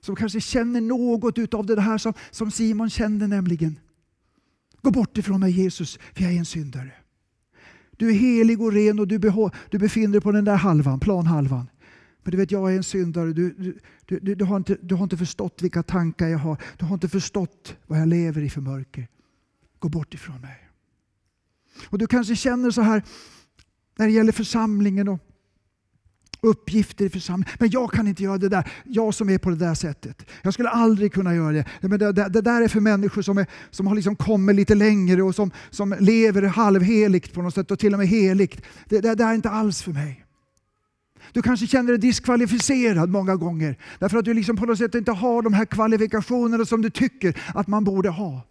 Som 0.00 0.16
kanske 0.16 0.40
känner 0.40 0.80
något 0.80 1.54
av 1.54 1.66
det 1.66 1.80
här 1.80 1.98
som, 1.98 2.12
som 2.30 2.50
Simon 2.50 2.90
kände 2.90 3.26
nämligen. 3.26 3.80
Gå 4.82 4.90
bort 4.90 5.18
ifrån 5.18 5.40
mig 5.40 5.50
Jesus, 5.50 5.98
för 6.14 6.22
jag 6.22 6.32
är 6.32 6.38
en 6.38 6.44
syndare. 6.44 6.92
Du 7.96 8.08
är 8.08 8.12
helig 8.12 8.60
och 8.60 8.72
ren 8.72 8.98
och 8.98 9.08
du, 9.08 9.18
du 9.70 9.78
befinner 9.78 10.12
dig 10.12 10.20
på 10.20 10.32
den 10.32 10.44
där 10.44 10.56
halvan, 10.56 11.00
planhalvan. 11.00 11.70
Men 12.22 12.30
du 12.30 12.36
vet, 12.36 12.50
jag 12.50 12.72
är 12.72 12.76
en 12.76 12.84
syndare. 12.84 13.32
Du, 13.32 13.54
du, 13.58 13.78
du, 14.22 14.34
du, 14.34 14.44
har 14.44 14.56
inte, 14.56 14.76
du 14.82 14.94
har 14.94 15.02
inte 15.02 15.16
förstått 15.16 15.62
vilka 15.62 15.82
tankar 15.82 16.28
jag 16.28 16.38
har. 16.38 16.56
Du 16.78 16.84
har 16.84 16.94
inte 16.94 17.08
förstått 17.08 17.76
vad 17.86 18.00
jag 18.00 18.08
lever 18.08 18.42
i 18.42 18.50
för 18.50 18.60
mörker. 18.60 19.08
Gå 19.78 19.88
bort 19.88 20.14
ifrån 20.14 20.40
mig. 20.40 20.68
Och 21.88 21.98
Du 21.98 22.06
kanske 22.06 22.36
känner 22.36 22.70
så 22.70 22.82
här 22.82 23.02
när 23.98 24.06
det 24.06 24.12
gäller 24.12 24.32
församlingen 24.32 25.08
och 25.08 25.20
uppgifter 26.40 27.04
i 27.04 27.10
församlingen. 27.10 27.54
Men 27.58 27.70
jag 27.70 27.92
kan 27.92 28.08
inte 28.08 28.22
göra 28.22 28.38
det 28.38 28.48
där. 28.48 28.70
Jag 28.84 29.14
som 29.14 29.30
är 29.30 29.38
på 29.38 29.50
det 29.50 29.56
där 29.56 29.74
sättet. 29.74 30.26
Jag 30.42 30.54
skulle 30.54 30.68
aldrig 30.68 31.12
kunna 31.12 31.34
göra 31.34 31.52
det. 31.52 31.64
Men 31.80 31.98
det, 31.98 32.12
det, 32.12 32.28
det 32.28 32.40
där 32.40 32.62
är 32.62 32.68
för 32.68 32.80
människor 32.80 33.22
som, 33.22 33.38
är, 33.38 33.46
som 33.70 33.86
har 33.86 33.94
liksom 33.94 34.16
kommit 34.16 34.56
lite 34.56 34.74
längre 34.74 35.22
och 35.22 35.34
som, 35.34 35.50
som 35.70 35.96
lever 36.00 36.42
halvheligt 36.42 37.34
på 37.34 37.42
något 37.42 37.54
sätt 37.54 37.70
och 37.70 37.78
till 37.78 37.92
och 37.92 37.98
med 37.98 38.08
heligt. 38.08 38.62
Det, 38.88 39.00
det, 39.00 39.14
det 39.14 39.24
är 39.24 39.34
inte 39.34 39.50
alls 39.50 39.82
för 39.82 39.92
mig. 39.92 40.24
Du 41.32 41.42
kanske 41.42 41.66
känner 41.66 41.88
dig 41.88 41.98
diskvalificerad 41.98 43.08
många 43.08 43.36
gånger 43.36 43.78
därför 43.98 44.18
att 44.18 44.24
du 44.24 44.34
liksom 44.34 44.56
på 44.56 44.66
något 44.66 44.78
sätt 44.78 44.94
inte 44.94 45.12
har 45.12 45.42
de 45.42 45.52
här 45.52 45.64
kvalifikationerna 45.64 46.64
som 46.64 46.82
du 46.82 46.90
tycker 46.90 47.40
att 47.54 47.66
man 47.66 47.84
borde 47.84 48.08
ha. 48.08 48.42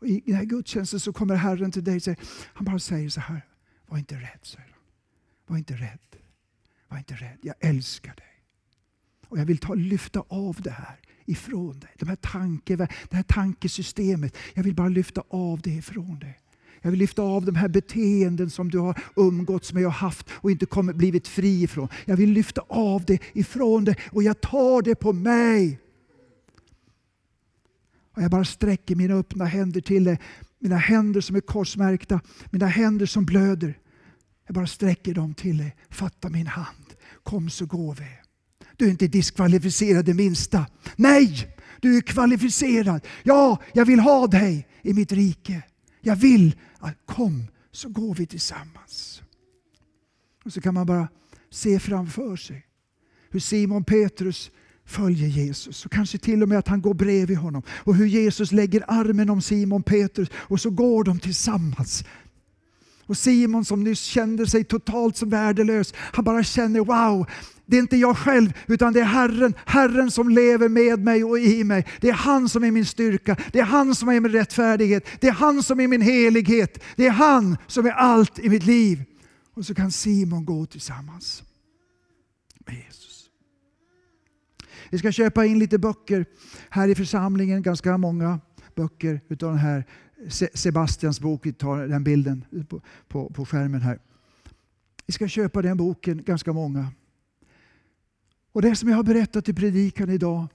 Och 0.00 0.06
I 0.06 0.22
den 0.26 0.34
här 0.34 0.44
gudstjänsten 0.44 1.00
så 1.00 1.12
kommer 1.12 1.34
Herren 1.34 1.72
till 1.72 1.84
dig 1.84 1.96
och 1.96 2.02
säger, 2.02 2.18
han 2.54 2.64
bara 2.64 2.78
säger 2.78 3.08
så 3.08 3.20
här. 3.20 3.49
Var 3.90 3.98
inte 3.98 4.14
rädd, 4.14 4.38
säger 4.42 4.64
han. 4.64 4.82
Var 5.46 5.58
inte 5.58 5.74
rädd. 5.74 5.98
Var 6.88 6.98
inte 6.98 7.14
rädd. 7.14 7.38
Jag 7.42 7.54
älskar 7.60 8.14
dig. 8.14 8.44
Och 9.28 9.38
jag 9.38 9.44
vill 9.44 9.58
ta, 9.58 9.74
lyfta 9.74 10.24
av 10.28 10.56
det 10.62 10.70
här 10.70 10.96
ifrån 11.24 11.80
dig. 11.80 11.90
De 11.98 12.08
här 12.08 12.16
tanke, 12.16 12.76
det 12.76 12.88
här 13.10 13.22
tankesystemet, 13.22 14.36
jag 14.54 14.62
vill 14.62 14.74
bara 14.74 14.88
lyfta 14.88 15.22
av 15.28 15.60
det 15.60 15.70
ifrån 15.70 16.18
dig. 16.18 16.38
Jag 16.82 16.90
vill 16.90 17.00
lyfta 17.00 17.22
av 17.22 17.44
de 17.44 17.54
här 17.54 17.68
beteenden 17.68 18.50
som 18.50 18.70
du 18.70 18.78
har 18.78 19.02
umgåtts 19.16 19.72
med 19.72 19.86
och 19.86 19.92
haft 19.92 20.26
och 20.32 20.50
inte 20.50 20.66
kommit, 20.66 20.96
blivit 20.96 21.28
fri 21.28 21.62
ifrån. 21.62 21.88
Jag 22.04 22.16
vill 22.16 22.30
lyfta 22.30 22.62
av 22.68 23.04
det 23.04 23.18
ifrån 23.32 23.84
dig 23.84 23.96
och 24.12 24.22
jag 24.22 24.40
tar 24.40 24.82
det 24.82 24.94
på 24.94 25.12
mig. 25.12 25.80
Och 28.14 28.22
jag 28.22 28.30
bara 28.30 28.44
sträcker 28.44 28.94
mina 28.96 29.14
öppna 29.14 29.44
händer 29.44 29.80
till 29.80 30.04
dig. 30.04 30.18
Mina 30.60 30.76
händer 30.76 31.20
som 31.20 31.36
är 31.36 31.40
korsmärkta, 31.40 32.20
mina 32.50 32.66
händer 32.66 33.06
som 33.06 33.24
blöder. 33.24 33.78
Jag 34.46 34.54
bara 34.54 34.66
sträcker 34.66 35.14
dem 35.14 35.34
till 35.34 35.58
dig. 35.58 35.76
Fatta 35.90 36.28
min 36.28 36.46
hand. 36.46 36.94
Kom 37.22 37.50
så 37.50 37.66
går 37.66 37.94
vi. 37.94 38.06
Du 38.76 38.86
är 38.86 38.90
inte 38.90 39.06
diskvalificerad 39.06 40.04
det 40.04 40.14
minsta. 40.14 40.66
Nej, 40.96 41.56
du 41.80 41.96
är 41.96 42.00
kvalificerad. 42.00 43.06
Ja, 43.22 43.62
jag 43.72 43.84
vill 43.84 44.00
ha 44.00 44.26
dig 44.26 44.68
i 44.82 44.94
mitt 44.94 45.12
rike. 45.12 45.62
Jag 46.00 46.16
vill 46.16 46.56
att 46.78 46.96
kom 47.06 47.46
så 47.72 47.88
går 47.88 48.14
vi 48.14 48.26
tillsammans. 48.26 49.22
Och 50.44 50.52
så 50.52 50.60
kan 50.60 50.74
man 50.74 50.86
bara 50.86 51.08
se 51.50 51.78
framför 51.78 52.36
sig 52.36 52.66
hur 53.30 53.40
Simon 53.40 53.84
Petrus 53.84 54.50
följer 54.90 55.28
Jesus. 55.28 55.84
Och 55.86 55.92
kanske 55.92 56.18
till 56.18 56.42
och 56.42 56.48
med 56.48 56.58
att 56.58 56.68
han 56.68 56.80
går 56.80 56.94
bredvid 56.94 57.36
honom. 57.38 57.62
Och 57.68 57.94
hur 57.94 58.06
Jesus 58.06 58.52
lägger 58.52 58.84
armen 58.88 59.30
om 59.30 59.42
Simon 59.42 59.82
Petrus 59.82 60.28
och 60.34 60.60
så 60.60 60.70
går 60.70 61.04
de 61.04 61.18
tillsammans. 61.20 62.04
Och 63.06 63.18
Simon 63.18 63.64
som 63.64 63.84
nyss 63.84 64.00
kände 64.00 64.46
sig 64.46 64.64
totalt 64.64 65.16
som 65.16 65.30
värdelös, 65.30 65.94
han 65.96 66.24
bara 66.24 66.42
känner 66.42 66.80
wow, 66.80 67.26
det 67.66 67.76
är 67.76 67.80
inte 67.80 67.96
jag 67.96 68.18
själv, 68.18 68.52
utan 68.66 68.92
det 68.92 69.00
är 69.00 69.04
Herren. 69.04 69.54
Herren 69.66 70.10
som 70.10 70.28
lever 70.28 70.68
med 70.68 70.98
mig 70.98 71.24
och 71.24 71.38
i 71.38 71.64
mig. 71.64 71.86
Det 72.00 72.08
är 72.08 72.12
han 72.12 72.48
som 72.48 72.64
är 72.64 72.70
min 72.70 72.86
styrka. 72.86 73.36
Det 73.52 73.58
är 73.58 73.64
han 73.64 73.94
som 73.94 74.08
är 74.08 74.20
min 74.20 74.32
rättfärdighet. 74.32 75.06
Det 75.20 75.28
är 75.28 75.32
han 75.32 75.62
som 75.62 75.80
är 75.80 75.88
min 75.88 76.00
helighet. 76.00 76.82
Det 76.96 77.06
är 77.06 77.10
han 77.10 77.56
som 77.66 77.86
är 77.86 77.90
allt 77.90 78.38
i 78.38 78.48
mitt 78.48 78.64
liv. 78.64 79.02
Och 79.54 79.66
så 79.66 79.74
kan 79.74 79.92
Simon 79.92 80.44
gå 80.44 80.66
tillsammans 80.66 81.42
med 82.66 82.74
Jesus. 82.74 83.09
Vi 84.90 84.98
ska 84.98 85.12
köpa 85.12 85.44
in 85.44 85.58
lite 85.58 85.78
böcker 85.78 86.26
här 86.70 86.88
i 86.88 86.94
församlingen, 86.94 87.62
ganska 87.62 87.98
många 87.98 88.40
böcker 88.74 89.20
utav 89.28 89.50
den 89.50 89.58
här 89.58 89.84
Sebastians 90.54 91.20
bok. 91.20 91.46
Vi 91.46 91.52
tar 91.52 91.88
den 91.88 92.04
bilden 92.04 92.44
på, 92.68 92.80
på, 93.08 93.30
på 93.30 93.46
skärmen 93.46 93.80
här. 93.80 93.98
Vi 95.06 95.12
ska 95.12 95.28
köpa 95.28 95.62
den 95.62 95.76
boken, 95.76 96.22
ganska 96.22 96.52
många. 96.52 96.92
Och 98.52 98.62
det 98.62 98.76
som 98.76 98.88
jag 98.88 98.96
har 98.96 99.02
berättat 99.02 99.48
i 99.48 99.54
predikan 99.54 100.10
idag, 100.10 100.46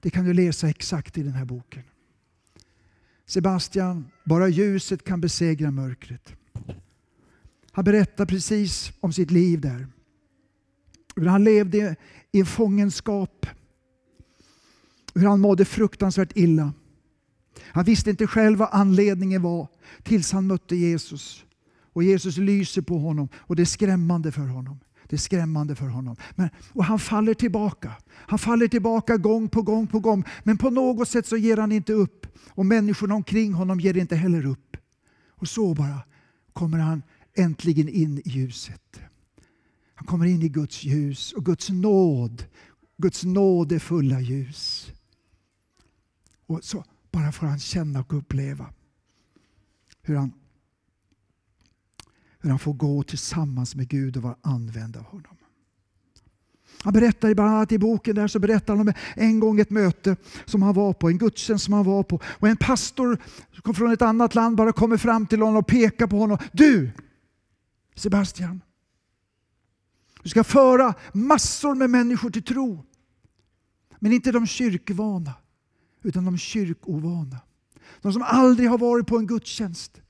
det 0.00 0.10
kan 0.10 0.24
du 0.24 0.34
läsa 0.34 0.68
exakt 0.68 1.18
i 1.18 1.22
den 1.22 1.32
här 1.32 1.44
boken. 1.44 1.82
Sebastian, 3.26 4.10
bara 4.24 4.48
ljuset 4.48 5.04
kan 5.04 5.20
besegra 5.20 5.70
mörkret. 5.70 6.32
Han 7.72 7.84
berättar 7.84 8.26
precis 8.26 8.92
om 9.00 9.12
sitt 9.12 9.30
liv 9.30 9.60
där. 9.60 9.86
Hur 11.16 11.26
han 11.26 11.44
levde 11.44 11.96
i 12.32 12.44
fångenskap. 12.44 13.46
Hur 15.18 15.26
han 15.28 15.40
mådde 15.40 15.64
fruktansvärt 15.64 16.36
illa. 16.36 16.72
Han 17.62 17.84
visste 17.84 18.10
inte 18.10 18.26
själv 18.26 18.58
vad 18.58 18.68
anledningen 18.72 19.42
var 19.42 19.68
tills 20.02 20.32
han 20.32 20.46
mötte 20.46 20.76
Jesus. 20.76 21.44
Och 21.92 22.02
Jesus 22.02 22.36
lyser 22.36 22.82
på 22.82 22.98
honom 22.98 23.28
och 23.36 23.56
det 23.56 23.62
är 23.62 23.66
skrämmande 23.66 24.32
för 24.32 24.46
honom. 24.46 24.80
Det 25.08 25.16
är 25.16 25.20
skrämmande 25.20 25.74
för 25.74 25.86
honom. 25.86 26.16
Men, 26.34 26.48
och 26.72 26.84
han 26.84 26.98
faller 26.98 27.34
tillbaka. 27.34 27.92
Han 28.10 28.38
faller 28.38 28.68
tillbaka 28.68 29.16
gång 29.16 29.48
på 29.48 29.62
gång 29.62 29.86
på 29.86 30.00
gång. 30.00 30.24
Men 30.42 30.58
på 30.58 30.70
något 30.70 31.08
sätt 31.08 31.26
så 31.26 31.36
ger 31.36 31.56
han 31.56 31.72
inte 31.72 31.92
upp. 31.92 32.26
Och 32.48 32.66
människorna 32.66 33.14
omkring 33.14 33.52
honom 33.52 33.80
ger 33.80 33.96
inte 33.96 34.16
heller 34.16 34.46
upp. 34.46 34.76
Och 35.30 35.48
så 35.48 35.74
bara 35.74 35.98
kommer 36.52 36.78
han 36.78 37.02
äntligen 37.34 37.88
in 37.88 38.18
i 38.18 38.22
ljuset. 38.24 39.00
Han 39.94 40.06
kommer 40.06 40.26
in 40.26 40.42
i 40.42 40.48
Guds 40.48 40.84
ljus 40.84 41.32
och 41.32 41.44
Guds 41.44 41.68
nåd. 41.70 42.44
Guds 42.98 43.24
nåd 43.24 43.72
är 43.72 43.78
fulla 43.78 44.20
ljus. 44.20 44.92
Och 46.48 46.64
så 46.64 46.84
bara 47.10 47.32
får 47.32 47.46
han 47.46 47.58
känna 47.58 48.00
och 48.00 48.12
uppleva 48.12 48.66
hur 50.02 50.16
han 50.16 50.32
hur 52.40 52.50
han 52.50 52.58
får 52.58 52.72
gå 52.72 53.02
tillsammans 53.02 53.74
med 53.74 53.88
Gud 53.88 54.16
och 54.16 54.22
vara 54.22 54.36
använd 54.42 54.96
av 54.96 55.02
honom. 55.02 55.36
Han 56.82 56.92
berättar 56.92 57.34
bland 57.34 57.50
annat 57.50 57.72
i 57.72 57.78
boken 57.78 58.14
där 58.14 58.28
så 58.28 58.38
berättar 58.38 58.76
han 58.76 58.88
om 58.88 58.94
en 59.14 59.40
gång 59.40 59.60
ett 59.60 59.70
möte 59.70 60.16
som 60.44 60.62
han 60.62 60.74
var 60.74 60.92
på, 60.92 61.08
en 61.08 61.18
gudstjänst 61.18 61.64
som 61.64 61.74
han 61.74 61.84
var 61.84 62.02
på. 62.02 62.20
Och 62.24 62.48
en 62.48 62.56
pastor 62.56 63.18
som 63.52 63.62
kom 63.62 63.74
från 63.74 63.92
ett 63.92 64.02
annat 64.02 64.34
land 64.34 64.56
bara 64.56 64.72
kommer 64.72 64.96
fram 64.96 65.26
till 65.26 65.42
honom 65.42 65.56
och 65.56 65.66
pekar 65.66 66.06
på 66.06 66.18
honom. 66.18 66.38
Du 66.52 66.90
Sebastian, 67.94 68.60
du 70.22 70.28
ska 70.28 70.44
föra 70.44 70.94
massor 71.12 71.74
med 71.74 71.90
människor 71.90 72.30
till 72.30 72.44
tro. 72.44 72.84
Men 73.98 74.12
inte 74.12 74.32
de 74.32 74.46
kyrkvana, 74.46 75.34
utan 76.02 76.24
de 76.24 76.38
kyrkovana. 76.38 77.40
De 78.00 78.12
som 78.12 78.22
aldrig 78.22 78.70
har 78.70 78.78
varit 78.78 79.06
på 79.06 79.18
en 79.18 79.26
gudstjänst. 79.26 80.00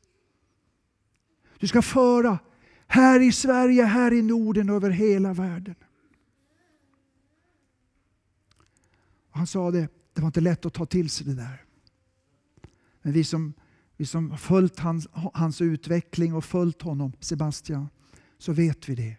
Du 1.59 1.67
ska 1.67 1.83
föra 1.83 2.39
här 2.87 3.21
i 3.21 3.33
Sverige, 3.33 3.85
här 3.85 4.13
i 4.13 4.23
Norden, 4.23 4.69
över 4.69 4.91
hela 4.91 5.33
världen. 5.33 5.75
han 9.39 9.47
sa 9.47 9.71
det, 9.71 9.89
det 10.13 10.21
var 10.21 10.27
inte 10.27 10.41
lätt 10.41 10.67
att 10.67 10.75
ta 10.75 10.87
till 10.87 11.11
sig 11.11 11.27
det 11.27 11.35
där. 11.35 11.65
Men 13.03 13.13
vi 13.13 13.25
som, 13.25 13.53
vi 13.97 14.07
som 14.07 14.39
följt 14.39 14.79
hans, 14.79 15.09
hans 15.35 15.61
utveckling 15.61 16.35
och 16.35 16.45
följt 16.45 16.83
honom, 16.83 17.13
Sebastian, 17.21 17.89
så 18.39 18.53
vet 18.53 18.89
vi 18.89 18.95
det. 18.95 19.17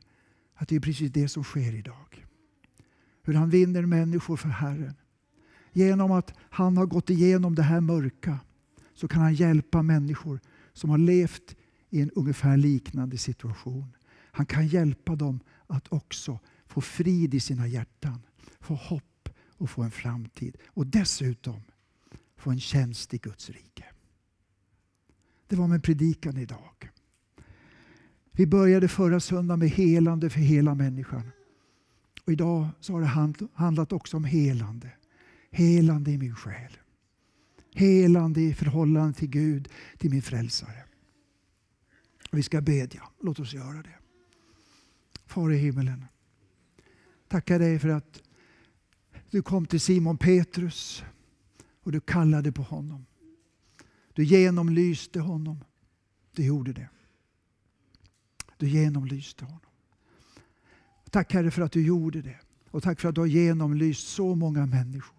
Att 0.55 0.67
det 0.67 0.75
är 0.75 0.79
precis 0.79 1.11
det 1.11 1.29
som 1.29 1.43
sker 1.43 1.75
idag. 1.75 2.25
Hur 3.23 3.33
han 3.33 3.49
vinner 3.49 3.85
människor 3.85 4.37
för 4.37 4.49
Herren. 4.49 4.95
Genom 5.79 6.11
att 6.11 6.33
han 6.39 6.77
har 6.77 6.85
gått 6.85 7.09
igenom 7.09 7.55
det 7.55 7.63
här 7.63 7.81
mörka 7.81 8.39
så 8.93 9.07
kan 9.07 9.21
han 9.21 9.33
hjälpa 9.33 9.81
människor 9.81 10.39
som 10.73 10.89
har 10.89 10.97
levt 10.97 11.55
i 11.89 12.01
en 12.01 12.11
ungefär 12.11 12.57
liknande 12.57 13.17
situation. 13.17 13.93
Han 14.31 14.45
kan 14.45 14.67
hjälpa 14.67 15.15
dem 15.15 15.39
att 15.67 15.93
också 15.93 16.39
få 16.67 16.81
frid 16.81 17.33
i 17.33 17.39
sina 17.39 17.67
hjärtan, 17.67 18.21
få 18.59 18.73
hopp 18.73 19.29
och 19.57 19.69
få 19.69 19.81
en 19.81 19.91
framtid. 19.91 20.57
Och 20.67 20.87
dessutom 20.87 21.61
få 22.37 22.51
en 22.51 22.59
tjänst 22.59 23.13
i 23.13 23.17
Guds 23.17 23.49
rike. 23.49 23.85
Det 25.47 25.55
var 25.55 25.67
min 25.67 25.81
predikan 25.81 26.37
idag. 26.37 26.91
Vi 28.31 28.47
började 28.47 28.87
förra 28.87 29.19
söndagen 29.19 29.59
med 29.59 29.69
helande 29.69 30.29
för 30.29 30.39
hela 30.39 30.75
människan. 30.75 31.31
Och 32.25 32.31
idag 32.33 32.67
så 32.79 32.93
har 32.93 33.01
det 33.01 33.47
handlat 33.53 33.93
också 33.93 34.17
om 34.17 34.23
helande. 34.23 34.91
Helande 35.51 36.11
i 36.11 36.17
min 36.17 36.35
själ. 36.35 36.77
Helande 37.73 38.41
i 38.41 38.53
förhållande 38.53 39.13
till 39.13 39.29
Gud, 39.29 39.69
till 39.97 40.09
min 40.09 40.21
frälsare. 40.21 40.83
Vi 42.31 42.43
ska 42.43 42.61
bedja. 42.61 43.03
Låt 43.21 43.39
oss 43.39 43.53
göra 43.53 43.81
det. 43.81 43.95
Far 45.25 45.51
i 45.51 45.57
himmelen. 45.57 46.05
Tackar 47.27 47.59
dig 47.59 47.79
för 47.79 47.89
att 47.89 48.21
du 49.29 49.41
kom 49.41 49.65
till 49.65 49.81
Simon 49.81 50.17
Petrus 50.17 51.03
och 51.83 51.91
du 51.91 51.99
kallade 51.99 52.51
på 52.51 52.61
honom. 52.61 53.05
Du 54.13 54.23
genomlyste 54.23 55.19
honom. 55.19 55.63
Du 56.31 56.45
gjorde 56.45 56.73
det. 56.73 56.89
Du 58.57 58.69
genomlyste 58.69 59.45
honom. 59.45 59.59
Tack 61.09 61.33
Herre 61.33 61.51
för 61.51 61.61
att 61.61 61.71
du 61.71 61.85
gjorde 61.85 62.21
det. 62.21 62.39
Och 62.71 62.83
tack 62.83 62.99
för 62.99 63.09
att 63.09 63.15
du 63.15 63.21
har 63.21 63.25
genomlyst 63.25 64.07
så 64.07 64.35
många 64.35 64.65
människor. 64.65 65.18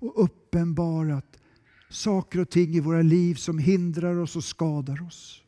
Och 0.00 0.24
uppenbarat 0.24 1.40
saker 1.88 2.40
och 2.40 2.50
ting 2.50 2.74
i 2.74 2.80
våra 2.80 3.02
liv 3.02 3.34
som 3.34 3.58
hindrar 3.58 4.16
oss 4.16 4.36
och 4.36 4.44
skadar 4.44 5.06
oss. 5.06 5.42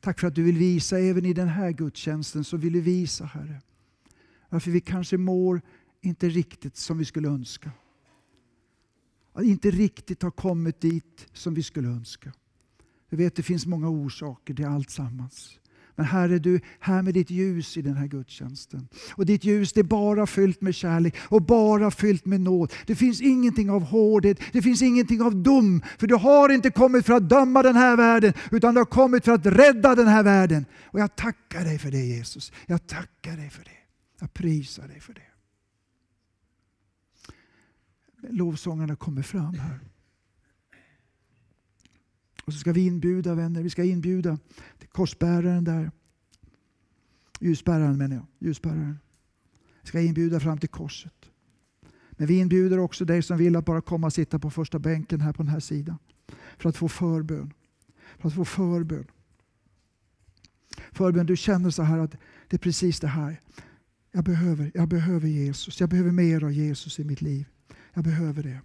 Tack 0.00 0.20
för 0.20 0.26
att 0.26 0.34
du 0.34 0.42
vill 0.42 0.58
visa, 0.58 0.98
även 0.98 1.24
i 1.24 1.32
den 1.32 1.48
här 1.48 1.70
gudstjänsten, 1.70 2.44
så 2.44 2.56
vill 2.56 2.72
du 2.72 2.80
visa 2.80 3.24
Herre, 3.24 3.60
varför 4.48 4.70
vi 4.70 4.80
kanske 4.80 5.16
mår 5.16 5.60
inte 6.00 6.28
riktigt 6.28 6.76
som 6.76 6.98
vi 6.98 7.04
skulle 7.04 7.28
önska. 7.28 7.70
Att 9.32 9.44
inte 9.44 9.70
riktigt 9.70 10.22
har 10.22 10.30
kommit 10.30 10.80
dit 10.80 11.26
som 11.32 11.54
vi 11.54 11.62
skulle 11.62 11.88
önska. 11.88 12.32
Jag 13.08 13.18
vet, 13.18 13.34
det 13.34 13.42
finns 13.42 13.66
många 13.66 13.88
orsaker 13.88 14.54
till 14.54 14.66
allt 14.66 14.90
sammans. 14.90 15.58
Men 15.98 16.06
Herre, 16.06 16.38
du 16.38 16.60
här 16.80 17.02
med 17.02 17.14
ditt 17.14 17.30
ljus 17.30 17.76
i 17.76 17.82
den 17.82 17.96
här 17.96 18.06
gudstjänsten. 18.06 18.88
Och 19.14 19.26
ditt 19.26 19.44
ljus 19.44 19.72
det 19.72 19.80
är 19.80 19.84
bara 19.84 20.26
fyllt 20.26 20.60
med 20.60 20.74
kärlek 20.74 21.14
och 21.20 21.42
bara 21.42 21.90
fyllt 21.90 22.26
med 22.26 22.40
nåd. 22.40 22.72
Det 22.86 22.94
finns 22.94 23.20
ingenting 23.20 23.70
av 23.70 23.82
hårdhet, 23.82 24.40
det 24.52 24.62
finns 24.62 24.82
ingenting 24.82 25.22
av 25.22 25.36
dom. 25.36 25.82
För 25.98 26.06
du 26.06 26.14
har 26.14 26.48
inte 26.48 26.70
kommit 26.70 27.06
för 27.06 27.12
att 27.12 27.28
döma 27.28 27.62
den 27.62 27.76
här 27.76 27.96
världen, 27.96 28.32
utan 28.50 28.74
du 28.74 28.80
har 28.80 28.84
kommit 28.84 29.24
för 29.24 29.32
att 29.32 29.46
rädda 29.46 29.94
den 29.94 30.08
här 30.08 30.22
världen. 30.22 30.66
Och 30.84 31.00
jag 31.00 31.16
tackar 31.16 31.64
dig 31.64 31.78
för 31.78 31.90
det 31.90 32.04
Jesus. 32.04 32.52
Jag 32.66 32.86
tackar 32.86 33.36
dig 33.36 33.50
för 33.50 33.64
det. 33.64 33.70
Jag 34.20 34.34
prisar 34.34 34.88
dig 34.88 35.00
för 35.00 35.14
det. 35.14 35.20
lovsångarna 38.30 38.96
kommer 38.96 39.22
fram 39.22 39.54
här. 39.54 39.80
Och 42.48 42.54
så 42.54 42.60
ska 42.60 42.72
vi 42.72 42.86
inbjuda 42.86 43.34
vänner, 43.34 43.62
vi 43.62 43.70
ska 43.70 43.84
inbjuda 43.84 44.38
till 44.78 44.88
korsbäraren 44.88 45.64
där. 45.64 45.90
Ljusbäraren 47.40 47.98
menar 47.98 48.16
jag. 48.16 48.26
Ljusbäraren. 48.38 48.98
Vi 49.82 49.88
ska 49.88 50.00
inbjuda 50.00 50.40
fram 50.40 50.58
till 50.58 50.68
korset. 50.68 51.30
Men 52.10 52.26
vi 52.26 52.38
inbjuder 52.38 52.78
också 52.78 53.04
dig 53.04 53.22
som 53.22 53.38
vill 53.38 53.56
att 53.56 53.64
bara 53.64 53.80
komma 53.80 54.06
och 54.06 54.12
sitta 54.12 54.38
på 54.38 54.50
första 54.50 54.78
bänken 54.78 55.20
här 55.20 55.32
på 55.32 55.42
den 55.42 55.52
här 55.52 55.60
sidan. 55.60 55.98
För 56.58 56.68
att 56.68 56.76
få 56.76 56.88
förbön. 56.88 57.52
För 58.18 58.28
att 58.28 58.34
få 58.34 58.44
förbön. 58.44 59.06
Förbön, 60.92 61.26
du 61.26 61.36
känner 61.36 61.70
så 61.70 61.82
här 61.82 61.98
att 61.98 62.14
det 62.48 62.56
är 62.56 62.58
precis 62.58 63.00
det 63.00 63.08
här. 63.08 63.40
Jag 64.12 64.24
behöver, 64.24 64.70
jag 64.74 64.88
behöver 64.88 65.28
Jesus. 65.28 65.80
Jag 65.80 65.88
behöver 65.88 66.10
mer 66.10 66.44
av 66.44 66.52
Jesus 66.52 66.98
i 66.98 67.04
mitt 67.04 67.20
liv. 67.20 67.46
Jag 67.94 68.04
behöver 68.04 68.42
det. 68.42 68.60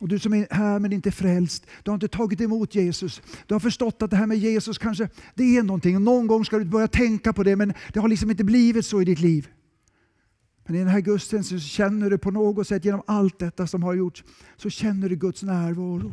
Och 0.00 0.08
du 0.08 0.18
som 0.18 0.34
är 0.34 0.46
här 0.50 0.78
men 0.78 0.92
inte 0.92 1.10
frälst, 1.10 1.66
du 1.82 1.90
har 1.90 1.94
inte 1.94 2.08
tagit 2.08 2.40
emot 2.40 2.74
Jesus. 2.74 3.22
Du 3.46 3.54
har 3.54 3.60
förstått 3.60 4.02
att 4.02 4.10
det 4.10 4.16
här 4.16 4.26
med 4.26 4.38
Jesus 4.38 4.78
kanske, 4.78 5.08
det 5.34 5.56
är 5.56 5.62
någonting. 5.62 6.04
Någon 6.04 6.26
gång 6.26 6.44
ska 6.44 6.58
du 6.58 6.64
börja 6.64 6.88
tänka 6.88 7.32
på 7.32 7.42
det 7.42 7.56
men 7.56 7.74
det 7.92 8.00
har 8.00 8.08
liksom 8.08 8.30
inte 8.30 8.44
blivit 8.44 8.86
så 8.86 9.02
i 9.02 9.04
ditt 9.04 9.20
liv. 9.20 9.48
Men 10.66 10.76
i 10.76 10.78
den 10.78 10.88
här 10.88 11.00
gudstjänsten 11.00 11.60
så 11.60 11.66
känner 11.66 12.10
du 12.10 12.18
på 12.18 12.30
något 12.30 12.68
sätt 12.68 12.84
genom 12.84 13.02
allt 13.06 13.38
detta 13.38 13.66
som 13.66 13.82
har 13.82 13.94
gjorts, 13.94 14.24
så 14.56 14.70
känner 14.70 15.08
du 15.08 15.16
Guds 15.16 15.42
närvaro. 15.42 16.12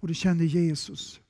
Och 0.00 0.08
du 0.08 0.14
känner 0.14 0.44
Jesus. 0.44 1.20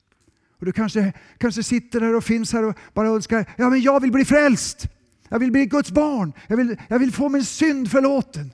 Och 0.59 0.65
du 0.65 0.71
kanske, 0.71 1.13
kanske 1.37 1.63
sitter 1.63 2.01
här 2.01 2.15
och 2.15 2.23
finns 2.23 2.53
här 2.53 2.63
och 2.63 2.75
bara 2.93 3.07
önskar, 3.07 3.49
ja 3.57 3.69
men 3.69 3.81
jag 3.81 3.99
vill 3.99 4.11
bli 4.11 4.25
frälst. 4.25 4.87
Jag 5.29 5.39
vill 5.39 5.51
bli 5.51 5.65
Guds 5.65 5.91
barn. 5.91 6.33
Jag 6.47 6.57
vill, 6.57 6.77
jag 6.87 6.99
vill 6.99 7.11
få 7.11 7.29
min 7.29 7.45
synd 7.45 7.91
förlåten. 7.91 8.53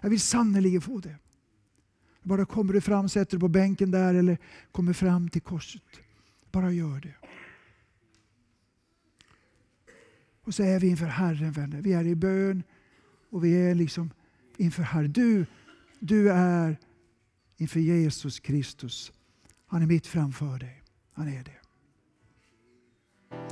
Jag 0.00 0.10
vill 0.10 0.20
sannerligen 0.20 0.80
få 0.80 0.98
det. 0.98 1.16
Bara 2.24 2.46
kommer 2.46 2.72
du 2.72 2.80
fram, 2.80 3.08
sätter 3.08 3.30
dig 3.30 3.40
på 3.40 3.48
bänken 3.48 3.90
där 3.90 4.14
eller 4.14 4.38
kommer 4.72 4.92
fram 4.92 5.28
till 5.28 5.42
korset. 5.42 5.82
Bara 6.52 6.72
gör 6.72 7.00
det. 7.00 7.14
Och 10.44 10.54
så 10.54 10.62
är 10.62 10.80
vi 10.80 10.88
inför 10.88 11.06
Herren 11.06 11.52
vänner. 11.52 11.82
Vi 11.82 11.92
är 11.92 12.04
i 12.04 12.14
bön 12.14 12.62
och 13.30 13.44
vi 13.44 13.70
är 13.70 13.74
liksom 13.74 14.10
inför 14.56 14.82
Herren. 14.82 15.12
Du, 15.12 15.46
du 15.98 16.30
är 16.30 16.76
inför 17.56 17.80
Jesus 17.80 18.40
Kristus. 18.40 19.12
Han 19.66 19.82
är 19.82 19.86
mitt 19.86 20.06
framför 20.06 20.58
dig. 20.58 20.82
Han 21.12 21.28
är 21.28 21.44
det. 21.44 21.58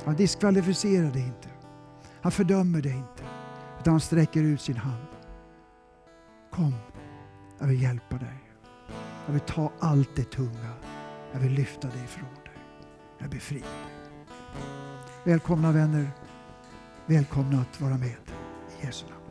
Han 0.05 0.15
diskvalificerar 0.15 1.11
dig 1.11 1.21
inte. 1.21 1.49
Han 2.21 2.31
fördömer 2.31 2.81
dig 2.81 2.93
inte. 2.93 3.23
Utan 3.79 3.93
han 3.93 4.01
sträcker 4.01 4.43
ut 4.43 4.61
sin 4.61 4.77
hand. 4.77 5.07
Kom, 6.51 6.73
jag 7.59 7.67
vill 7.67 7.81
hjälpa 7.81 8.17
dig. 8.17 8.42
Jag 9.25 9.33
vill 9.33 9.41
ta 9.41 9.71
allt 9.79 10.15
det 10.15 10.23
tunga. 10.23 10.73
Jag 11.31 11.39
vill 11.39 11.51
lyfta 11.51 11.87
dig 11.87 12.03
ifrån 12.03 12.29
dig. 12.43 12.53
Jag 13.17 13.29
befriar 13.29 13.61
dig. 13.61 13.93
Välkomna 15.23 15.71
vänner. 15.71 16.11
Välkomna 17.05 17.61
att 17.61 17.81
vara 17.81 17.97
med 17.97 18.15
i 18.81 18.85
Jesu 18.85 19.05
namn. 19.05 19.22